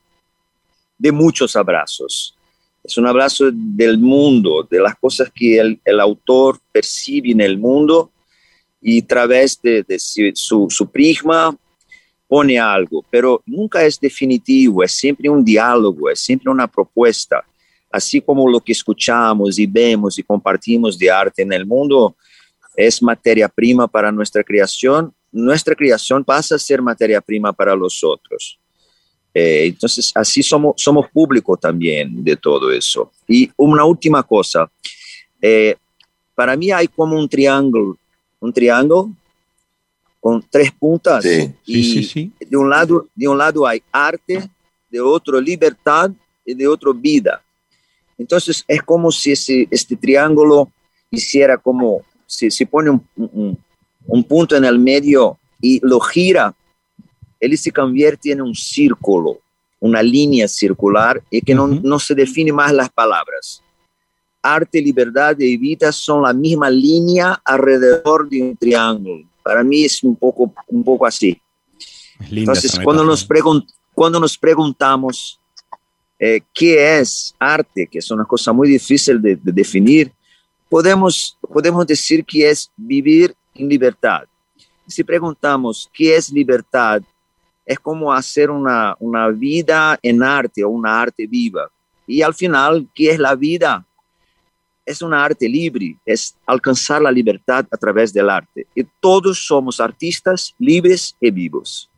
de 0.98 1.12
muchos 1.12 1.56
abrazos. 1.56 2.36
Es 2.84 2.98
un 2.98 3.08
abrazo 3.08 3.46
del 3.54 3.98
mundo, 3.98 4.68
de 4.70 4.82
las 4.82 4.96
cosas 4.98 5.32
que 5.34 5.58
el, 5.58 5.80
el 5.86 6.00
autor 6.02 6.60
percibe 6.72 7.32
en 7.32 7.40
el 7.40 7.58
mundo 7.58 8.12
y 8.82 9.02
a 9.02 9.08
través 9.08 9.62
de, 9.62 9.84
de 9.84 9.98
su, 10.00 10.68
su, 10.70 10.90
prisma 10.90 11.56
pone 12.28 12.60
algo, 12.60 13.06
pero 13.10 13.42
nunca 13.46 13.86
es 13.86 13.98
definitivo, 14.00 14.84
es 14.84 14.92
siempre 14.92 15.30
un 15.30 15.46
diálogo, 15.46 16.10
es 16.10 16.20
siempre 16.20 16.52
una 16.52 16.68
propuesta. 16.68 17.46
Así 17.90 18.20
como 18.20 18.50
lo 18.50 18.60
que 18.60 18.74
escuchamos 18.74 19.58
y 19.60 19.68
vemos 19.68 20.18
y 20.18 20.24
compartimos 20.24 20.98
de 20.98 21.10
arte 21.10 21.44
en 21.44 21.54
el 21.54 21.66
mundo 21.66 22.16
es 22.76 23.02
materia 23.02 23.48
prima 23.48 23.88
para 23.88 24.12
nuestra 24.12 24.44
creación, 24.44 25.14
nuestra 25.34 25.76
creación 25.76 26.24
pasa 26.24 26.56
a 26.56 26.60
ser 26.60 26.82
materia 26.82 27.20
prima 27.20 27.52
para 27.52 27.76
los 27.76 28.04
otros. 28.04 28.58
Eh, 29.34 29.66
entonces, 29.66 30.12
así 30.14 30.44
somos, 30.44 30.76
somos 30.78 31.10
público 31.10 31.58
también 31.58 32.24
de 32.24 32.36
todo 32.36 32.72
eso. 32.72 33.12
Y 33.28 33.50
una 33.58 33.84
última 33.84 34.22
cosa, 34.22 34.72
eh, 35.42 35.76
para 36.36 36.56
mí 36.56 36.72
hay 36.72 36.88
como 36.88 37.18
un 37.18 37.28
triángulo, 37.28 37.98
un 38.40 38.54
triángulo 38.54 39.12
con 40.20 40.46
tres 40.50 40.72
puntas. 40.72 41.26
y 41.66 42.32
De, 42.40 42.56
un 42.56 42.70
lado, 42.70 43.08
de 43.16 43.28
un 43.28 43.38
lado 43.38 43.68
hay 43.68 43.82
arte, 43.92 44.50
de 44.90 45.02
otro 45.02 45.42
libertad 45.42 46.12
y 46.46 46.54
de 46.54 46.68
otro 46.68 46.94
vida. 46.94 47.44
Entonces, 48.18 48.64
es 48.68 48.84
como 48.84 49.12
si 49.12 49.32
ese, 49.32 49.68
este 49.72 49.96
triángulo 49.96 50.72
hiciera 51.10 51.58
como, 51.58 52.04
si 52.28 52.52
se 52.52 52.66
pone 52.68 52.92
un, 52.92 53.06
un, 53.16 53.58
un 54.08 54.24
punto 54.24 54.56
en 54.56 54.66
el 54.66 54.80
medio 54.80 55.38
y 55.62 55.80
lo 55.86 56.00
gira 56.00 56.54
ele 57.44 57.58
se 57.58 57.74
convierte 57.74 58.32
en 58.32 58.42
un 58.42 58.56
círculo, 58.56 59.38
una 59.82 60.02
línea 60.02 60.48
circular 60.48 61.22
y 61.30 61.42
que 61.42 61.54
no, 61.54 61.68
no 61.68 62.00
se 62.00 62.16
define 62.16 62.54
más 62.54 62.72
las 62.72 62.90
palabras. 62.90 63.62
Arte, 64.42 64.82
libertad 64.82 65.38
y 65.38 65.58
vida 65.58 65.92
son 65.92 66.24
la 66.24 66.32
misma 66.32 66.70
línea 66.70 67.42
alrededor 67.44 68.30
de 68.30 68.42
un 68.42 68.56
triángulo. 68.56 69.26
Para 69.44 69.62
mí 69.62 69.84
es 69.84 70.02
un 70.06 70.16
poco, 70.16 70.54
un 70.68 70.84
poco 70.86 71.06
así. 71.06 71.38
Entonces, 72.32 72.80
cuando 72.82 73.04
nos, 73.04 73.28
cuando 73.94 74.22
nos 74.22 74.38
preguntamos 74.38 75.38
eh, 76.18 76.40
qué 76.54 77.00
es 77.00 77.36
arte, 77.38 77.90
que 77.92 78.00
es 78.00 78.10
una 78.10 78.24
cosa 78.24 78.54
muy 78.54 78.70
difícil 78.70 79.22
de, 79.22 79.36
de 79.36 79.52
definir, 79.52 80.14
podemos, 80.70 81.38
podemos 81.42 81.86
decir 81.86 82.24
que 82.24 82.50
es 82.50 82.72
vivir 82.78 83.36
en 83.56 83.70
libertad 83.70 84.24
Si 84.88 85.04
preguntamos 85.04 85.90
qué 85.94 86.16
es 86.16 86.32
libertad, 86.32 87.02
es 87.66 87.80
como 87.80 88.12
hacer 88.12 88.50
una, 88.50 88.96
una 89.00 89.30
vida 89.30 89.98
en 90.02 90.22
arte 90.22 90.64
o 90.64 90.70
una 90.70 91.02
arte 91.02 91.26
viva. 91.26 91.70
Y 92.06 92.22
al 92.22 92.34
final, 92.34 92.88
¿qué 92.94 93.12
es 93.12 93.20
la 93.20 93.36
vida? 93.36 93.86
Es 94.86 95.02
una 95.02 95.24
arte 95.24 95.48
libre, 95.48 95.96
es 96.06 96.36
alcanzar 96.46 97.02
la 97.02 97.12
libertad 97.12 97.66
a 97.72 97.78
través 97.78 98.12
del 98.12 98.30
arte. 98.30 98.68
Y 98.76 98.84
todos 99.00 99.46
somos 99.46 99.80
artistas 99.80 100.54
libres 100.60 101.16
y 101.22 101.32
vivos. 101.32 101.90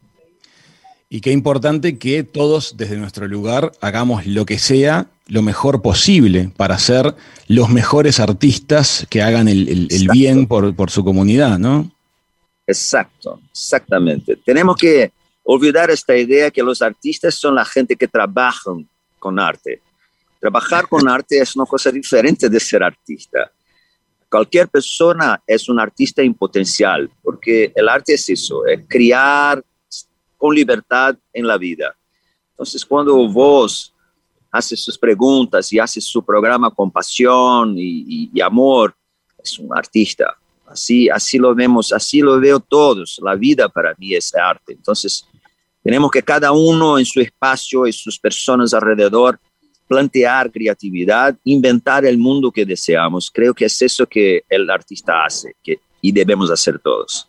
Y 1.09 1.21
qué 1.21 1.31
importante 1.31 1.97
que 1.97 2.23
todos 2.23 2.77
desde 2.77 2.97
nuestro 2.97 3.27
lugar 3.27 3.71
hagamos 3.79 4.25
lo 4.25 4.45
que 4.45 4.57
sea 4.57 5.07
lo 5.27 5.41
mejor 5.41 5.81
posible 5.81 6.51
para 6.55 6.77
ser 6.77 7.15
los 7.47 7.69
mejores 7.69 8.19
artistas 8.19 9.05
que 9.09 9.21
hagan 9.21 9.47
el, 9.47 9.87
bien 10.11 10.47
por, 10.47 10.75
por, 10.75 10.91
su 10.91 11.03
comunidad, 11.03 11.57
¿no? 11.57 11.91
Exacto, 12.67 13.39
exactamente. 13.51 14.37
Tenemos 14.37 14.75
que 14.75 15.11
olvidar 15.43 15.89
esta 15.91 16.17
idea 16.17 16.51
que 16.51 16.63
los 16.63 16.81
artistas 16.81 17.35
son 17.35 17.55
la 17.55 17.65
gente 17.65 17.95
que 17.95 18.07
trabajan 18.07 18.87
con 19.19 19.39
arte. 19.39 19.81
Trabajar 20.39 20.87
con 20.87 21.07
arte 21.09 21.39
es 21.39 21.55
una 21.55 21.65
cosa 21.65 21.91
diferente 21.91 22.49
de 22.49 22.59
ser 22.59 22.83
artista. 22.83 23.51
Cualquier 24.29 24.67
persona 24.67 25.41
es 25.45 25.69
un 25.69 25.79
artista 25.79 26.21
en 26.21 26.33
potencial, 26.33 27.09
porque 27.21 27.71
el 27.75 27.87
arte 27.87 28.15
es 28.15 28.29
eso, 28.29 28.65
es 28.65 28.81
crear 28.87 29.63
con 30.45 30.55
libertad 30.55 31.15
en 31.33 31.47
la 31.47 31.57
vida. 31.57 31.95
Entonces, 32.51 32.85
cuando 32.85 33.15
vos 33.27 33.91
haces 34.51 34.83
sus 34.83 34.97
preguntas 34.97 35.73
y 35.73 35.79
haces 35.79 36.05
su 36.05 36.23
programa 36.23 36.69
con 36.69 36.91
pasión 36.91 37.75
y, 37.77 38.29
y 38.31 38.41
amor, 38.41 38.95
es 39.43 39.57
un 39.57 39.75
artista. 39.75 40.37
Así, 40.67 41.09
así 41.09 41.39
lo 41.39 41.55
vemos, 41.55 41.91
así 41.91 42.21
lo 42.21 42.39
veo 42.39 42.59
todos. 42.59 43.19
La 43.23 43.33
vida 43.33 43.67
para 43.67 43.95
mí 43.97 44.13
es 44.13 44.35
arte. 44.35 44.73
Entonces, 44.73 45.25
tenemos 45.81 46.11
que 46.11 46.21
cada 46.21 46.51
uno 46.51 46.99
en 46.99 47.05
su 47.05 47.19
espacio 47.19 47.87
y 47.87 47.91
sus 47.91 48.19
personas 48.19 48.73
alrededor 48.73 49.39
plantear 49.87 50.51
creatividad, 50.51 51.35
inventar 51.43 52.05
el 52.05 52.19
mundo 52.19 52.51
que 52.51 52.65
deseamos. 52.65 53.31
Creo 53.33 53.53
que 53.53 53.65
es 53.65 53.81
eso 53.81 54.05
que 54.05 54.43
el 54.47 54.69
artista 54.69 55.25
hace 55.25 55.55
que, 55.63 55.79
y 56.01 56.11
debemos 56.11 56.51
hacer 56.51 56.77
todos. 56.77 57.27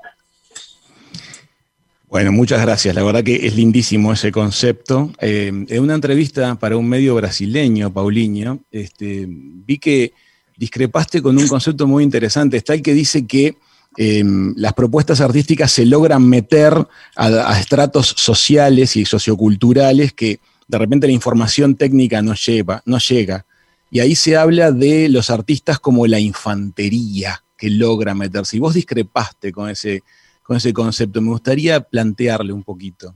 Bueno, 2.09 2.31
muchas 2.31 2.62
gracias. 2.62 2.95
La 2.95 3.03
verdad 3.03 3.25
que 3.25 3.47
es 3.47 3.57
lindísimo 3.57 4.12
ese 4.12 4.31
concepto. 4.31 5.11
Eh, 5.21 5.49
en 5.69 5.83
una 5.83 5.95
entrevista 5.95 6.55
para 6.55 6.77
un 6.77 6.88
medio 6.88 7.16
brasileño, 7.16 7.92
Paulinho, 7.92 8.61
este, 8.71 9.27
vi 9.29 9.79
que 9.79 10.12
discrepaste 10.57 11.21
con 11.21 11.37
un 11.37 11.49
concepto 11.49 11.87
muy 11.87 12.05
interesante. 12.05 12.57
Está 12.59 12.75
el 12.75 12.83
que 12.83 12.95
dice 12.95 13.27
que 13.27 13.57
em, 13.97 14.55
las 14.57 14.73
propuestas 14.75 15.21
artísticas 15.21 15.73
se 15.73 15.85
logran 15.85 16.27
meter 16.29 16.87
a, 17.16 17.59
estratos 17.59 18.14
sociales 18.16 18.97
y 18.97 19.05
socioculturales 19.05 20.12
que 20.12 20.38
de 20.69 20.79
repente 20.79 21.09
la 21.09 21.12
información 21.12 21.75
técnica 21.75 22.23
no, 22.23 22.35
lleva, 22.35 22.83
no 22.87 22.99
llega. 22.99 23.47
Y 23.90 23.99
ahí 23.99 24.14
se 24.14 24.37
habla 24.37 24.71
de 24.71 25.09
los 25.09 25.29
artistas 25.31 25.81
como 25.81 26.07
la 26.07 26.21
infantería 26.21 27.42
que 27.59 27.69
logra 27.69 28.14
meterse. 28.14 28.59
Y 28.59 28.61
vos 28.61 28.75
discrepaste 28.75 29.51
con 29.51 29.71
ese, 29.71 30.03
con 30.46 30.56
ese 30.56 30.72
concepto. 30.72 31.20
Me 31.20 31.30
gustaría 31.30 31.80
plantearle 31.80 32.52
un 32.52 32.62
poquito. 32.62 33.12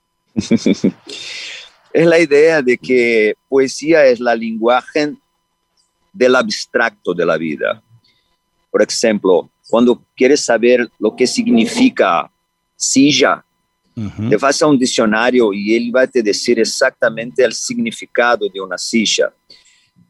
es 0.34 0.92
la 1.92 2.18
idea 2.18 2.60
de 2.60 2.76
que 2.76 3.34
poesía 3.48 4.04
es 4.06 4.18
la 4.18 4.34
lenguaje 4.34 5.14
del 6.12 6.34
abstracto 6.34 7.14
de 7.14 7.24
la 7.24 7.36
vida. 7.36 7.80
Por 8.70 8.82
ejemplo, 8.82 9.48
cuando 9.68 10.02
quieres 10.16 10.44
saber 10.44 10.90
lo 10.98 11.14
que 11.14 11.26
significa 11.26 12.30
silla, 12.74 13.44
te 14.28 14.36
vas 14.36 14.62
a 14.62 14.66
un 14.68 14.78
diccionario 14.78 15.52
y 15.52 15.74
él 15.74 15.90
va 15.94 16.02
a 16.02 16.06
te 16.06 16.22
decir 16.22 16.60
exactamente 16.60 17.42
el 17.44 17.52
significado 17.52 18.48
de 18.48 18.60
una 18.60 18.78
silla. 18.78 19.32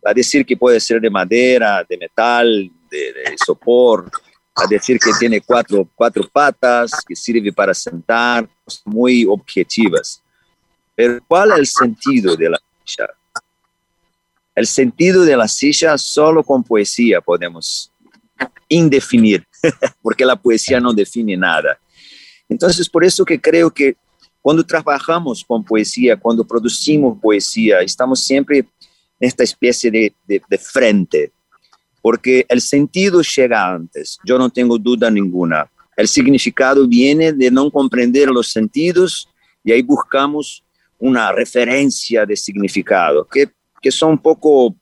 Va 0.04 0.11
a 0.11 0.14
decir 0.14 0.44
que 0.44 0.56
puede 0.56 0.78
ser 0.78 1.00
de 1.00 1.08
madera, 1.08 1.84
de 1.88 1.96
metal, 1.96 2.70
de, 2.90 2.98
de 2.98 3.37
sopor, 3.44 4.11
a 4.59 4.66
decir 4.68 4.99
que 4.99 5.11
tiene 5.18 5.40
cuatro, 5.40 5.88
cuatro 5.94 6.29
patas, 6.31 6.90
que 7.07 7.14
sirve 7.14 7.53
para 7.53 7.73
sentar, 7.73 8.49
muy 8.85 9.25
objetivas. 9.25 10.23
Pero 10.94 11.21
¿cuál 11.27 11.53
es 11.53 11.59
el 11.59 11.66
sentido 11.66 12.37
de 12.37 12.51
la 12.51 12.61
silla? 12.85 13.07
El 14.55 14.66
sentido 14.66 15.23
de 15.23 15.37
la 15.37 15.47
silla 15.47 15.97
solo 15.97 16.42
con 16.42 16.64
poesía 16.64 17.21
podemos 17.21 17.92
indefinir, 18.68 19.47
porque 20.03 20.25
la 20.25 20.35
poesía 20.35 20.81
no 20.81 20.92
define 20.92 21.37
nada. 21.37 21.79
Entonces, 22.49 22.88
por 22.88 23.05
eso 23.05 23.25
que 23.25 23.40
creo 23.40 23.71
que 23.71 23.97
cuando 24.42 24.64
trabajamos 24.64 25.44
con 25.44 25.62
poesía, 25.62 26.16
cuando 26.16 26.44
producimos 26.44 27.18
poesía, 27.21 27.81
estamos 27.81 28.25
siempre 28.25 28.59
en 28.59 28.66
esta 29.21 29.44
especie 29.44 29.90
de, 29.90 30.14
de, 30.27 30.42
de 30.49 30.59
frente, 30.59 31.33
porque 32.00 32.46
el 32.48 32.61
sentido 32.61 33.22
llega 33.22 33.74
antes, 33.74 34.18
yo 34.24 34.38
no 34.38 34.50
tengo 34.50 34.78
duda 34.78 35.11
ninguna. 35.11 35.70
El 35.96 36.08
significado 36.08 36.87
viene 36.87 37.32
de 37.32 37.50
no 37.50 37.70
comprender 37.70 38.28
los 38.28 38.50
sentidos 38.50 39.28
y 39.64 39.72
ahí 39.72 39.82
buscamos 39.82 40.62
una 40.98 41.32
referencia 41.32 42.24
de 42.24 42.37
significado, 42.37 43.24
que 43.24 43.48
que 43.80 43.90
son 43.90 44.12
un 44.12 44.18
poco 44.18 44.74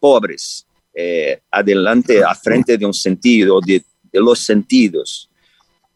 pobres 0.00 0.66
eh, 0.92 1.40
adelante, 1.50 2.22
a 2.22 2.34
frente 2.34 2.76
de 2.76 2.86
un 2.86 2.94
sentido, 2.94 3.60
de, 3.60 3.82
de 4.12 4.20
los 4.20 4.38
sentidos. 4.40 5.28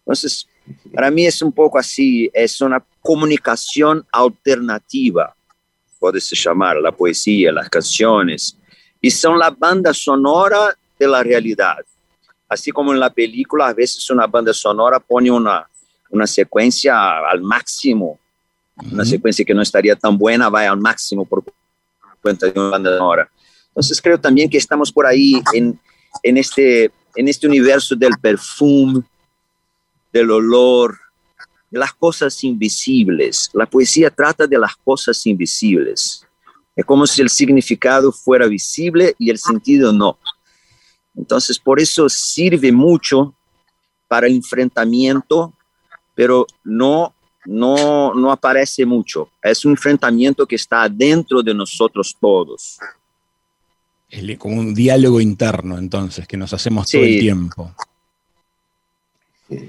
Entonces, 0.00 0.46
para 0.92 1.10
mí 1.10 1.26
es 1.26 1.40
un 1.42 1.52
poco 1.52 1.78
así, 1.78 2.30
es 2.32 2.60
una 2.60 2.84
comunicación 3.00 4.04
alternativa, 4.10 5.34
puede 5.98 6.20
llamar, 6.20 6.76
la 6.78 6.92
poesía, 6.92 7.52
las 7.52 7.68
canciones, 7.68 8.56
y 9.00 9.10
son 9.10 9.38
la 9.38 9.50
banda 9.50 9.92
sonora 9.94 10.76
de 10.98 11.08
la 11.08 11.22
realidad. 11.22 11.78
Así 12.48 12.70
como 12.70 12.92
en 12.92 13.00
la 13.00 13.10
película, 13.10 13.68
a 13.68 13.74
veces 13.74 14.08
una 14.10 14.26
banda 14.26 14.52
sonora 14.52 14.98
pone 14.98 15.30
una, 15.30 15.68
una 16.10 16.26
secuencia 16.26 17.18
al 17.28 17.42
máximo, 17.42 18.18
una 18.90 19.04
secuencia 19.04 19.44
que 19.44 19.54
no 19.54 19.62
estaría 19.62 19.96
tan 19.96 20.16
buena, 20.16 20.48
va 20.48 20.68
al 20.68 20.78
máximo 20.78 21.24
por 21.24 21.44
cuenta 22.22 22.46
de 22.46 22.58
una 22.58 22.70
banda 22.70 22.96
sonora. 22.96 23.30
Entonces 23.68 24.00
creo 24.00 24.18
también 24.18 24.48
que 24.48 24.58
estamos 24.58 24.90
por 24.90 25.06
ahí 25.06 25.40
en, 25.52 25.78
en, 26.22 26.36
este, 26.36 26.90
en 27.14 27.28
este 27.28 27.46
universo 27.46 27.94
del 27.94 28.14
perfume, 28.20 29.02
del 30.12 30.30
olor, 30.30 30.98
de 31.70 31.78
las 31.78 31.92
cosas 31.92 32.42
invisibles. 32.44 33.50
La 33.52 33.66
poesía 33.66 34.10
trata 34.10 34.46
de 34.46 34.58
las 34.58 34.74
cosas 34.76 35.24
invisibles. 35.26 36.26
Es 36.78 36.84
como 36.84 37.08
si 37.08 37.22
el 37.22 37.28
significado 37.28 38.12
fuera 38.12 38.46
visible 38.46 39.16
y 39.18 39.30
el 39.30 39.38
sentido 39.38 39.92
no. 39.92 40.16
Entonces, 41.16 41.58
por 41.58 41.80
eso 41.80 42.08
sirve 42.08 42.70
mucho 42.70 43.34
para 44.06 44.28
el 44.28 44.36
enfrentamiento, 44.36 45.52
pero 46.14 46.46
no 46.62 47.12
no, 47.48 48.14
no 48.14 48.30
aparece 48.30 48.84
mucho. 48.84 49.30
Es 49.42 49.64
un 49.64 49.72
enfrentamiento 49.72 50.46
que 50.46 50.56
está 50.56 50.88
dentro 50.88 51.42
de 51.42 51.54
nosotros 51.54 52.14
todos. 52.20 52.78
Es 54.08 54.38
como 54.38 54.60
un 54.60 54.74
diálogo 54.74 55.20
interno, 55.20 55.78
entonces, 55.78 56.28
que 56.28 56.36
nos 56.36 56.52
hacemos 56.52 56.90
todo 56.90 57.02
el 57.02 57.18
tiempo. 57.18 57.74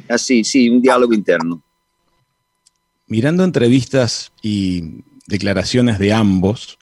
Así, 0.09 0.43
sí, 0.43 0.69
un 0.69 0.81
diálogo 0.81 1.13
interno. 1.13 1.63
Mirando 3.07 3.43
entrevistas 3.43 4.31
y 4.41 5.03
declaraciones 5.25 5.99
de 5.99 6.13
ambos, 6.13 6.77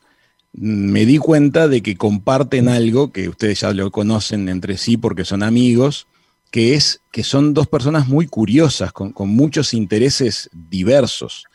me 0.54 1.06
di 1.06 1.18
cuenta 1.18 1.68
de 1.68 1.82
que 1.82 1.96
comparten 1.96 2.68
algo 2.68 3.12
que 3.12 3.30
ustedes 3.30 3.62
ya 3.62 3.74
lo 3.74 3.92
conocen 3.92 4.50
entre 4.50 4.78
sí 4.78 4.98
porque 4.98 5.26
son 5.26 5.44
amigos, 5.44 6.08
que 6.52 6.76
es 6.76 7.02
que 7.12 7.24
son 7.24 7.54
dos 7.54 7.68
personas 7.68 8.08
muy 8.08 8.28
curiosas, 8.28 8.92
con, 8.92 9.14
muchos 9.30 9.74
intereses 9.74 10.50
diversos. 10.54 11.46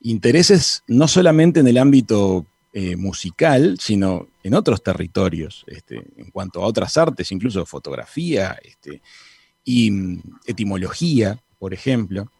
Intereses 0.00 0.82
no 0.86 1.08
solamente 1.08 1.60
en 1.60 1.68
el 1.68 1.78
ámbito 1.78 2.46
eh, 2.72 2.96
musical, 2.96 3.76
sino 3.80 4.28
en 4.42 4.54
otros 4.54 4.82
territorios, 4.82 5.64
este, 5.66 6.02
en 6.16 6.30
cuanto 6.30 6.62
a 6.62 6.66
otras 6.66 6.96
artes, 6.96 7.32
incluso 7.32 7.66
fotografía 7.66 8.56
este, 8.62 9.02
y 9.64 9.90
mm, 9.90 10.22
etimología, 10.46 11.42
por 11.58 11.74
ejemplo. 11.74 12.30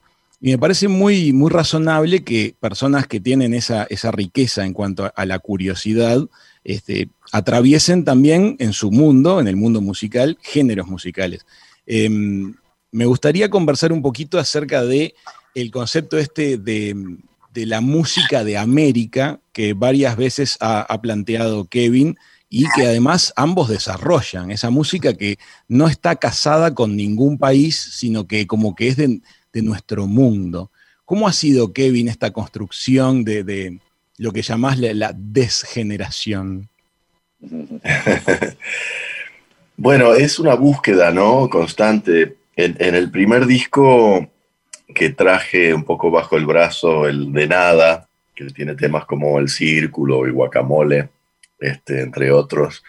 Y 0.40 0.51
me 0.51 0.59
parece 0.59 0.88
muy, 0.88 1.33
muy 1.33 1.51
razonable 1.51 2.22
que 2.22 2.55
personas 2.61 3.07
que 3.07 3.20
tienen 3.20 3.55
esa, 3.55 3.85
esa 3.85 4.11
riqueza 4.11 4.66
en 4.66 4.75
cuanto 4.75 5.11
a, 5.14 5.27
la 5.27 5.38
curiosidad 5.38 6.20
este, 6.62 7.09
atraviesen 7.33 8.05
también 8.05 8.57
en 8.59 8.72
su 8.72 8.90
mundo, 8.90 9.40
en 9.40 9.49
el 9.49 9.57
mundo 9.57 9.81
musical, 9.81 10.38
géneros 10.42 10.88
musicales. 10.88 11.46
Em, 11.87 12.55
me 12.90 13.07
gustaría 13.07 13.49
conversar 13.49 13.92
un 13.92 14.03
poquito 14.03 14.38
acerca 14.38 14.85
de 14.85 15.14
el 15.55 15.70
concepto 15.70 16.18
este 16.18 16.59
de, 16.59 16.94
la 17.55 17.81
música 17.81 18.44
de 18.44 18.59
América 18.59 19.40
que 19.53 19.72
varias 19.72 20.16
veces 20.16 20.59
ha, 20.61 21.01
planteado 21.01 21.64
Kevin 21.64 22.18
y 22.51 22.66
que 22.77 22.87
además 22.87 23.33
ambos 23.37 23.70
desarrollan 23.70 24.51
esa 24.51 24.68
música 24.68 25.14
que 25.14 25.38
no 25.66 25.88
está 25.88 26.16
casada 26.16 26.75
con 26.75 26.94
ningún 26.94 27.38
país, 27.38 27.81
sino 27.94 28.27
que 28.27 28.46
como 28.46 28.75
que 28.75 28.88
es 28.88 28.96
de, 28.99 29.20
nuestro 29.62 30.07
mundo. 30.07 30.71
¿Cómo 31.05 31.29
ha 31.29 31.33
sido, 31.33 31.73
Kevin, 31.73 32.09
esta 32.09 32.33
construcción 32.33 33.25
de, 33.25 33.79
lo 34.19 34.33
que 34.33 34.42
llamás 34.42 34.79
la, 34.79 35.12
desgeneración? 35.14 36.69
bueno, 39.77 40.14
es 40.14 40.38
una 40.38 40.55
búsqueda, 40.55 41.12
¿no? 41.12 41.49
Constante. 41.49 42.37
En, 42.57 42.95
el 42.95 43.11
primer 43.11 43.47
disco 43.47 44.29
que 44.95 45.11
traje 45.11 45.75
un 45.75 45.85
poco 45.85 46.11
bajo 46.11 46.37
el 46.37 46.47
brazo, 46.47 47.07
el 47.07 47.33
de 47.33 47.47
nada, 47.47 48.09
que 48.35 48.47
tiene 48.47 48.75
temas 48.75 49.05
como 49.05 49.38
El 49.38 49.49
Círculo 49.49 50.27
y 50.27 50.31
Guacamole, 50.31 51.11
este, 51.61 52.01
entre 52.01 52.33
otros, 52.33 52.83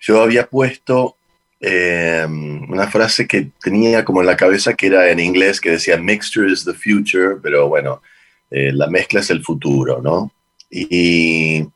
yo 0.00 0.22
había 0.22 0.46
puesto 0.46 1.17
em, 1.60 2.70
una 2.70 2.88
frase 2.88 3.26
que 3.26 3.50
tenía 3.62 4.04
como 4.04 4.20
en 4.20 4.26
la 4.26 4.36
cabeza 4.36 4.74
que 4.74 4.86
era 4.86 5.10
en 5.10 5.20
inglés, 5.20 5.60
que 5.60 5.72
decía 5.72 5.96
Mixture 5.96 6.50
is 6.50 6.64
the 6.64 6.74
future, 6.74 7.36
pero 7.42 7.68
bueno, 7.68 8.02
eh, 8.50 8.72
la 8.72 8.88
mezcla 8.88 9.20
es 9.20 9.30
el 9.30 9.42
futuro, 9.42 10.00
¿no? 10.02 10.32
Y, 10.70 11.68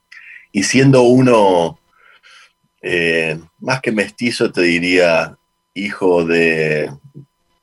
siendo 0.63 1.03
uno 1.03 1.79
eh, 2.83 3.39
más 3.61 3.81
que 3.81 3.93
mestizo, 3.93 4.53
te 4.53 4.63
diría 4.63 5.37
hijo 5.75 6.25
de, 6.25 6.91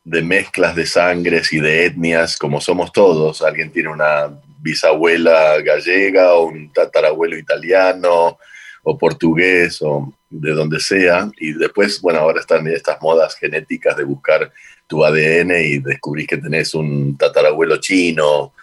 de 0.03 0.21
mezclas 0.23 0.75
de 0.75 0.86
sangres 0.86 1.53
y 1.53 1.60
de 1.60 1.86
etnias, 1.86 2.38
como 2.38 2.60
somos 2.62 2.91
todos. 2.91 3.41
Alguien 3.41 3.71
tiene 3.71 3.89
una 3.89 4.29
bisabuela 4.60 5.62
gallega 5.62 6.34
o 6.34 6.47
un 6.47 6.73
tatarabuelo 6.73 7.38
italiano 7.38 8.38
o 8.84 8.97
portugués 8.97 9.82
o 9.82 10.12
de 10.29 10.51
donde 10.51 10.79
sea. 10.79 11.29
Y 11.37 11.53
después, 11.53 12.01
bueno, 12.01 12.19
ahora 12.19 12.39
están 12.39 12.67
estas 12.67 13.01
modas 13.01 13.35
genéticas 13.35 13.97
de 13.97 14.03
buscar 14.03 14.51
tu 14.87 15.03
ADN 15.03 15.51
y 15.51 15.79
descubrís 15.79 16.27
que 16.27 16.37
tenés 16.37 16.73
un 16.73 17.17
tatarabuelo 17.17 17.77
chino 17.77 18.53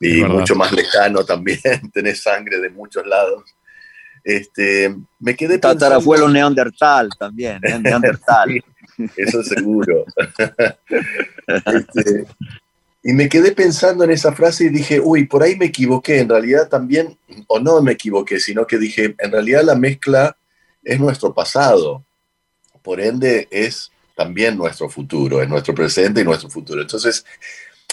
y 0.00 0.22
mucho 0.24 0.54
más 0.54 0.72
lejano 0.72 1.24
también, 1.24 1.60
tenés 1.92 2.22
sangre 2.22 2.60
de 2.60 2.70
muchos 2.70 3.06
lados. 3.06 3.44
Este, 4.24 4.92
me 5.20 5.36
quedé 5.36 5.58
Tatarabuelo 5.58 6.28
neandertal 6.28 7.10
también, 7.16 7.60
neandertal. 7.60 8.62
eso 9.16 9.42
seguro. 9.44 10.04
Este, 11.46 12.26
y 13.04 13.12
me 13.12 13.28
quedé 13.28 13.52
pensando 13.52 14.02
en 14.02 14.10
esa 14.10 14.32
frase 14.32 14.64
y 14.64 14.68
dije, 14.70 14.98
uy, 14.98 15.26
por 15.26 15.44
ahí 15.44 15.54
me 15.54 15.66
equivoqué, 15.66 16.18
en 16.18 16.28
realidad 16.28 16.68
también, 16.68 17.16
o 17.46 17.60
no 17.60 17.80
me 17.80 17.92
equivoqué, 17.92 18.40
sino 18.40 18.66
que 18.66 18.78
dije, 18.78 19.14
en 19.18 19.30
realidad 19.30 19.62
la 19.62 19.76
mezcla 19.76 20.36
es 20.86 21.00
nuestro 21.00 21.34
pasado, 21.34 22.04
por 22.82 23.00
ende 23.00 23.48
es 23.50 23.90
también 24.14 24.56
nuestro 24.56 24.88
futuro, 24.88 25.42
es 25.42 25.48
nuestro 25.48 25.74
presente 25.74 26.20
y 26.20 26.24
nuestro 26.24 26.48
futuro. 26.48 26.80
Entonces, 26.80 27.26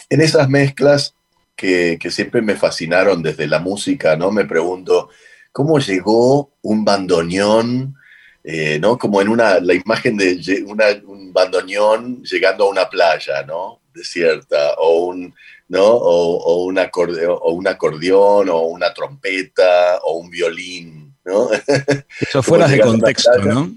en 0.09 0.21
esas 0.21 0.47
mezclas 0.47 1.15
que, 1.55 1.97
siempre 2.11 2.41
me 2.41 2.55
fascinaron 2.55 3.23
desde 3.23 3.47
la 3.47 3.59
música, 3.59 4.15
¿no? 4.15 4.31
Me 4.31 4.45
pregunto, 4.45 5.09
¿cómo 5.51 5.79
llegó 5.79 6.51
un 6.61 6.85
bandoneón, 6.85 7.95
eh, 8.43 8.77
¿no? 8.79 8.97
Como 8.97 9.21
en 9.21 9.29
una, 9.29 9.59
la 9.59 9.73
imagen 9.73 10.15
de 10.15 10.63
un 11.07 11.33
bandoneón 11.33 12.21
llegando 12.23 12.65
a 12.65 12.69
una 12.69 12.87
playa, 12.87 13.43
¿no? 13.43 13.81
desierta, 13.93 14.73
o 14.77 15.05
un, 15.05 15.33
¿no? 15.69 15.85
O, 15.85 16.65
un 16.65 16.77
acordeón, 16.79 17.37
o 17.41 17.51
un 17.51 17.67
acordeón, 17.67 18.49
o 18.49 18.61
una 18.61 18.93
trompeta, 18.93 19.99
o 20.03 20.17
un 20.17 20.29
violín, 20.29 21.02
¿no? 21.25 21.49
Eso 22.19 22.43
fuera 22.43 22.67
de 22.67 22.79
contexto, 22.79 23.37
¿no? 23.43 23.71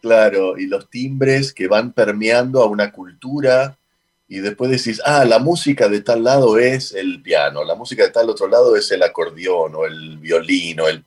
Claro, 0.00 0.58
y 0.58 0.66
los 0.66 0.88
timbres 0.88 1.52
que 1.52 1.66
van 1.66 1.92
permeando 1.92 2.62
a 2.62 2.66
una 2.66 2.92
cultura 2.92 3.76
y 4.28 4.38
después 4.38 4.70
decís, 4.70 5.00
ah, 5.04 5.24
la 5.24 5.38
música 5.38 5.88
de 5.88 6.02
tal 6.02 6.22
lado 6.22 6.58
es 6.58 6.92
el 6.92 7.22
piano, 7.22 7.64
la 7.64 7.74
música 7.74 8.04
de 8.04 8.10
tal 8.10 8.28
otro 8.28 8.46
lado 8.46 8.76
es 8.76 8.90
el 8.92 9.02
acordeón 9.02 9.74
o 9.74 9.86
el 9.86 10.18
violín, 10.18 10.80
o 10.80 10.88
el, 10.88 11.04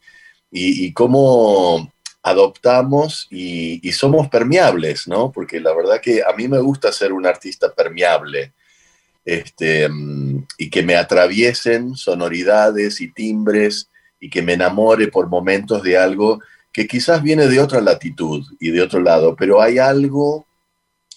y, 0.51 0.85
y 0.85 0.93
cómo 0.93 1.91
adoptamos 2.23 3.27
y, 3.29 3.91
somos 3.93 4.29
permeables, 4.29 5.07
¿no? 5.07 5.31
Porque 5.31 5.59
la 5.59 5.73
verdad 5.73 6.01
que 6.01 6.21
a 6.23 6.33
mí 6.35 6.47
me 6.47 6.59
gusta 6.59 6.91
ser 6.91 7.13
un 7.13 7.25
artista 7.25 7.73
permeable 7.73 8.53
este, 9.25 9.89
mm, 9.89 10.45
y 10.57 10.69
que 10.69 10.83
me 10.83 10.95
atraviesen 10.95 11.95
sonoridades 11.95 13.01
y 13.01 13.11
timbres 13.11 13.89
y 14.21 14.29
que 14.29 14.41
me 14.41 14.53
enamore 14.53 15.07
por 15.07 15.27
momentos 15.27 15.83
de 15.83 15.97
algo 15.97 16.39
que 16.71 16.87
quizás 16.87 17.21
viene 17.21 17.47
de 17.47 17.59
otra 17.59 17.81
latitud 17.81 18.45
y 18.59 18.69
de 18.69 18.81
otro 18.81 19.01
lado, 19.01 19.35
pero 19.35 19.61
hay 19.61 19.79
algo 19.79 20.45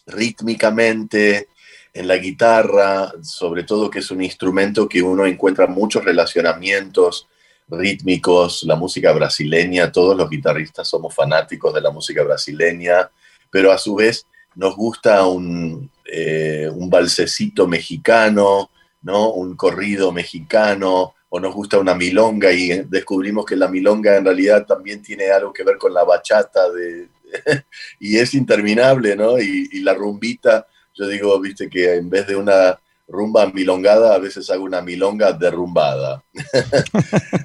rítmicamente 0.06 1.48
en 1.92 2.08
la 2.08 2.16
guitarra, 2.16 3.12
sobre 3.22 3.62
todo 3.62 3.88
que 3.88 4.00
es 4.00 4.10
un 4.10 4.22
instrumento 4.22 4.88
que 4.88 5.00
uno 5.00 5.26
encuentra 5.26 5.68
muchos 5.68 6.04
relacionamientos 6.04 7.28
rítmicos, 7.68 8.64
la 8.64 8.74
música 8.74 9.12
brasileña, 9.12 9.92
todos 9.92 10.16
los 10.16 10.28
guitarristas 10.28 10.88
somos 10.88 11.14
fanáticos 11.14 11.72
de 11.72 11.80
la 11.80 11.90
música 11.90 12.24
brasileña, 12.24 13.10
pero 13.50 13.70
a 13.70 13.78
su 13.78 13.94
vez 13.94 14.26
nos 14.56 14.74
gusta 14.74 15.26
un, 15.26 15.90
eh, 16.04 16.68
un 16.72 16.90
balsecito 16.90 17.66
mexicano, 17.66 18.70
¿no? 19.02 19.30
un 19.30 19.56
corrido 19.56 20.10
mexicano, 20.10 21.14
o 21.34 21.40
nos 21.40 21.52
gusta 21.52 21.80
una 21.80 21.96
milonga 21.96 22.52
y 22.52 22.68
descubrimos 22.88 23.44
que 23.44 23.56
la 23.56 23.66
milonga 23.66 24.16
en 24.16 24.24
realidad 24.24 24.64
también 24.64 25.02
tiene 25.02 25.32
algo 25.32 25.52
que 25.52 25.64
ver 25.64 25.78
con 25.78 25.92
la 25.92 26.04
bachata 26.04 26.70
de, 26.70 27.08
y 27.98 28.18
es 28.18 28.34
interminable, 28.34 29.16
¿no? 29.16 29.40
Y, 29.40 29.80
la 29.80 29.94
rumbita, 29.94 30.64
yo 30.94 31.08
digo, 31.08 31.40
viste 31.40 31.68
que 31.68 31.96
en 31.96 32.08
vez 32.08 32.28
de 32.28 32.36
una 32.36 32.78
rumba 33.08 33.50
milongada, 33.50 34.14
a 34.14 34.18
veces 34.18 34.48
hago 34.48 34.62
una 34.62 34.80
milonga 34.80 35.32
derrumbada. 35.32 36.22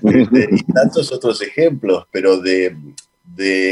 Este, 0.04 0.50
y 0.52 0.64
tantos 0.72 1.12
otros 1.12 1.42
ejemplos, 1.42 2.06
pero 2.12 2.38
de, 2.38 2.76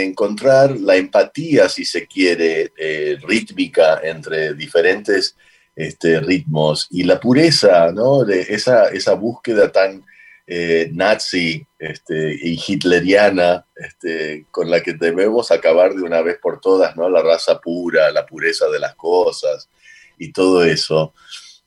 encontrar 0.03 0.80
la 0.80 0.95
empatía, 0.95 1.69
si 1.69 1.86
se 1.86 2.08
quiere, 2.08 2.71
eh, 2.75 3.17
rítmica 3.21 3.99
entre 4.01 4.56
diferentes 4.56 5.36
este, 5.77 6.19
ritmos 6.21 6.88
y 6.89 7.03
la 7.03 7.19
pureza, 7.19 7.91
¿no? 7.91 8.25
De 8.25 8.41
esa, 8.41 8.88
esa 8.88 9.13
búsqueda 9.13 9.71
tan 9.71 10.03
eh, 10.50 10.90
nazi 10.94 11.68
este, 11.78 12.34
y 12.42 12.58
hitleriana 12.66 13.66
este, 13.76 14.46
con 14.50 14.72
la 14.72 14.82
que 14.82 14.94
debemos 14.94 15.52
acabar 15.52 15.94
de 15.94 16.04
una 16.04 16.22
vez 16.22 16.38
por 16.42 16.62
todas, 16.62 16.96
¿no? 16.96 17.10
La 17.10 17.22
raza 17.22 17.60
pura, 17.60 18.10
la 18.12 18.26
pureza 18.26 18.68
de 18.70 18.80
las 18.80 18.96
cosas 18.96 19.70
y 20.18 20.32
todo 20.32 20.64
eso. 20.64 21.14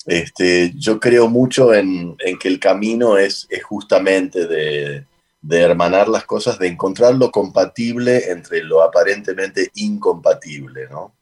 Este, 0.06 0.72
yo 0.76 0.98
creo 0.98 1.28
mucho 1.28 1.74
en, 1.74 2.16
que 2.40 2.48
el 2.48 2.58
camino 2.58 3.18
es, 3.18 3.46
justamente 3.64 4.46
de, 4.46 5.06
hermanar 5.50 6.08
las 6.08 6.24
cosas, 6.24 6.58
de 6.58 6.68
encontrar 6.68 7.14
lo 7.14 7.30
compatible 7.30 8.30
entre 8.30 8.62
lo 8.64 8.82
aparentemente 8.82 9.70
incompatible, 9.74 10.88
¿no? 10.90 11.14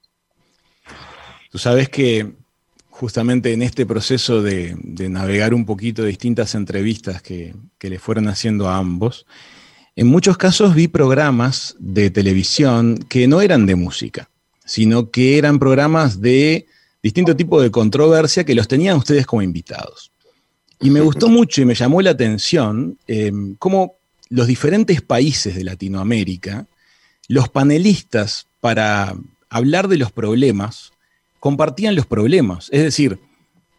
Tú 1.51 1.59
sabes 1.59 1.89
que 1.89 2.35
justamente 2.99 3.53
en 3.53 3.63
este 3.63 3.87
proceso 3.87 4.43
de, 4.43 4.77
navegar 5.09 5.55
un 5.55 5.65
poquito 5.65 6.05
distintas 6.05 6.57
entrevistas 6.57 7.23
que, 7.23 7.55
que, 7.79 7.91
le 7.91 8.01
fueron 8.01 8.27
haciendo 8.27 8.69
a 8.69 8.77
ambos, 8.77 9.25
en 9.95 10.09
muchos 10.09 10.37
casos 10.37 10.75
vi 10.75 10.89
programas 10.89 11.77
de 11.79 12.11
televisión 12.11 12.99
que 13.09 13.29
no 13.29 13.41
eran 13.41 13.67
de 13.67 13.77
música, 13.77 14.29
sino 14.65 15.11
que 15.11 15.39
eran 15.39 15.61
programas 15.61 16.21
de 16.21 16.67
distinto 17.01 17.37
tipo 17.37 17.63
de 17.63 17.71
controversia 17.71 18.45
que 18.45 18.57
los 18.57 18.67
tenían 18.67 18.97
ustedes 18.97 19.27
como 19.27 19.43
invitados. 19.43 20.11
Y 20.81 20.91
me 20.91 21.01
gustó 21.01 21.29
mucho 21.29 21.63
y 21.63 21.67
me 21.67 21.77
llamó 21.77 22.03
la 22.03 22.11
atención 22.11 22.99
eh, 23.07 23.31
cómo 23.61 23.95
los 24.29 24.49
diferentes 24.49 25.03
países 25.03 25.55
de 25.55 25.63
Latinoamérica, 25.63 26.67
los 27.29 27.49
panelistas 27.49 28.47
para 28.61 29.15
hablar 29.49 29.87
de 29.87 29.99
los 29.99 30.11
problemas, 30.11 30.93
compartían 31.41 31.95
los 31.95 32.07
problemas. 32.07 32.69
Es 32.73 32.83
decir, 32.83 33.19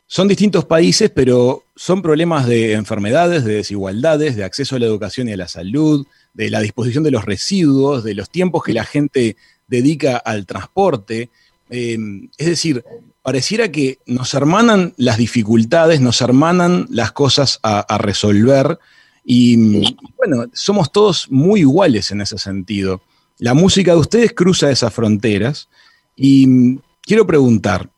son 0.07 0.27
distintos 0.27 0.65
países, 0.65 1.11
pero 1.11 1.63
son 1.75 2.01
problemas 2.01 2.47
de 2.47 2.73
enfermedades, 2.73 3.45
de 3.45 3.55
desigualdades, 3.55 4.35
de 4.35 4.43
acceso 4.43 4.75
a 4.75 4.79
la 4.79 4.87
educación 4.87 5.29
y 5.29 5.33
a 5.33 5.37
la 5.37 5.47
salud, 5.47 6.07
de 6.33 6.49
la 6.49 6.61
disposición 6.61 7.03
de 7.03 7.11
los 7.11 7.25
residuos, 7.25 8.03
de 8.03 8.15
los 8.15 8.29
tiempos 8.29 8.63
que 8.63 8.73
la 8.73 8.85
gente 8.85 9.35
dedica 9.67 10.17
al 10.17 10.45
transporte. 10.45 11.29
Eh, 11.69 11.97
es 12.37 12.47
decir, 12.47 12.83
pareciera 13.21 13.71
que 13.71 13.99
nos 14.07 14.33
hermanan 14.33 14.93
las 14.97 15.17
dificultades, 15.17 16.01
nos 16.01 16.21
hermanan 16.21 16.87
las 16.89 17.11
cosas 17.11 17.59
a, 17.61 17.97
resolver 17.99 18.79
y 19.23 19.95
bueno, 20.17 20.45
somos 20.53 20.91
todos 20.91 21.29
muy 21.29 21.59
iguales 21.59 22.09
en 22.09 22.21
ese 22.21 22.39
sentido. 22.39 23.01
La 23.37 23.53
música 23.53 23.91
de 23.91 23.99
ustedes 23.99 24.33
cruza 24.33 24.71
esas 24.71 24.91
fronteras 24.91 25.69
y 26.15 26.79
quiero 27.09 27.25
preguntar, 27.25 27.89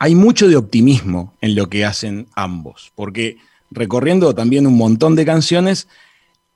hay 0.00 0.16
mucho 0.16 0.48
de 0.48 0.56
optimismo 0.56 1.34
en 1.40 1.54
lo 1.54 1.68
que 1.68 1.84
hacen 1.84 2.26
ambos, 2.34 2.90
porque 2.96 3.36
recorriendo 3.70 4.34
también 4.34 4.66
un 4.66 4.76
montón 4.76 5.14
de 5.14 5.24
canciones, 5.24 5.86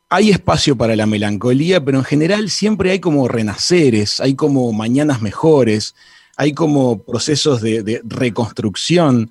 hay 0.09 0.31
espacio 0.31 0.77
para 0.77 0.97
la 0.97 1.07
melancolía, 1.07 1.85
pero 1.85 1.99
en 1.99 2.05
general 2.05 2.51
siempre 2.51 2.91
hay 2.91 2.99
como 2.99 3.29
renaceres, 3.29 4.19
hay 4.19 4.35
como 4.35 4.73
mañanas 4.73 5.23
mejores, 5.23 5.95
hay 6.37 6.55
como 6.55 6.99
procesos 7.05 7.63
de, 7.63 8.03
reconstrucción. 8.03 9.31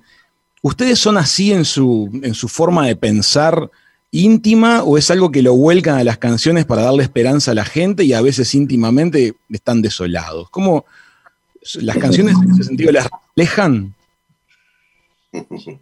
¿Ustedes 0.62 0.98
son 0.98 1.18
así 1.18 1.52
en 1.52 1.66
su, 1.66 2.08
en 2.22 2.32
su 2.32 2.48
forma 2.48 2.86
de 2.86 2.96
pensar 2.96 3.70
íntima 4.10 4.82
o 4.82 4.96
es 4.96 5.10
algo 5.10 5.30
que 5.30 5.42
lo 5.42 5.54
vuelcan 5.54 5.98
a 5.98 6.04
las 6.04 6.16
canciones 6.16 6.64
para 6.64 6.84
darle 6.84 7.02
esperanza 7.02 7.50
a 7.50 7.54
la 7.54 7.66
gente 7.66 8.02
y 8.04 8.14
a 8.14 8.22
veces 8.22 8.54
íntimamente 8.54 9.34
están 9.50 9.82
desolados? 9.82 10.48
¿Cómo 10.48 10.86
las 11.80 11.96
canciones 11.98 12.36
en 12.42 12.50
ese 12.50 12.64
sentido 12.64 12.92
las 12.92 13.08
reflejan? 13.36 13.94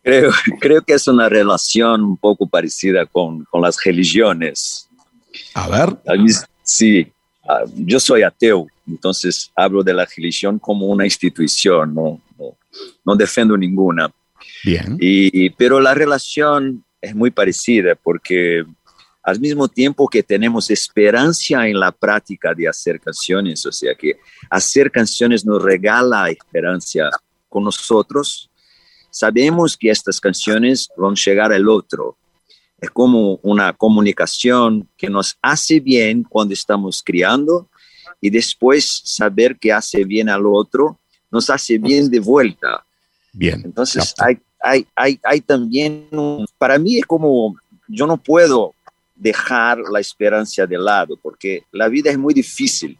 Creo, 0.00 0.30
creo 0.58 0.80
que 0.80 0.94
es 0.94 1.06
una 1.06 1.28
relación 1.28 2.02
un 2.02 2.16
poco 2.16 2.48
parecida 2.48 3.04
con, 3.04 3.44
con 3.44 3.60
las 3.60 3.76
religiones. 3.84 4.88
A 5.52 5.68
ver. 5.68 5.98
Sí, 6.62 7.12
ah, 7.46 7.64
yo 7.74 8.00
soy 8.00 8.22
ateo, 8.22 8.66
entonces 8.86 9.50
hablo 9.54 9.82
de 9.82 9.92
la 9.92 10.06
religión 10.06 10.58
como 10.58 10.86
una 10.86 11.04
institución, 11.04 11.94
no, 11.94 12.20
no, 12.38 12.56
no 13.04 13.16
defiendo 13.16 13.56
ninguna. 13.56 14.10
Bien. 14.64 14.96
Y, 15.00 15.50
pero 15.50 15.80
la 15.80 15.94
relación 15.94 16.84
es 17.00 17.14
muy 17.14 17.30
parecida 17.30 17.94
porque 17.94 18.64
al 19.28 19.38
mismo 19.40 19.68
tiempo 19.68 20.08
que 20.08 20.22
tenemos 20.22 20.70
esperanza 20.70 21.68
en 21.68 21.78
la 21.78 21.92
práctica 21.92 22.54
de 22.54 22.66
hacer 22.66 22.98
canciones, 22.98 23.66
o 23.66 23.70
sea 23.70 23.94
que 23.94 24.18
hacer 24.48 24.90
canciones 24.90 25.44
nos 25.44 25.62
regala 25.62 26.30
esperanza 26.30 27.10
con 27.46 27.64
nosotros, 27.64 28.48
sabemos 29.10 29.76
que 29.76 29.90
estas 29.90 30.18
canciones 30.18 30.88
van 30.96 31.12
a 31.12 31.14
llegar 31.14 31.52
al 31.52 31.68
otro. 31.68 32.16
Es 32.80 32.90
como 32.90 33.38
una 33.42 33.74
comunicación 33.74 34.88
que 34.96 35.10
nos 35.10 35.36
hace 35.42 35.78
bien 35.78 36.22
cuando 36.22 36.54
estamos 36.54 37.02
criando 37.04 37.68
y 38.22 38.30
después 38.30 39.02
saber 39.04 39.58
que 39.58 39.74
hace 39.74 40.04
bien 40.04 40.30
al 40.30 40.46
otro 40.46 40.98
nos 41.30 41.50
hace 41.50 41.76
bien 41.76 42.08
de 42.08 42.20
vuelta. 42.20 42.82
Bien. 43.34 43.60
Entonces 43.62 44.14
hay, 44.16 44.38
hay, 44.62 44.86
hay, 44.96 45.20
hay 45.22 45.40
también, 45.42 46.08
para 46.56 46.78
mí 46.78 46.96
es 46.96 47.04
como, 47.04 47.56
yo 47.88 48.06
no 48.06 48.16
puedo 48.16 48.74
dejar 49.18 49.78
la 49.90 50.00
esperanza 50.00 50.66
de 50.66 50.78
lado 50.78 51.18
porque 51.20 51.64
la 51.72 51.88
vida 51.88 52.10
es 52.10 52.18
muy 52.18 52.32
difícil. 52.32 52.96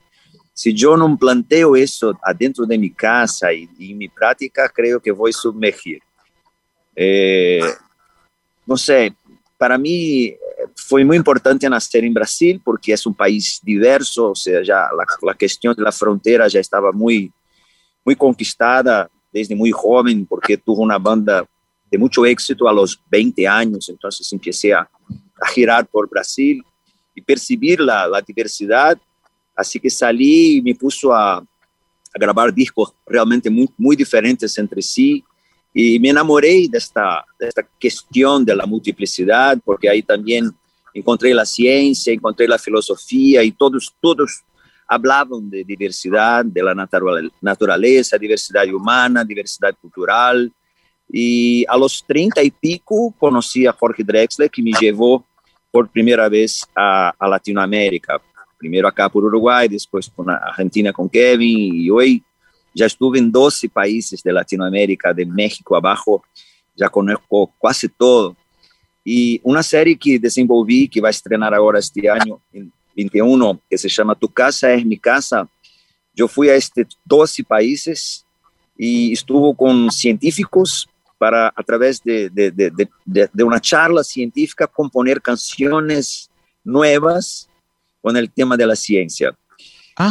Si 0.53 0.75
yo 0.75 0.97
no 0.97 1.17
planteo 1.17 1.77
eso 1.77 2.19
adentro 2.23 2.67
de 2.67 2.77
mi 2.77 2.91
casa 2.91 3.53
y, 3.53 3.95
mi 3.95 4.09
práctica, 4.09 4.69
creo 4.69 5.01
que 5.01 5.13
voy 5.13 5.31
a 5.31 5.33
sumergir. 5.33 6.01
Eh, 6.97 7.61
no 8.67 8.77
sé, 8.77 9.15
para 9.57 9.79
mí 9.79 10.35
fue 10.75 11.05
muy 11.05 11.17
importante 11.17 11.69
nacer 11.71 12.05
en 12.05 12.13
Brasil 12.13 12.61
porque 12.65 12.93
es 12.93 13.07
un 13.07 13.15
país 13.15 13.61
diverso, 13.63 14.31
o 14.31 14.35
sea, 14.35 14.63
ya 14.63 14.89
la, 15.23 15.35
cuestión 15.35 15.75
de 15.75 15.83
la 15.83 15.93
frontera 15.93 16.49
ya 16.49 16.59
estaba 16.59 16.91
muy, 16.91 17.33
muy 18.05 18.17
conquistada 18.17 19.09
desde 19.33 19.55
muy 19.55 19.71
joven 19.71 20.27
porque 20.27 20.57
tuvo 20.57 20.83
una 20.83 20.99
banda 20.99 21.47
de 21.91 21.99
mucho 21.99 22.27
éxito 22.27 22.69
a 22.69 22.73
los 22.73 23.01
20 23.09 23.47
años, 23.47 23.89
entonces 23.89 24.31
empecé 24.33 24.75
a, 24.75 24.89
a 25.41 25.49
girar 25.49 25.87
por 25.87 26.09
Brasil 26.09 26.63
y 27.15 27.21
percibir 27.21 27.81
la, 27.81 28.07
la, 28.07 28.21
diversidad, 28.21 28.99
así 29.55 29.81
que 29.81 29.91
salí 29.91 30.57
y 30.57 30.63
me 30.63 30.75
puso 30.75 31.13
a, 31.13 31.37
a 31.37 31.45
grabar 32.15 32.53
discos 32.53 32.93
realmente 33.07 33.51
muy, 33.51 33.69
muy 33.77 33.97
diferentes 33.97 34.57
entre 34.59 34.83
sí 34.83 35.25
y 35.81 35.99
me 36.01 36.09
enamoré 36.09 36.67
de 36.69 36.79
esta, 36.79 37.25
de 37.39 37.49
esta 37.49 37.63
cuestión 37.81 38.45
de 38.45 38.57
la 38.57 38.67
multiplicidad, 38.67 39.59
porque 39.65 39.89
ahí 39.89 40.03
también 40.03 40.51
encontré 40.93 41.35
la 41.35 41.45
ciencia, 41.45 42.13
encontré 42.13 42.49
la 42.49 42.59
filosofía 42.59 43.43
y 43.43 43.53
todos, 43.53 43.95
todos 44.01 44.43
hablaban 44.89 45.49
de 45.51 45.63
diversidad, 45.63 46.45
de 46.45 46.63
la 46.63 46.75
naturaleza, 47.41 48.19
diversidad 48.19 48.67
humana, 48.73 49.25
diversidad 49.25 49.75
cultural. 49.81 50.51
Y 51.11 51.65
a 51.69 51.77
los 51.77 52.05
treinta 52.07 52.43
y 52.43 52.51
pico 52.51 53.15
conocí 53.19 53.67
a 53.67 53.73
Jorge 53.73 54.03
Drexler, 54.03 54.51
que 54.51 54.63
me 54.63 54.73
llevó 54.81 55.25
por 55.71 55.89
primera 55.89 56.29
vez 56.29 56.67
a, 56.75 57.15
a 57.19 57.29
Latinoamérica. 57.29 58.21
Primero 58.59 58.89
acá 58.89 59.09
por 59.09 59.25
Uruguay, 59.25 59.69
después 59.69 60.11
con 60.15 60.29
Argentina 60.31 60.93
con 60.93 61.09
Kevin, 61.09 61.75
y 61.75 61.91
hoy 61.91 62.23
ya 62.75 62.87
estuve 62.87 63.19
en 63.19 63.31
12 63.31 63.69
países 63.69 64.23
de 64.23 64.33
Latinoamérica, 64.33 65.13
de 65.13 65.27
México 65.27 65.77
abajo, 65.77 66.25
ya 66.77 66.89
conozco 66.89 67.53
casi 67.61 67.89
todo. 67.89 68.37
Y 69.05 69.41
una 69.43 69.63
serie 69.63 69.97
que 69.97 70.19
desenvolví, 70.19 70.89
que 70.89 71.01
va 71.01 71.09
a 71.09 71.11
estrenar 71.11 71.55
ahora 71.55 71.79
este 71.79 72.09
año, 72.11 72.41
en 72.53 72.73
21, 72.95 73.61
que 73.69 73.79
se 73.79 73.89
llama 73.89 74.15
Tu 74.15 74.29
casa 74.29 74.73
es 74.73 74.85
mi 74.85 74.99
casa. 74.99 75.49
Yo 76.15 76.27
fui 76.27 76.49
a 76.49 76.55
estos 76.57 76.99
12 77.05 77.45
países 77.45 78.25
y 78.77 79.13
estuvo 79.13 79.55
con 79.55 79.91
científicos 79.91 80.89
para, 81.19 81.53
a 81.55 81.63
través 81.63 82.03
de, 82.03 82.31
de, 82.31 82.51
de, 82.51 82.89
de, 83.33 83.45
una 83.45 83.61
charla 83.61 84.05
científica, 84.05 84.67
componer 84.67 85.21
canciones 85.21 86.31
nuevas 86.65 87.49
con 88.01 88.17
el 88.17 88.31
tema 88.31 88.57
de 88.57 88.67
la 88.67 88.77
ciencia. 88.77 89.37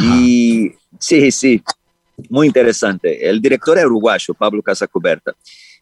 Y 0.01 0.73
sí, 0.99 1.31
sí, 1.31 1.63
muy 2.29 2.47
interesante. 2.47 3.27
El 3.27 3.41
director 3.41 3.77
es 3.77 3.85
uruguayo, 3.85 4.33
Pablo 4.33 4.61
Casacoberta. 4.61 5.33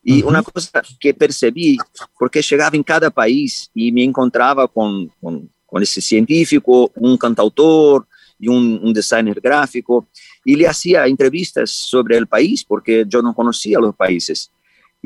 Y 0.03 0.21
una 0.21 0.43
cosa 0.43 0.83
que 0.99 1.15
percibí, 1.15 1.77
porque 2.19 2.41
llegaba 2.43 2.75
en 2.75 2.83
cada 2.83 3.09
país 3.09 3.71
y 3.73 3.91
me 3.91 4.03
encontraba 4.03 4.67
con, 4.67 5.07
con, 5.19 5.49
con 5.65 5.81
ese 5.81 5.99
científico, 5.99 6.91
un 6.95 7.17
cantautor 7.17 8.07
y 8.37 8.47
un, 8.47 8.79
un, 8.83 8.93
designer 8.93 9.41
gráfico, 9.41 10.07
y 10.43 10.55
le 10.55 10.67
hacía 10.67 11.07
entrevistas 11.07 11.71
sobre 11.71 12.17
el 12.17 12.27
país, 12.27 12.63
porque 12.63 13.03
yo 13.07 13.23
no 13.23 13.33
conocía 13.33 13.79
los 13.79 13.95
países. 13.95 14.51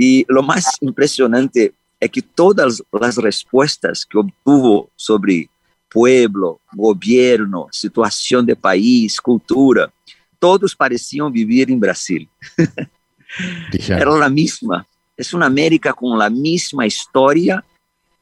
Y 0.02 0.26
lo 0.30 0.42
más 0.42 0.78
impresionante 0.80 1.74
es 2.00 2.10
que 2.10 2.22
todas 2.22 2.82
las 2.90 3.18
respuestas 3.18 4.06
que 4.06 4.18
obtuvo 4.18 4.90
sobre 4.96 5.50
pueblo, 5.90 6.62
gobierno, 6.72 7.68
situación 7.70 8.46
de 8.46 8.56
país, 8.56 9.20
cultura, 9.20 9.92
todos 10.40 10.74
pareciam 10.74 11.30
viver 11.30 11.70
em 11.70 11.78
Brasil. 11.78 12.30
Era 13.90 14.26
a 14.26 14.30
mesma. 14.30 14.88
É 15.18 15.36
uma 15.36 15.48
América 15.48 15.94
com 15.94 16.14
a 16.14 16.30
mesma 16.30 16.88
história 16.88 17.62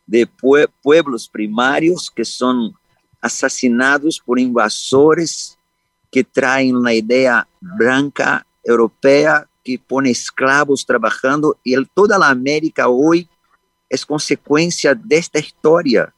de 0.07 0.25
pue 0.25 0.67
pueblos 0.81 1.27
primários 1.27 2.09
que 2.09 2.25
são 2.25 2.73
assassinados 3.21 4.19
por 4.19 4.39
invasores 4.39 5.55
que 6.11 6.23
traem 6.23 6.75
uma 6.75 6.93
ideia 6.93 7.45
branca 7.61 8.43
europeia 8.65 9.47
que 9.67 9.77
põe 9.77 10.09
escravos 10.09 10.85
trabalhando 10.85 11.57
e 11.65 11.75
toda 11.93 12.15
a 12.15 12.29
América 12.29 12.87
hoje 12.87 13.27
é 13.91 13.97
consequência 13.97 14.95
desta 14.95 15.39
história. 15.39 16.13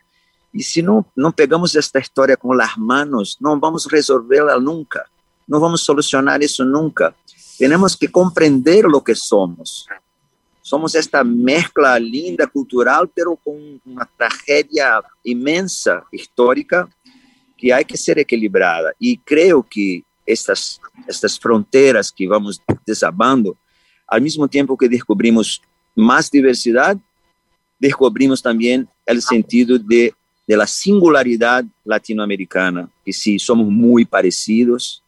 E 0.54 0.62
se 0.62 0.84
não, 0.84 1.04
não 1.16 1.32
pegamos 1.32 1.76
esta 1.76 1.98
história 1.98 2.38
com 2.38 2.54
as 2.54 2.78
manos, 2.78 3.38
não 3.42 3.60
vamos 3.60 3.88
resolvê-la 3.88 4.60
nunca. 4.60 5.04
no 5.48 5.60
vamos 5.60 5.82
solucionar 5.82 6.44
eso 6.44 6.64
nunca. 6.64 7.16
Tenemos 7.58 7.96
que 7.96 8.08
comprender 8.08 8.86
lo 8.86 9.02
que 9.02 9.16
somos. 9.16 9.88
Somos 10.62 10.94
esta 10.94 11.24
mezcla 11.24 11.98
linda 11.98 12.46
cultural, 12.46 13.10
pero 13.10 13.36
con 13.36 13.82
una 13.84 14.08
tragedia 14.16 15.02
inmensa 15.24 16.06
histórica 16.12 16.88
que 17.58 17.74
hay 17.74 17.84
que 17.84 17.98
ser 17.98 18.20
equilibrada. 18.20 18.94
Y 19.00 19.18
creo 19.18 19.66
que 19.68 20.04
estas, 20.32 20.80
estas 21.08 21.40
fronteras 21.40 22.12
que 22.12 22.28
vamos 22.28 22.62
desabando, 22.86 23.58
al 24.08 24.22
mismo 24.22 24.48
tiempo 24.48 24.78
que 24.78 24.88
descubrimos 24.88 25.62
más 25.96 26.30
diversidad, 26.30 26.98
descubrimos 27.80 28.42
también 28.42 28.88
el 29.06 29.22
sentido 29.22 29.78
de, 29.80 30.14
de 30.48 30.58
la 30.58 30.68
singularidad 30.68 31.66
latinoamericana, 31.84 32.90
que 33.04 33.14
sí, 33.14 33.40
somos 33.40 33.68
muy 33.68 34.06
parecidos, 34.06 35.04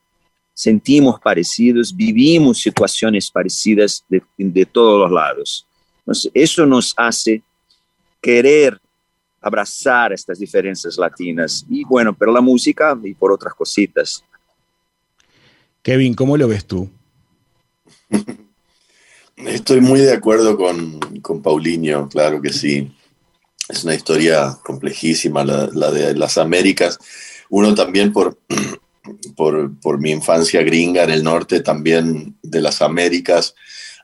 sentimos 0.53 1.19
parecidos, 1.19 1.95
vivimos 1.95 2.59
situaciones 2.59 3.29
parecidas 3.29 4.03
de, 4.09 4.21
de 4.37 4.65
todos 4.65 5.01
los 5.01 5.11
lados. 5.11 5.67
Entonces, 5.99 6.31
eso 6.33 6.65
nos 6.65 6.93
hace 6.97 7.43
querer 8.21 8.79
abrazar 9.41 10.13
estas 10.13 10.37
diferencias 10.37 10.97
latinas 10.97 11.65
y 11.67 11.83
bueno, 11.83 12.15
pero 12.15 12.31
la 12.31 12.41
música 12.41 12.97
y 13.03 13.13
por 13.15 13.31
otras 13.31 13.53
cositas. 13.55 14.23
Kevin, 15.81 16.13
¿cómo 16.13 16.37
lo 16.37 16.47
ves 16.47 16.65
tú? 16.65 16.89
Estoy 19.37 19.81
muy 19.81 19.99
de 20.01 20.13
acuerdo 20.13 20.55
con, 20.55 20.99
con 21.21 21.41
Paulinho, 21.41 22.07
claro 22.09 22.41
que 22.41 22.53
sí. 22.53 22.95
Es 23.67 23.83
una 23.83 23.95
historia 23.95 24.57
complejísima 24.63 25.43
la, 25.43 25.91
de 25.91 26.13
las 26.13 26.37
Américas. 26.37 26.99
Uno 27.49 27.73
también 27.73 28.13
por, 28.13 28.37
por, 29.35 29.79
por, 29.79 29.99
mi 29.99 30.11
infancia 30.11 30.61
gringa 30.61 31.03
en 31.03 31.09
el 31.09 31.23
norte, 31.23 31.61
también 31.61 32.35
de 32.43 32.61
las 32.61 32.81
Américas. 32.81 33.55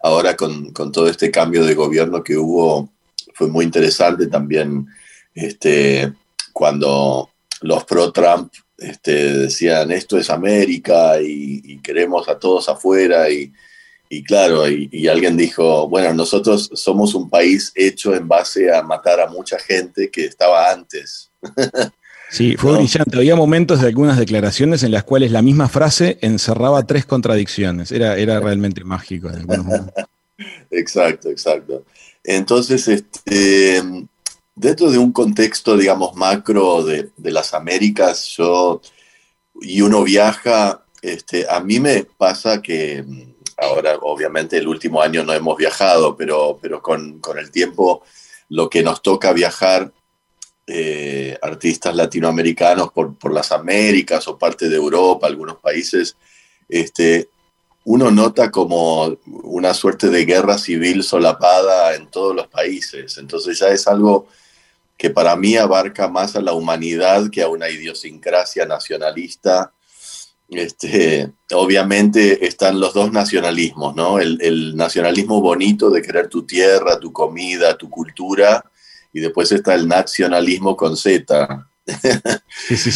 Ahora 0.02 0.36
con, 0.36 0.72
con, 0.72 0.92
todo 0.92 1.08
este 1.10 1.30
cambio 1.30 1.66
de 1.66 1.76
gobierno 1.76 2.24
que 2.24 2.38
hubo, 2.38 2.90
fue 3.34 3.48
muy 3.48 3.66
interesante 3.66 4.28
también 4.28 4.88
este, 5.36 6.14
cuando 6.54 7.30
los 7.62 7.84
pro-Trump 7.84 8.52
este, 8.78 9.34
decían 9.34 9.92
esto 9.92 10.18
es 10.18 10.30
América 10.30 11.22
y, 11.22 11.80
queremos 11.80 12.28
a 12.28 12.38
todos 12.38 12.68
afuera 12.70 13.28
y, 13.30 13.54
claro, 14.24 14.68
y, 14.70 15.08
alguien 15.08 15.38
dijo, 15.38 15.88
bueno, 15.88 16.14
nosotros 16.14 16.70
somos 16.74 17.16
un 17.16 17.30
país 17.30 17.72
hecho 17.76 18.14
en 18.14 18.28
base 18.28 18.74
a 18.74 18.82
matar 18.84 19.20
a 19.20 19.28
mucha 19.28 19.58
gente 19.60 20.10
que 20.10 20.26
estaba 20.26 20.72
antes. 20.72 21.32
Sí, 22.30 22.58
fue 22.58 22.78
brillante. 22.78 23.16
Había 23.16 23.38
momentos 23.38 23.82
de 23.82 23.88
algunas 23.88 24.18
declaraciones 24.18 24.84
en 24.84 24.92
las 24.92 25.06
cuales 25.06 25.32
la 25.32 25.42
misma 25.42 25.70
frase 25.70 26.18
encerraba 26.22 26.86
tres 26.86 27.06
contradicciones. 27.06 27.92
Era, 27.92 28.18
era 28.18 28.42
realmente 28.42 28.84
mágico. 28.84 29.30
exacto, 30.72 31.30
exacto. 31.30 31.86
Entonces, 32.26 32.88
este, 32.90 33.82
dentro 34.58 34.90
de 34.90 34.98
un 34.98 35.12
contexto, 35.12 35.78
digamos, 35.78 36.16
macro 36.16 36.84
de, 36.84 37.12
las 37.18 37.54
Américas, 37.54 38.26
yo, 38.36 38.82
y 39.62 39.82
uno 39.82 40.04
viaja, 40.04 40.84
este, 41.02 41.46
a 41.48 41.60
mí 41.60 41.80
me 41.80 42.06
pasa 42.06 42.60
que 42.60 43.06
ahora, 43.56 43.98
obviamente, 44.02 44.58
el 44.58 44.68
último 44.68 45.00
año 45.00 45.24
no 45.24 45.32
hemos 45.32 45.58
viajado, 45.58 46.18
pero, 46.18 46.58
pero 46.60 46.82
con, 46.82 47.22
el 47.38 47.52
tiempo, 47.52 48.02
lo 48.50 48.68
que 48.68 48.82
nos 48.82 49.04
toca 49.04 49.32
viajar, 49.32 49.94
eh, 50.66 51.38
artistas 51.40 51.96
latinoamericanos 51.96 52.92
por, 52.92 53.16
por, 53.16 53.32
las 53.32 53.52
Américas 53.52 54.28
o 54.28 54.40
parte 54.40 54.70
de 54.70 54.76
Europa, 54.76 55.28
algunos 55.28 55.58
países, 55.58 56.18
este, 56.68 57.30
uno 57.86 58.10
nota 58.10 58.50
como 58.50 59.18
una 59.44 59.76
suerte 59.76 60.10
de 60.10 60.26
guerra 60.26 60.58
civil 60.58 61.04
solapada 61.04 61.96
en 61.96 62.08
todos 62.08 62.36
los 62.36 62.48
países. 62.48 63.18
Entonces 63.18 63.60
ya 63.60 63.68
es 63.68 63.88
algo 63.88 64.28
que 64.98 65.12
para 65.12 65.36
mí 65.36 65.56
abarca 65.56 66.08
más 66.08 66.36
a 66.36 66.42
la 66.42 66.54
humanidad 66.54 67.30
que 67.30 67.44
a 67.44 67.50
una 67.50 67.70
idiosincrasia 67.70 68.66
nacionalista. 68.66 69.72
Este, 70.50 71.32
obviamente 71.52 72.46
están 72.46 72.80
los 72.80 72.94
dos 72.94 73.12
nacionalismos, 73.12 73.96
¿no? 73.96 74.20
El, 74.20 74.76
nacionalismo 74.76 75.42
bonito 75.42 75.90
de 75.90 76.02
querer 76.02 76.30
tu 76.30 76.46
tierra, 76.46 77.00
tu 77.00 77.12
comida, 77.12 77.78
tu 77.78 77.90
cultura, 77.90 78.64
y 79.14 79.20
después 79.20 79.52
está 79.52 79.76
el 79.76 79.88
nacionalismo 79.88 80.76
con 80.76 80.98
Z. 80.98 81.68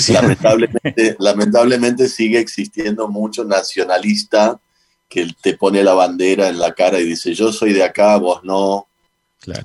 lamentablemente, 0.10 1.16
lamentablemente 1.20 2.10
sigue 2.10 2.40
existiendo 2.40 3.08
mucho 3.08 3.44
nacionalista 3.44 4.60
que 5.08 5.28
te 5.42 5.58
pone 5.58 5.84
la 5.84 5.94
bandera 5.94 6.48
en 6.48 6.58
la 6.58 6.74
cara 6.74 7.00
y 7.00 7.06
dice, 7.06 7.34
yo 7.34 7.52
soy 7.52 7.74
de 7.74 7.84
acá, 7.84 8.18
vos 8.18 8.44
no, 8.44 8.88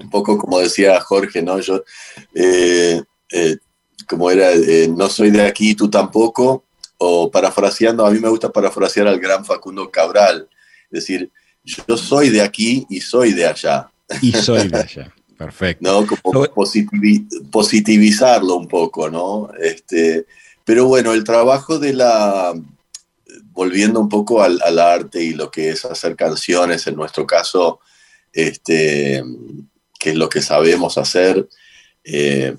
un 0.00 0.10
poco 0.10 0.38
como 0.38 0.58
decía 0.58 1.00
Jorge, 1.00 1.42
¿no? 1.42 1.60
Yo, 1.60 1.84
eh, 2.34 3.02
eh, 3.30 3.56
como 4.08 4.30
era, 4.30 4.52
eh, 4.52 4.88
no 4.88 5.08
soy 5.08 5.30
de 5.30 5.42
aquí, 5.42 5.74
tú 5.74 5.90
tampoco, 5.90 6.64
o 6.98 7.30
parafraseando, 7.30 8.06
a 8.06 8.10
mí 8.10 8.18
me 8.18 8.28
gusta 8.28 8.50
parafrasear 8.50 9.06
al 9.06 9.20
gran 9.20 9.44
Facundo 9.44 9.90
Cabral, 9.90 10.48
es 10.90 11.00
decir, 11.00 11.30
yo 11.64 11.96
soy 11.96 12.30
de 12.30 12.42
aquí 12.42 12.86
y 12.88 13.00
soy 13.00 13.32
de 13.32 13.46
allá. 13.46 13.90
Y 14.22 14.32
soy 14.32 14.68
de 14.68 14.78
allá, 14.78 15.14
perfecto. 15.36 15.82
¿No? 15.82 16.06
Como 16.06 16.46
positivizarlo 17.50 18.54
un 18.54 18.68
poco, 18.68 19.10
¿no? 19.10 19.50
Este, 19.60 20.26
pero 20.64 20.86
bueno, 20.86 21.12
el 21.12 21.24
trabajo 21.24 21.78
de 21.78 21.92
la, 21.92 22.54
volviendo 23.50 24.00
un 24.00 24.08
poco 24.08 24.42
al, 24.42 24.60
al 24.62 24.78
arte 24.78 25.22
y 25.22 25.34
lo 25.34 25.50
que 25.50 25.70
es 25.70 25.84
hacer 25.84 26.14
canciones, 26.14 26.86
en 26.86 26.94
nuestro 26.94 27.26
caso, 27.26 27.80
este, 28.36 29.24
que 29.98 30.10
es 30.10 30.16
lo 30.16 30.28
que 30.28 30.42
sabemos 30.42 30.98
hacer, 30.98 31.48
eh, 32.04 32.54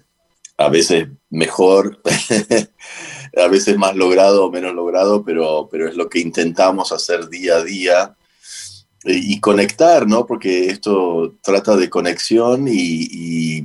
a 0.58 0.70
veces 0.70 1.08
mejor, 1.30 2.02
a 3.38 3.48
veces 3.48 3.78
más 3.78 3.96
logrado 3.96 4.46
o 4.46 4.52
menos 4.52 4.74
logrado, 4.74 5.24
pero, 5.24 5.70
pero 5.72 5.88
es 5.88 5.96
lo 5.96 6.10
que 6.10 6.20
intentamos 6.20 6.92
hacer 6.92 7.30
día 7.30 7.58
a 7.58 7.64
día 7.64 8.16
y, 9.06 9.40
conectar, 9.40 10.08
¿no? 10.08 10.26
Porque 10.26 10.68
esto 10.68 11.36
trata 11.44 11.76
de 11.76 11.90
conexión 11.92 12.68
y, 12.68 13.64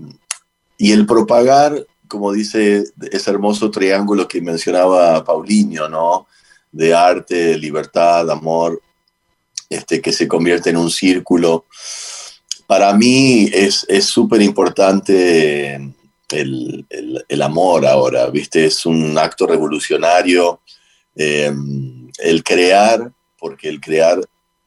y, 0.79 0.93
el 0.93 1.07
propagar, 1.07 1.87
como 2.09 2.31
dice 2.31 2.85
ese 3.11 3.31
hermoso 3.31 3.71
triángulo 3.71 4.29
que 4.29 4.43
mencionaba 4.43 5.25
Paulinho, 5.25 5.89
¿no? 5.89 6.27
De 6.71 6.95
arte, 6.95 7.57
libertad, 7.57 8.31
amor, 8.31 8.81
este, 9.73 10.01
que 10.01 10.13
se 10.13 10.29
convierte 10.29 10.71
en 10.71 10.77
un 10.77 10.91
círculo. 10.91 11.67
Para 12.67 12.93
mí 12.95 13.49
es 13.53 13.87
súper 14.05 14.43
importante 14.43 15.93
el, 16.33 17.43
amor 17.43 17.87
ahora, 17.87 18.29
¿viste? 18.31 18.65
Es 18.65 18.87
un 18.87 19.17
acto 19.19 19.47
revolucionario. 19.47 20.61
Em, 21.15 22.11
el 22.19 22.43
crear, 22.43 23.13
porque 23.39 23.69
el 23.69 23.81
crear 23.81 24.21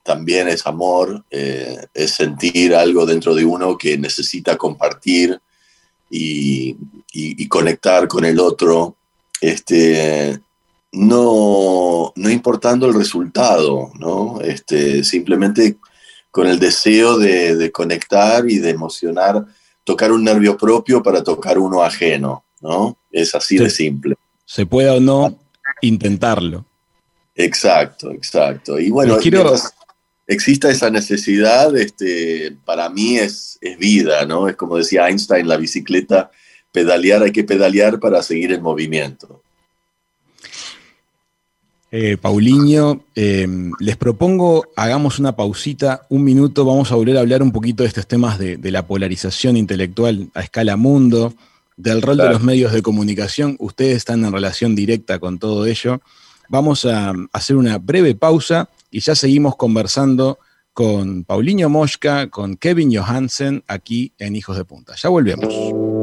también 0.04 0.48
es 0.48 0.68
amor, 0.68 1.26
eh, 1.32 1.88
es 1.94 2.12
sentir 2.12 2.76
algo 2.76 3.06
dentro 3.06 3.34
de 3.34 3.44
uno 3.44 3.78
que 3.78 3.98
necesita 3.98 4.56
compartir 4.56 5.40
y, 6.10 6.78
y 7.12 7.48
conectar 7.48 8.08
con 8.08 8.26
el 8.26 8.40
otro. 8.40 8.96
Este, 9.42 10.40
no, 10.96 12.14
no 12.16 12.30
importando 12.30 12.88
el 12.88 12.94
resultado, 12.94 13.92
¿no? 14.00 14.40
Este, 14.42 15.04
simplemente 15.04 15.78
con 16.32 16.48
el 16.48 16.60
deseo 16.60 17.18
de, 17.18 17.72
conectar 17.72 18.50
y 18.50 18.60
de 18.60 18.70
emocionar, 18.70 19.46
tocar 19.84 20.12
un 20.12 20.24
nervio 20.24 20.58
propio 20.58 21.04
para 21.04 21.24
tocar 21.24 21.58
uno 21.60 21.84
ajeno, 21.84 22.46
¿no? 22.62 22.98
Es 23.12 23.36
así 23.36 23.58
de 23.58 23.70
simple. 23.70 24.16
Se 24.46 24.66
pueda 24.66 24.94
o 24.94 25.00
no 25.00 25.38
intentarlo. 25.82 26.66
Exacto, 27.36 28.12
exacto. 28.12 28.80
Y 28.80 28.90
bueno, 28.90 29.18
quiero... 29.18 29.54
exista 30.28 30.70
esa 30.70 30.90
necesidad, 30.90 31.76
este, 31.78 32.56
para 32.66 32.90
mí 32.90 33.18
es, 33.18 33.58
es 33.62 33.78
vida, 33.78 34.26
¿no? 34.26 34.48
Es 34.48 34.56
como 34.56 34.78
decía 34.78 35.08
Einstein, 35.08 35.48
la 35.48 35.58
bicicleta, 35.58 36.32
pedalear, 36.72 37.24
hay 37.24 37.32
que 37.32 37.44
pedalear 37.44 38.00
para 38.00 38.24
seguir 38.24 38.52
el 38.52 38.62
movimiento. 38.62 39.42
Eh, 41.98 42.18
Paulinho, 42.18 43.06
eh, 43.16 43.48
les 43.80 43.96
propongo, 43.96 44.66
hagamos 44.76 45.18
una 45.18 45.38
pausita, 45.38 46.06
un 46.10 46.26
minuto, 46.26 46.66
vamos 46.66 46.92
a 46.92 46.96
volver 46.96 47.16
a 47.16 47.22
hablar 47.22 47.42
un 47.42 47.54
poquito 47.54 47.84
de 47.84 47.88
estos 47.88 48.06
temas 48.06 48.38
de, 48.38 48.60
la 48.70 48.86
polarización 48.86 49.56
intelectual 49.56 50.30
a 50.34 50.42
escala 50.42 50.76
mundo, 50.76 51.34
del 51.78 52.02
rol 52.02 52.18
de 52.18 52.28
los 52.28 52.44
medios 52.44 52.74
de 52.74 52.82
comunicación. 52.82 53.56
Ustedes 53.60 53.96
están 53.96 54.26
en 54.26 54.34
relación 54.34 54.76
directa 54.76 55.20
con 55.20 55.40
todo 55.40 55.66
ello. 55.66 56.02
Vamos 56.50 56.84
a 56.84 57.14
hacer 57.32 57.56
una 57.56 57.78
breve 57.78 58.14
pausa 58.14 58.68
y 58.92 59.00
ya 59.00 59.16
seguimos 59.16 59.56
conversando 59.56 60.38
con 60.74 61.24
Paulinho 61.24 61.70
Mosca, 61.70 62.30
con 62.30 62.58
Kevin 62.58 62.94
Johansen, 62.94 63.64
aquí 63.70 64.12
en 64.20 64.36
Hijos 64.36 64.58
de 64.58 64.66
Punta. 64.66 64.96
Ya 65.02 65.08
volvemos. 65.08 65.95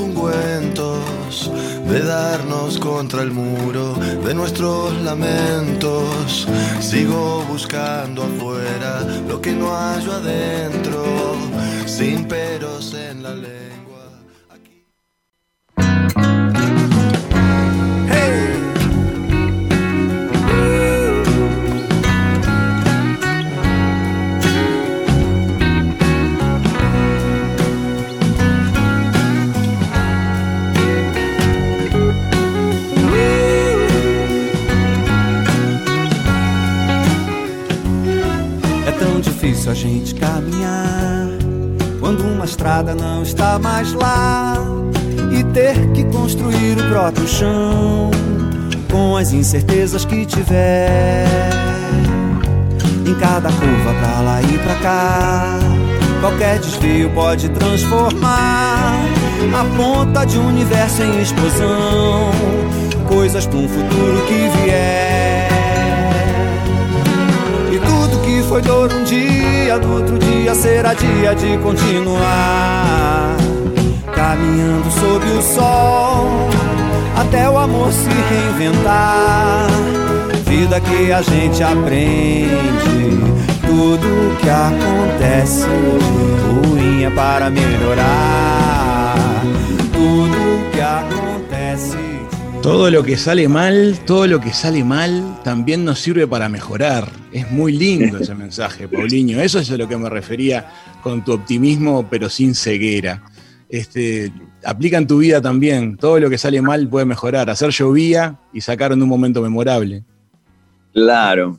Ungüentos, 0.00 1.50
de 1.88 2.00
darnos 2.00 2.78
contra 2.78 3.22
el 3.22 3.30
muro 3.30 3.94
de 4.24 4.34
nuestros 4.34 5.00
lamentos, 5.02 6.46
sigo 6.80 7.44
buscando 7.48 8.22
afuera 8.22 9.00
lo 9.28 9.40
que 9.40 9.52
no 9.52 9.74
hallo 9.74 10.12
adentro, 10.12 11.04
sin 11.86 12.26
peros 12.26 12.94
en 12.94 13.22
la 13.22 13.34
ley. 13.34 13.79
A 39.50 39.74
gente 39.74 40.14
caminhar 40.14 41.26
quando 41.98 42.22
uma 42.22 42.44
estrada 42.44 42.94
não 42.94 43.22
está 43.22 43.58
mais 43.58 43.92
lá 43.92 44.54
e 45.36 45.42
ter 45.52 45.90
que 45.92 46.04
construir 46.04 46.78
o 46.78 46.88
próprio 46.88 47.26
chão 47.26 48.10
com 48.90 49.16
as 49.16 49.32
incertezas 49.32 50.04
que 50.04 50.24
tiver. 50.24 51.26
em 53.04 53.14
cada 53.14 53.50
curva 53.50 53.92
pra 54.00 54.20
lá 54.20 54.40
e 54.40 54.58
pra 54.58 54.74
cá. 54.76 55.58
Qualquer 56.20 56.58
desvio 56.60 57.10
pode 57.10 57.48
transformar 57.48 58.94
a 59.52 59.64
ponta 59.76 60.24
de 60.24 60.38
um 60.38 60.46
universo 60.46 61.02
em 61.02 61.22
explosão. 61.22 62.30
Coisas 63.08 63.46
para 63.46 63.58
um 63.58 63.68
futuro 63.68 64.22
que 64.28 64.62
vier. 64.62 65.48
E 67.72 67.78
tudo 67.78 68.18
que 68.24 68.42
foi 68.48 68.60
dor 68.62 68.92
um 68.92 69.04
dia, 69.04 69.39
no 69.78 69.94
outro 69.94 70.18
dia 70.18 70.54
será 70.54 70.94
dia 70.94 71.34
de 71.34 71.56
continuar. 71.58 73.36
Caminhando 74.14 74.90
sob 74.90 75.24
o 75.26 75.42
sol, 75.42 76.48
até 77.16 77.48
o 77.48 77.56
amor 77.56 77.92
se 77.92 78.08
reinventar. 78.08 79.68
Vida 80.44 80.80
que 80.80 81.12
a 81.12 81.22
gente 81.22 81.62
aprende, 81.62 83.20
tudo 83.64 84.36
que 84.40 84.50
acontece 84.50 85.66
ruim 86.66 87.04
é 87.04 87.10
para 87.10 87.48
melhorar. 87.48 88.69
Todo 92.62 92.90
lo 92.90 93.02
que 93.02 93.16
sale 93.16 93.48
mal, 93.48 93.98
todo 94.04 94.26
lo 94.26 94.38
que 94.38 94.52
sale 94.52 94.84
mal 94.84 95.40
también 95.42 95.82
nos 95.82 95.98
sirve 95.98 96.26
para 96.26 96.50
mejorar. 96.50 97.10
Es 97.32 97.50
muy 97.50 97.72
lindo 97.72 98.18
ese 98.18 98.34
mensaje, 98.36 98.86
Paulinho. 98.86 99.40
Eso 99.40 99.60
es 99.60 99.70
a 99.70 99.78
lo 99.78 99.88
que 99.88 99.96
me 99.96 100.10
refería 100.10 100.70
con 101.02 101.24
tu 101.24 101.32
optimismo, 101.32 102.06
pero 102.10 102.28
sin 102.28 102.54
ceguera. 102.54 103.22
Este, 103.70 104.30
aplica 104.62 104.98
en 104.98 105.06
tu 105.06 105.18
vida 105.18 105.40
también. 105.40 105.96
Todo 105.96 106.20
lo 106.20 106.28
que 106.28 106.36
sale 106.36 106.60
mal 106.60 106.86
puede 106.86 107.06
mejorar. 107.06 107.48
Hacer 107.48 107.70
llovía 107.70 108.38
y 108.52 108.60
sacar 108.60 108.92
en 108.92 109.02
un 109.02 109.08
momento 109.08 109.40
memorable. 109.40 110.04
Claro. 110.92 111.58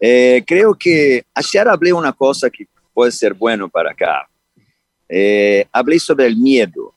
Eh, 0.00 0.42
creo 0.46 0.74
que 0.74 1.24
ayer 1.34 1.68
hablé 1.68 1.92
una 1.92 2.14
cosa 2.14 2.48
que 2.48 2.66
puede 2.94 3.12
ser 3.12 3.34
bueno 3.34 3.68
para 3.68 3.90
acá. 3.90 4.26
Eh, 5.06 5.66
hablé 5.70 5.98
sobre 5.98 6.26
el 6.26 6.36
miedo. 6.38 6.94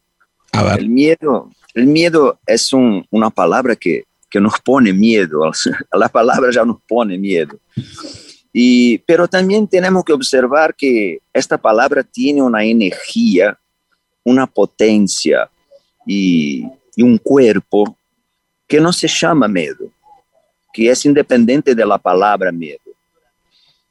A 0.54 0.64
ver. 0.64 0.80
El 0.80 0.88
miedo, 0.90 1.52
el 1.78 1.86
miedo 1.86 2.40
es 2.48 2.74
un- 2.74 3.06
una 3.12 3.30
palabra 3.30 3.76
que, 3.76 4.06
que 4.30 4.40
nos 4.42 4.60
pone 4.60 4.92
miedo. 4.94 5.42
La 5.92 6.10
palabra 6.10 6.50
ya 6.52 6.66
nos 6.66 6.82
pone 6.88 7.18
miedo. 7.18 7.60
Pero 9.06 9.28
también 9.28 9.68
tenemos 9.68 10.04
que 10.04 10.14
observar 10.14 10.74
que 10.76 11.20
esta 11.32 11.58
palabra 11.58 12.02
tiene 12.04 12.42
una 12.42 12.64
energía, 12.64 13.58
una 14.24 14.48
potencia 14.48 15.50
y, 16.06 16.66
un 17.00 17.20
cuerpo 17.20 17.96
que 18.68 18.82
no 18.82 18.92
se 18.92 19.08
llama 19.08 19.48
miedo, 19.48 19.92
que 20.74 20.90
es 20.90 21.06
independiente 21.06 21.76
de 21.76 21.86
la 21.86 22.00
palabra 22.00 22.52
miedo. 22.52 22.92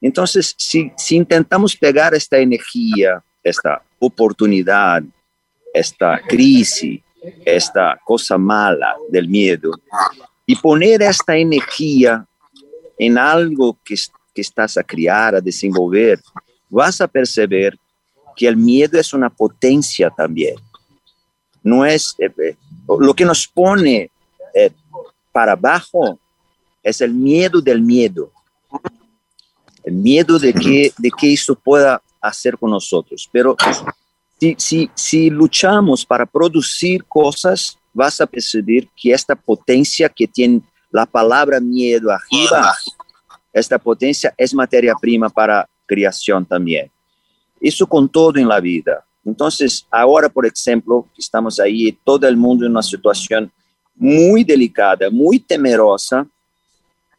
Entonces, 0.00 0.52
si 0.58 1.16
intentamos 1.16 1.76
pegar 1.76 2.12
esta 2.14 2.36
energía, 2.38 3.22
esta 3.44 3.80
oportunidad, 4.00 5.04
esta 5.72 6.20
crisis, 6.26 7.00
esta 7.44 7.98
cosa 8.04 8.38
mala 8.38 8.96
del 9.08 9.28
miedo, 9.28 9.72
y 10.44 10.54
poner 10.56 11.02
esta 11.02 11.36
energía 11.36 12.24
en 12.98 13.18
algo 13.18 13.76
que, 13.84 13.96
que 14.34 14.40
estás 14.40 14.76
a 14.76 14.84
criar, 14.84 15.34
a 15.34 15.40
desenvolver, 15.40 16.20
vas 16.68 17.00
a 17.00 17.08
perceber 17.08 17.78
que 18.36 18.46
el 18.46 18.56
miedo 18.56 18.98
es 19.00 19.12
una 19.14 19.30
potencia 19.30 20.10
también. 20.10 20.56
No 21.62 21.84
es 21.84 22.14
eh, 22.18 22.30
eh, 22.38 22.56
lo 23.00 23.14
que 23.14 23.24
nos 23.24 23.48
pone 23.48 24.10
eh, 24.54 24.70
para 25.32 25.52
abajo 25.52 26.18
es 26.82 27.00
el 27.00 27.12
miedo 27.12 27.60
del 27.60 27.80
miedo. 27.80 28.30
El 29.82 29.94
miedo 29.94 30.38
de 30.38 30.52
que, 30.52 30.92
de 30.98 31.10
que 31.10 31.32
eso 31.32 31.54
pueda 31.54 32.00
hacer 32.20 32.56
con 32.58 32.70
nosotros. 32.70 33.28
Pero 33.32 33.56
si, 34.38 34.54
si, 34.58 34.90
si 34.94 35.30
luchamos 35.30 36.04
para 36.04 36.26
producir 36.26 37.04
cosas, 37.04 37.78
vas 37.92 38.20
a 38.20 38.26
percibir 38.26 38.88
que 38.94 39.12
esta 39.12 39.34
potencia 39.34 40.08
que 40.08 40.26
tiene 40.26 40.60
la 40.90 41.06
palabra 41.06 41.60
miedo 41.60 42.10
arriba, 42.10 42.74
esta 43.52 43.78
potencia 43.78 44.34
es 44.36 44.54
materia 44.54 44.94
prima 45.00 45.28
para 45.28 45.68
creación 45.86 46.44
también. 46.44 46.90
Eso 47.60 47.86
con 47.86 48.08
todo 48.08 48.38
en 48.38 48.48
la 48.48 48.60
vida. 48.60 49.04
Entonces, 49.24 49.86
ahora, 49.90 50.28
por 50.28 50.46
ejemplo, 50.46 51.08
estamos 51.16 51.58
ahí, 51.58 51.98
todo 52.04 52.28
el 52.28 52.36
mundo 52.36 52.64
en 52.64 52.72
una 52.72 52.82
situación 52.82 53.50
muy 53.94 54.44
delicada, 54.44 55.10
muy 55.10 55.38
temerosa, 55.40 56.26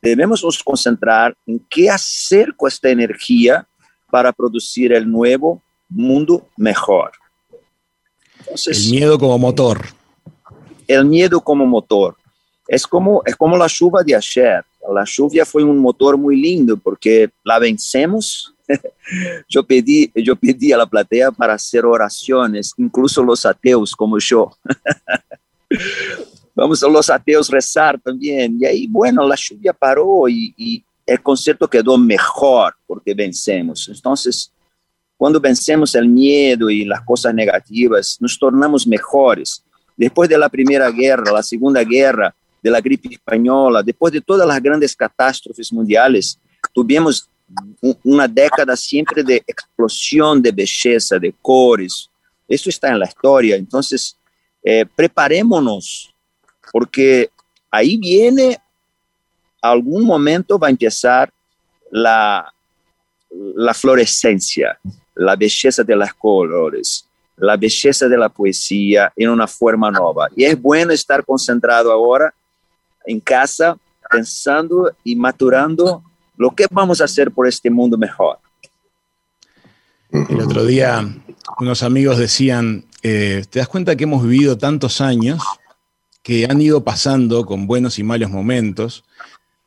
debemos 0.01 0.43
nos 0.43 0.63
concentrar 0.63 1.35
en 1.45 1.59
qué 1.69 1.89
hacer 1.89 2.55
con 2.55 2.67
esta 2.67 2.89
energía 2.89 3.67
para 4.09 4.31
producir 4.31 4.93
el 4.93 5.09
nuevo 5.09 5.61
mundo 5.89 6.47
mejor. 6.57 7.11
Entonces, 8.39 8.85
El 8.85 8.91
miedo 8.91 9.17
como 9.19 9.37
motor. 9.37 9.85
el 10.87 11.05
miedo 11.05 11.41
como 11.41 11.65
motor. 11.65 12.15
Es 12.67 12.85
como, 12.85 13.21
es 13.25 13.35
como 13.35 13.57
la 13.57 13.67
lluvia 13.67 14.03
de 14.03 14.15
ayer. 14.15 14.63
La 14.93 15.03
lluvia 15.05 15.45
fue 15.45 15.63
un 15.63 15.77
motor 15.79 16.17
muy 16.17 16.35
lindo 16.35 16.77
porque 16.77 17.29
la 17.43 17.59
vencemos. 17.59 18.53
yo, 19.49 19.63
pedí, 19.63 20.11
yo 20.15 20.35
pedí 20.35 20.71
a 20.71 20.77
la 20.77 20.85
platea 20.85 21.31
para 21.31 21.53
hacer 21.53 21.85
oraciones, 21.85 22.73
incluso 22.77 23.23
los 23.23 23.45
ateos 23.45 23.95
como 23.95 24.17
yo. 24.19 24.51
Vamos 26.55 26.81
a 26.83 26.87
los 26.87 27.09
ateos 27.09 27.49
rezar 27.49 27.99
también. 27.99 28.57
Y 28.59 28.65
ahí, 28.65 28.87
bueno, 28.87 29.27
la 29.27 29.35
lluvia 29.35 29.73
paró 29.73 30.27
y, 30.27 30.53
y 30.57 30.83
el 31.05 31.21
concierto 31.21 31.69
quedó 31.69 31.97
mejor 31.97 32.75
porque 32.85 33.13
vencemos. 33.13 33.87
Entonces, 33.89 34.51
cuando 35.17 35.41
vencemos 35.41 35.95
el 35.95 36.07
miedo 36.07 36.69
y 36.69 36.85
las 36.85 37.01
cosas 37.01 37.33
negativas, 37.33 38.17
nos 38.19 38.37
tornamos 38.37 38.85
mejores. 38.85 39.63
Después 39.95 40.29
de 40.29 40.37
la 40.37 40.47
Primera 40.47 40.91
Guerra, 40.91 41.31
la 41.31 41.41
Segunda 41.41 41.83
Guerra, 41.83 42.33
de 42.61 42.69
la 42.69 42.79
gripe 42.79 43.09
española, 43.13 43.81
después 43.81 44.13
de 44.13 44.21
todas 44.21 44.47
las 44.47 44.61
grandes 44.61 44.95
catástrofes 44.95 45.73
mundiales, 45.73 46.39
tuvimos 46.71 47.27
una 48.03 48.27
década 48.27 48.75
siempre 48.75 49.23
de 49.23 49.43
explosión 49.47 50.41
de 50.41 50.51
belleza, 50.51 51.17
de 51.17 51.33
cores. 51.41 52.09
Eso 52.47 52.69
está 52.69 52.89
en 52.89 52.99
la 52.99 53.07
historia. 53.07 53.55
Entonces, 53.55 54.17
eh, 54.63 54.85
preparémonos, 54.95 56.13
porque 56.71 57.29
ahí 57.71 57.97
viene, 57.97 58.57
algún 59.61 60.03
momento 60.03 60.59
va 60.59 60.67
a 60.67 60.71
empezar 60.71 61.31
la, 61.89 62.53
la 63.55 63.73
florescencia, 63.73 64.77
la 65.17 65.35
belleza 65.35 65.83
de 65.83 65.95
los 65.95 66.13
colores, 66.13 67.07
la 67.37 67.57
belleza 67.57 68.07
de 68.07 68.17
la 68.17 68.29
poesía 68.29 69.11
en 69.15 69.29
una 69.29 69.47
forma 69.47 69.91
nueva. 69.91 70.27
Y 70.35 70.43
es 70.43 70.59
bueno 70.59 70.91
estar 70.91 71.25
concentrado 71.25 71.91
ahora 71.91 72.33
en 73.05 73.19
casa, 73.19 73.77
pensando 74.09 74.91
y 75.03 75.15
maturando 75.15 76.03
lo 76.37 76.51
que 76.51 76.65
vamos 76.69 77.01
a 77.01 77.05
hacer 77.05 77.31
por 77.31 77.47
este 77.47 77.69
mundo 77.69 77.97
mejor. 77.97 78.37
El 80.11 80.39
otro 80.39 80.65
día 80.65 81.05
unos 81.59 81.83
amigos 81.83 82.17
decían, 82.17 82.85
eh, 83.03 83.43
¿te 83.49 83.59
das 83.59 83.67
cuenta 83.67 83.95
que 83.95 84.03
hemos 84.03 84.23
vivido 84.23 84.57
tantos 84.57 85.01
años 85.01 85.43
que 86.21 86.45
han 86.45 86.61
ido 86.61 86.83
pasando 86.83 87.45
con 87.45 87.67
buenos 87.67 87.99
y 87.99 88.03
malos 88.03 88.29
momentos, 88.29 89.03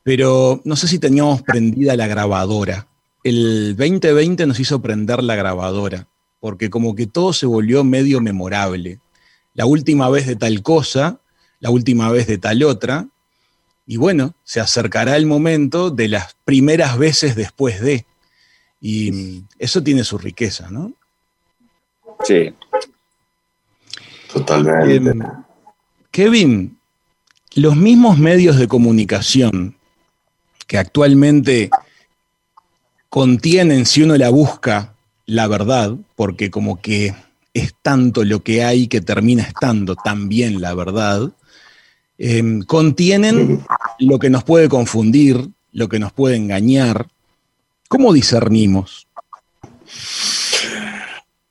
pero 0.03 0.61
no 0.65 0.77
sé 0.77 0.89
si 0.89 0.99
teníamos 0.99 1.43
prendida 1.43 1.97
la 1.97 2.07
grabadora? 2.07 2.87
El 3.23 3.77
2020 3.77 4.47
nos 4.47 4.61
hizo 4.61 4.81
prender 4.81 5.23
la 5.23 5.37
grabadora, 5.37 6.09
porque 6.41 6.71
como 6.71 6.95
que 6.95 7.07
todo 7.07 7.33
se 7.33 7.47
volvió 7.47 7.85
medio 7.85 8.21
memorable. 8.21 8.99
La 9.55 9.67
última 9.67 10.09
vez 10.09 10.27
de 10.27 10.37
tal 10.37 10.63
cosa, 10.63 11.21
la 11.59 11.71
última 11.71 12.11
vez 12.11 12.27
de 12.27 12.39
tal 12.39 12.63
otra, 12.63 13.09
y 13.87 13.97
bueno, 13.97 14.35
se 14.45 14.61
acercará 14.61 15.17
el 15.17 15.27
momento 15.27 15.91
de 15.91 16.09
las 16.09 16.37
primeras 16.45 16.97
veces 16.97 17.35
después 17.35 17.81
de. 17.81 18.07
Y 18.81 19.11
mm, 19.11 19.49
eso 19.59 19.83
tiene 19.83 20.05
su 20.05 20.17
riqueza, 20.17 20.71
¿no? 20.71 20.93
Sí. 22.25 22.55
Totalmente. 24.33 25.11
Em, 25.11 25.23
Kevin, 26.11 26.79
los 27.55 27.77
mismos 27.77 28.19
medios 28.19 28.57
de 28.57 28.69
comunicación 28.69 29.77
que 30.67 30.79
actualmente 30.79 31.69
contienen, 33.11 33.85
si 33.85 34.03
uno 34.03 34.17
la 34.17 34.31
busca, 34.31 34.95
la 35.27 35.47
verdad, 35.49 35.97
porque 36.17 36.51
como 36.51 36.81
que 36.81 37.15
es 37.53 37.75
tanto 37.83 38.25
lo 38.25 38.43
que 38.43 38.65
hay 38.65 38.87
que 38.87 39.01
termina 39.01 39.43
estando 39.43 39.97
también 39.97 40.61
la 40.61 40.75
verdad, 40.75 41.31
em, 42.17 42.63
contienen 42.63 43.65
lo 43.99 44.19
que 44.19 44.31
nos 44.31 44.45
puede 44.45 44.69
confundir, 44.69 45.49
lo 45.73 45.89
que 45.89 45.99
nos 45.99 46.13
puede 46.13 46.37
engañar. 46.37 47.09
¿Cómo 47.89 48.13
discernimos? 48.13 49.09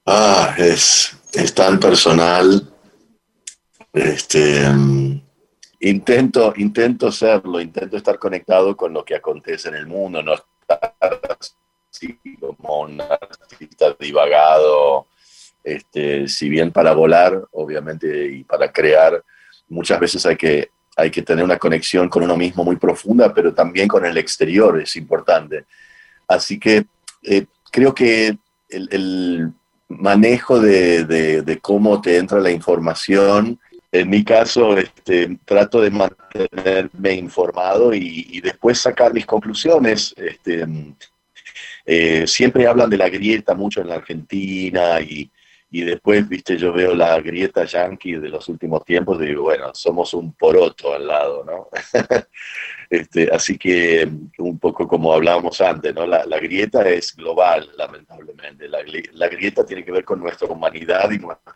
Ah, 0.06 0.56
es, 0.58 1.12
es 1.34 1.54
tan 1.54 1.80
personal. 1.80 2.72
Este, 3.92 4.70
mm, 4.70 5.22
intento, 5.82 6.54
intento 6.56 7.12
serlo, 7.12 7.60
intento 7.60 7.98
estar 7.98 8.18
conectado 8.18 8.78
con 8.78 8.94
lo 8.94 9.04
que 9.04 9.16
acontece 9.16 9.68
en 9.70 9.76
el 9.76 9.88
mundo, 9.88 10.24
no 10.24 10.36
como 12.40 12.82
un 12.82 13.02
artista 13.02 13.96
divagado, 14.00 15.08
este, 15.64 16.28
si 16.28 16.50
bien 16.50 16.72
para 16.72 16.94
volar, 16.94 17.46
obviamente, 17.52 18.28
y 18.28 18.44
para 18.44 18.72
crear, 18.72 19.24
muchas 19.68 20.00
veces 20.00 20.26
hay 20.26 20.36
que, 20.36 20.70
hay 20.96 21.12
que 21.12 21.22
tener 21.22 21.44
una 21.44 21.58
conexión 21.58 22.10
con 22.10 22.24
uno 22.24 22.36
mismo 22.38 22.64
muy 22.64 22.76
profunda, 22.76 23.34
pero 23.34 23.54
también 23.54 23.88
con 23.88 24.06
el 24.06 24.18
exterior 24.18 24.80
es 24.80 24.96
importante. 24.96 25.66
Así 26.28 26.60
que 26.60 26.86
eh, 27.24 27.46
creo 27.72 27.94
que 27.94 28.38
el, 28.70 29.52
manejo 29.88 30.60
de, 30.60 31.60
cómo 31.64 32.00
te 32.00 32.18
entra 32.18 32.40
la 32.40 32.52
información, 32.52 33.60
en 33.92 34.10
mi 34.10 34.24
caso, 34.24 34.78
este, 34.78 35.40
trato 35.46 35.82
de 35.82 35.90
mantenerme 36.34 37.14
informado 37.14 37.94
y, 37.94 38.42
después 38.42 38.80
sacar 38.80 39.14
mis 39.14 39.26
conclusiones. 39.26 40.14
Este, 40.18 40.66
eh, 41.86 42.28
siempre 42.28 42.68
hablan 42.68 42.90
de 42.90 42.98
la 42.98 43.10
grieta 43.10 43.54
mucho 43.54 43.82
en 43.82 43.90
la 43.90 43.96
Argentina 43.96 45.00
y, 45.02 45.30
y 45.72 45.82
después, 45.84 46.28
viste, 46.28 46.58
yo 46.58 46.74
veo 46.74 46.96
la 46.96 47.20
grieta 47.20 47.64
yankee 47.64 48.16
de 48.16 48.30
los 48.30 48.48
últimos 48.50 48.84
tiempos 48.84 49.22
y 49.22 49.28
digo, 49.28 49.44
bueno, 49.44 49.72
somos 49.74 50.14
un 50.14 50.34
poroto 50.34 50.94
al 50.94 51.08
lado, 51.08 51.44
¿no? 51.46 51.70
este, 52.90 53.30
así 53.32 53.58
que 53.58 54.10
un 54.40 54.58
poco 54.58 54.88
como 54.88 55.14
hablábamos 55.14 55.62
antes, 55.62 55.94
¿no? 55.94 56.08
La, 56.08 56.40
grieta 56.40 56.88
es 56.90 57.16
global, 57.16 57.70
lamentablemente. 57.78 58.68
La, 58.68 58.80
la, 59.14 59.28
grieta 59.28 59.64
tiene 59.64 59.86
que 59.86 59.92
ver 59.92 60.04
con 60.04 60.20
nuestra 60.20 60.48
humanidad 60.48 61.12
y 61.12 61.20
nuestra... 61.20 61.56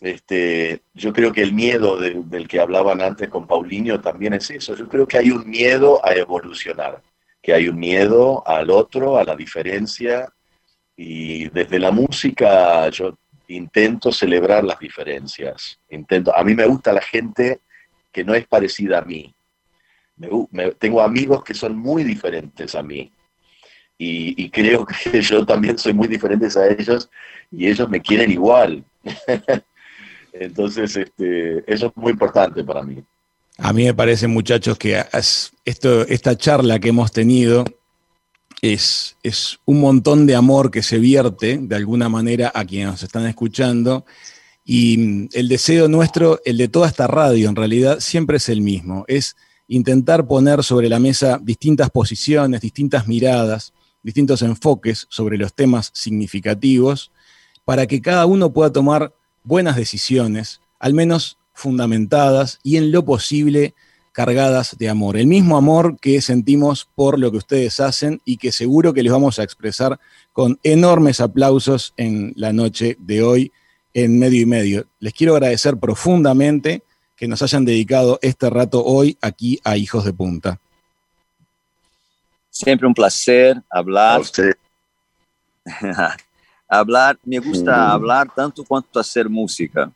Este, 0.00 0.82
yo 0.94 1.12
creo 1.12 1.32
que 1.32 1.42
el 1.42 1.52
miedo 1.52 1.98
del 1.98 2.46
que 2.46 2.60
hablaban 2.60 3.00
antes 3.00 3.28
con 3.28 3.46
Paulinho 3.46 4.00
también 4.00 4.34
es 4.34 4.50
eso. 4.50 4.76
Yo 4.76 4.88
creo 4.88 5.06
que 5.06 5.18
hay 5.18 5.30
un 5.30 5.48
miedo 5.48 6.04
a 6.04 6.14
evolucionar, 6.14 7.02
que 7.42 7.54
hay 7.54 7.68
un 7.68 7.78
miedo 7.78 8.46
al 8.46 8.70
otro, 8.70 9.16
a 9.16 9.24
la 9.24 9.34
diferencia, 9.34 10.28
y 10.96 11.48
desde 11.50 11.78
la 11.78 11.90
música 11.90 12.88
yo 12.90 13.16
intento 13.48 14.12
celebrar 14.12 14.64
las 14.64 14.78
diferencias. 14.78 15.78
Intento, 15.90 16.34
a 16.34 16.42
mí 16.44 16.54
me 16.54 16.66
gusta 16.66 16.92
la 16.92 17.02
gente 17.02 17.60
que 18.12 18.24
no 18.24 18.34
es 18.34 18.46
parecida 18.46 18.98
a 18.98 19.02
mí. 19.02 19.34
tengo 20.78 21.02
amigos 21.02 21.44
que 21.44 21.54
son 21.54 21.76
muy 21.76 22.02
diferentes 22.04 22.74
a 22.74 22.82
mí. 22.82 23.12
Y, 23.98 24.50
creo 24.50 24.86
que 25.04 25.22
yo 25.22 25.46
también 25.46 25.78
soy 25.78 25.94
muy 25.94 26.08
diferente 26.08 26.46
a 26.58 26.66
ellos 26.66 27.08
y 27.50 27.68
ellos 27.68 27.88
me 27.88 28.00
quieren 28.00 28.30
igual. 28.30 28.84
Entonces, 30.40 30.96
este, 30.96 31.64
eso 31.72 31.86
es 31.86 31.96
muy 31.96 32.12
importante 32.12 32.62
para 32.64 32.82
mí. 32.82 33.02
A 33.58 33.72
mí 33.72 33.84
me 33.84 33.94
parece, 33.94 34.26
muchachos, 34.26 34.76
que 34.76 35.02
esto, 35.64 36.06
esta 36.06 36.36
charla 36.36 36.78
que 36.78 36.90
hemos 36.90 37.10
tenido 37.10 37.64
es, 38.60 39.16
es 39.22 39.58
un 39.64 39.80
montón 39.80 40.26
de 40.26 40.34
amor 40.34 40.70
que 40.70 40.82
se 40.82 40.98
vierte 40.98 41.58
de 41.60 41.76
alguna 41.76 42.08
manera 42.08 42.52
a 42.54 42.64
quienes 42.64 42.88
nos 42.88 43.02
están 43.02 43.26
escuchando. 43.26 44.04
Y 44.64 45.28
el 45.36 45.48
deseo 45.48 45.88
nuestro, 45.88 46.40
el 46.44 46.58
de 46.58 46.68
toda 46.68 46.88
esta 46.88 47.06
radio 47.06 47.48
en 47.48 47.56
realidad, 47.56 48.00
siempre 48.00 48.36
es 48.36 48.48
el 48.48 48.60
mismo. 48.60 49.04
Es 49.08 49.36
intentar 49.68 50.26
poner 50.26 50.62
sobre 50.62 50.88
la 50.88 50.98
mesa 50.98 51.40
distintas 51.42 51.90
posiciones, 51.90 52.60
distintas 52.60 53.06
miradas, 53.08 53.72
distintos 54.02 54.42
enfoques 54.42 55.06
sobre 55.08 55.38
los 55.38 55.54
temas 55.54 55.90
significativos, 55.94 57.10
para 57.64 57.86
que 57.86 58.00
cada 58.00 58.26
uno 58.26 58.52
pueda 58.52 58.70
tomar 58.70 59.12
buenas 59.46 59.76
decisiones, 59.76 60.60
al 60.78 60.92
menos 60.92 61.38
fundamentadas 61.54 62.58
y 62.62 62.76
en 62.76 62.92
lo 62.92 63.04
posible 63.04 63.74
cargadas 64.12 64.76
de 64.78 64.88
amor. 64.88 65.16
El 65.16 65.26
mismo 65.26 65.56
amor 65.56 65.98
que 66.00 66.20
sentimos 66.20 66.88
por 66.94 67.18
lo 67.18 67.30
que 67.30 67.38
ustedes 67.38 67.80
hacen 67.80 68.20
y 68.24 68.38
que 68.38 68.50
seguro 68.50 68.92
que 68.92 69.02
les 69.02 69.12
vamos 69.12 69.38
a 69.38 69.42
expresar 69.42 69.98
con 70.32 70.58
enormes 70.62 71.20
aplausos 71.20 71.94
en 71.96 72.32
la 72.36 72.52
noche 72.52 72.96
de 72.98 73.22
hoy 73.22 73.52
en 73.94 74.18
medio 74.18 74.42
y 74.42 74.46
medio. 74.46 74.86
Les 75.00 75.14
quiero 75.14 75.34
agradecer 75.34 75.76
profundamente 75.78 76.82
que 77.14 77.28
nos 77.28 77.40
hayan 77.42 77.64
dedicado 77.64 78.18
este 78.20 78.50
rato 78.50 78.84
hoy 78.84 79.16
aquí 79.22 79.60
a 79.64 79.76
Hijos 79.76 80.04
de 80.04 80.12
Punta. 80.12 80.60
Siempre 82.50 82.86
un 82.86 82.94
placer 82.94 83.62
hablar. 83.70 84.22
hablar, 86.68 87.18
me 87.24 87.38
gusta 87.38 87.76
mm. 87.76 87.90
hablar 87.90 88.34
tanto 88.34 88.64
cuanto 88.64 89.00
hacer 89.00 89.28
música. 89.28 89.90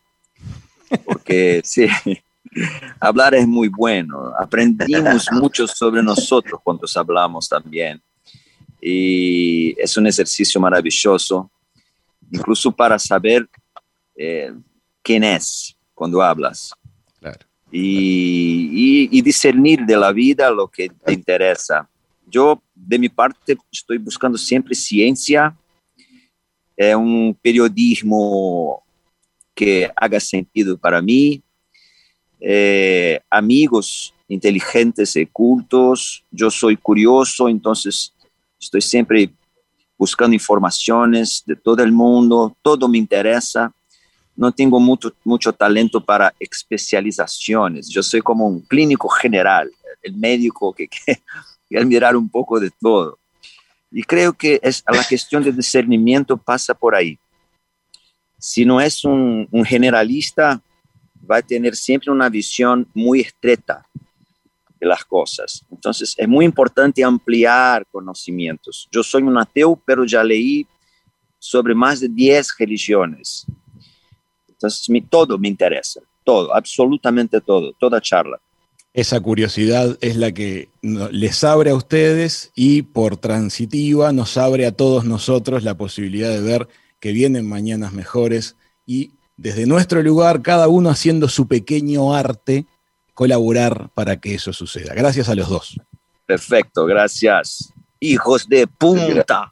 Porque 1.05 1.61
sí, 1.65 1.89
Hablar 2.99 3.35
es 3.35 3.47
muy 3.47 3.69
bueno. 3.69 4.33
Aprendimos 4.39 5.29
mucho 5.33 5.67
sobre 5.67 6.03
nosotros 6.03 6.61
cuando 6.63 6.87
hablamos 6.95 7.49
también. 7.49 8.03
Y 8.81 9.75
es 9.79 9.97
un 9.97 10.07
ejercicio 10.07 10.61
maravilloso, 10.61 11.51
incluso 12.31 12.73
para 12.73 12.99
saber 12.99 13.49
eh, 14.17 14.53
quién 15.03 15.23
es 15.23 15.77
cuando 15.95 16.23
hablas. 16.23 16.73
Y, 17.73 19.09
y, 19.13 19.23
discernir 19.23 19.83
de 19.87 19.97
la 19.97 20.11
vida 20.11 20.51
lo 20.51 20.67
que 20.67 20.89
te 20.89 21.13
interesa. 21.13 21.89
Yo, 22.27 22.61
de 22.75 22.99
mi 22.99 23.09
parte, 23.09 23.57
estoy 23.71 23.99
buscando 23.99 24.37
siempre 24.37 24.75
ciencia, 24.75 25.57
es 26.89 26.97
un 26.97 27.37
periodismo 27.43 28.83
que 29.55 29.91
haga 29.95 30.19
sentido 30.19 30.79
para 30.79 31.03
mí, 31.03 31.43
amigos 33.29 34.15
inteligentes 34.29 35.15
y 35.17 35.27
cultos. 35.27 36.25
Yo 36.31 36.51
soy 36.51 36.79
curioso, 36.79 37.51
entonces 37.51 38.15
estoy 38.59 38.81
siempre 38.81 39.31
buscando 39.99 40.33
informaciones 40.33 41.43
de 41.45 41.55
todo 41.55 41.83
el 41.83 41.93
mundo, 41.93 42.57
todo 42.63 42.89
me 42.89 42.97
interesa. 42.97 43.71
No 44.35 44.51
tengo 44.51 44.81
mucho, 44.81 45.13
mucho 45.23 45.53
talento 45.53 46.03
para 46.03 46.33
especializaciones. 46.41 47.91
Yo 47.91 48.03
soy 48.03 48.23
como 48.23 48.47
un 48.47 48.63
clínico 48.63 49.07
general, 49.07 49.71
el 50.01 50.17
médico 50.17 50.73
que 50.73 50.89
quiere 51.69 51.85
mirar 51.85 52.17
un 52.17 52.31
poco 52.31 52.59
de 52.59 52.71
todo. 52.81 53.20
Y 53.91 54.03
creo 54.03 54.33
que 54.33 54.61
la 54.63 55.05
cuestión 55.05 55.43
de 55.43 55.53
discernimiento 55.53 56.37
pasa 56.37 56.75
por 56.75 56.95
ahí. 56.95 57.19
Si 58.39 58.65
no 58.65 58.81
es 58.81 59.05
un, 59.05 59.49
un 59.51 59.65
generalista, 59.65 60.63
va 61.31 61.39
a 61.39 61.43
tener 61.43 61.77
siempre 61.77 62.11
una 62.11 62.29
visión 62.29 62.89
muy 62.95 63.21
estrecha 63.21 63.85
de 64.81 64.87
las 64.87 65.05
cosas. 65.05 65.65
Entonces, 65.71 66.15
es 66.17 66.29
muy 66.29 66.45
importante 66.45 67.05
ampliar 67.05 67.87
conocimientos. 67.91 68.89
Yo 68.91 69.03
soy 69.03 69.23
un 69.23 69.37
ateo, 69.37 69.81
pero 69.85 70.05
ya 70.05 70.25
leí 70.25 70.67
sobre 71.39 71.75
más 71.75 72.01
de 72.01 72.09
10 72.09 72.57
religiones. 72.59 73.47
Entonces, 74.49 74.87
todo 75.09 75.39
me 75.39 75.49
interesa, 75.49 76.01
todo, 76.25 76.55
absolutamente 76.55 77.41
todo, 77.41 77.73
toda 77.79 78.01
charla. 78.01 78.41
Esa 78.93 79.21
curiosidad 79.21 79.97
es 80.01 80.17
la 80.17 80.33
que 80.33 80.69
les 80.83 81.45
abre 81.45 81.71
a 81.71 81.77
ustedes 81.77 82.51
y 82.57 82.83
por 82.83 83.17
transitiva 83.17 84.13
nos 84.13 84.37
abre 84.37 84.67
a 84.67 84.73
todos 84.73 85.05
nosotros 85.05 85.63
la 85.63 85.77
posibilidad 85.77 86.31
de 86.31 86.41
ver 86.41 86.69
que 86.99 87.13
vienen 87.13 87.49
mañanas 87.49 87.93
mejores 87.93 88.57
y 88.87 89.13
desde 89.37 89.65
nuestro 89.65 90.03
lugar, 90.03 90.43
cada 90.43 90.69
uno 90.69 90.91
haciendo 90.91 91.29
su 91.29 91.47
pequeño 91.47 92.15
arte, 92.15 92.67
colaborar 93.15 93.89
para 93.95 94.19
que 94.19 94.35
eso 94.35 94.53
suceda. 94.53 94.93
Gracias 94.93 95.29
a 95.29 95.35
los 95.35 95.49
dos. 95.49 95.81
Perfecto, 96.27 96.85
gracias. 96.85 97.73
Hijos 98.01 98.49
de 98.49 98.67
punta. 98.67 99.51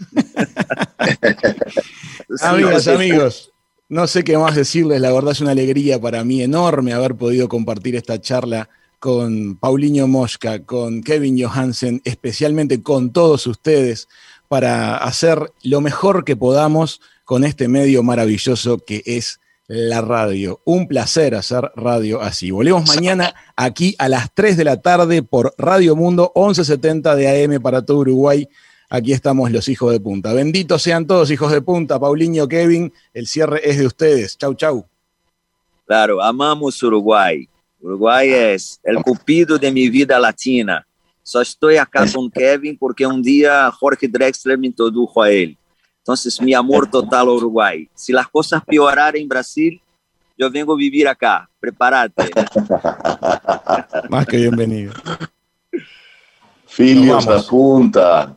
Amigas, 2.40 2.88
amigos, 2.88 3.52
no 3.88 4.06
sé 4.06 4.24
qué 4.24 4.36
más 4.36 4.56
decirles, 4.56 5.00
la 5.00 5.12
verdad 5.12 5.32
es 5.32 5.40
una 5.40 5.52
alegría 5.52 6.00
para 6.00 6.24
mí 6.24 6.42
enorme 6.42 6.92
haber 6.92 7.14
podido 7.14 7.48
compartir 7.48 7.96
esta 7.96 8.20
charla 8.20 8.68
con 9.00 9.56
Paulinho 9.56 10.06
Mosca, 10.06 10.62
con 10.62 11.02
Kevin 11.02 11.42
Johansen, 11.42 12.02
especialmente 12.04 12.82
con 12.82 13.12
todos 13.12 13.46
ustedes, 13.46 14.08
para 14.46 14.98
hacer 14.98 15.52
lo 15.62 15.80
mejor 15.80 16.24
que 16.24 16.36
podamos 16.36 17.00
con 17.24 17.44
este 17.44 17.66
medio 17.66 18.02
maravilloso 18.02 18.78
que 18.78 19.02
es 19.06 19.40
la 19.66 20.00
radio. 20.02 20.60
Un 20.64 20.86
placer 20.86 21.34
hacer 21.34 21.70
radio 21.76 22.20
así. 22.20 22.50
Volvemos 22.50 22.88
mañana 22.88 23.34
aquí 23.56 23.94
a 23.98 24.08
las 24.08 24.34
3 24.34 24.56
de 24.56 24.64
la 24.64 24.82
tarde 24.82 25.22
por 25.22 25.54
Radio 25.56 25.96
Mundo 25.96 26.32
1170 26.34 27.14
de 27.16 27.44
AM 27.44 27.62
para 27.62 27.82
todo 27.82 27.98
Uruguay. 27.98 28.48
Aquí 28.90 29.12
estamos 29.12 29.50
los 29.52 29.68
hijos 29.68 29.92
de 29.92 30.00
punta. 30.00 30.32
Benditos 30.32 30.82
sean 30.82 31.06
todos 31.06 31.30
hijos 31.30 31.52
de 31.52 31.62
punta. 31.62 31.98
Paulinho, 32.00 32.48
Kevin, 32.48 32.92
el 33.14 33.28
cierre 33.28 33.60
es 33.62 33.78
de 33.78 33.86
ustedes. 33.86 34.36
Chau, 34.36 34.54
chau. 34.54 34.86
Claro, 35.86 36.20
amamos 36.20 36.82
Uruguay. 36.82 37.48
Uruguay 37.80 38.30
es 38.30 38.80
el 38.84 38.96
cupido 38.96 39.58
de 39.58 39.70
mi 39.72 39.88
vida 39.88 40.18
latina. 40.18 40.86
Só 41.22 41.40
estoy 41.40 41.76
acá 41.76 42.04
con 42.12 42.30
Kevin 42.30 42.76
porque 42.78 43.06
un 43.06 43.22
día 43.22 43.70
Jorge 43.70 44.08
Drexler 44.08 44.58
me 44.58 44.66
introdujo 44.66 45.22
a 45.22 45.30
él. 45.30 45.56
Entonces, 45.98 46.40
mi 46.40 46.54
amor 46.54 46.90
total 46.90 47.28
a 47.28 47.32
Uruguay. 47.32 47.88
Si 47.94 48.12
las 48.12 48.26
cosas 48.28 48.62
piorarem 48.66 49.22
en 49.22 49.28
Brasil, 49.28 49.80
yo 50.36 50.50
vengo 50.50 50.72
a 50.72 50.76
vivir 50.76 51.06
acá. 51.06 51.48
Prepárate. 51.60 52.30
Más 54.08 54.26
que 54.28 54.38
bienvenido. 54.38 54.94
Filhos 56.66 57.26
da 57.26 57.42
punta. 57.42 58.36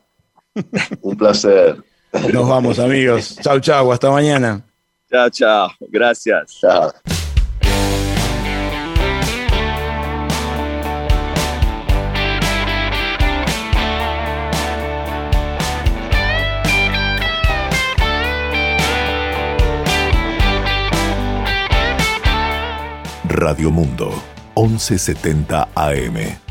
Un 1.01 1.17
placer. 1.17 1.81
Nos 2.31 2.47
vamos, 2.47 2.77
amigos. 2.79 3.37
Chau, 3.41 3.59
chau. 3.59 3.91
Hasta 3.91 4.11
mañana. 4.11 4.61
Chao, 5.09 5.29
chao. 5.29 5.71
Gracias. 5.89 6.59
Chao. 6.59 6.91
Radio 23.33 23.71
Mundo, 23.71 24.13
1170 24.55 25.67
AM. 25.73 26.42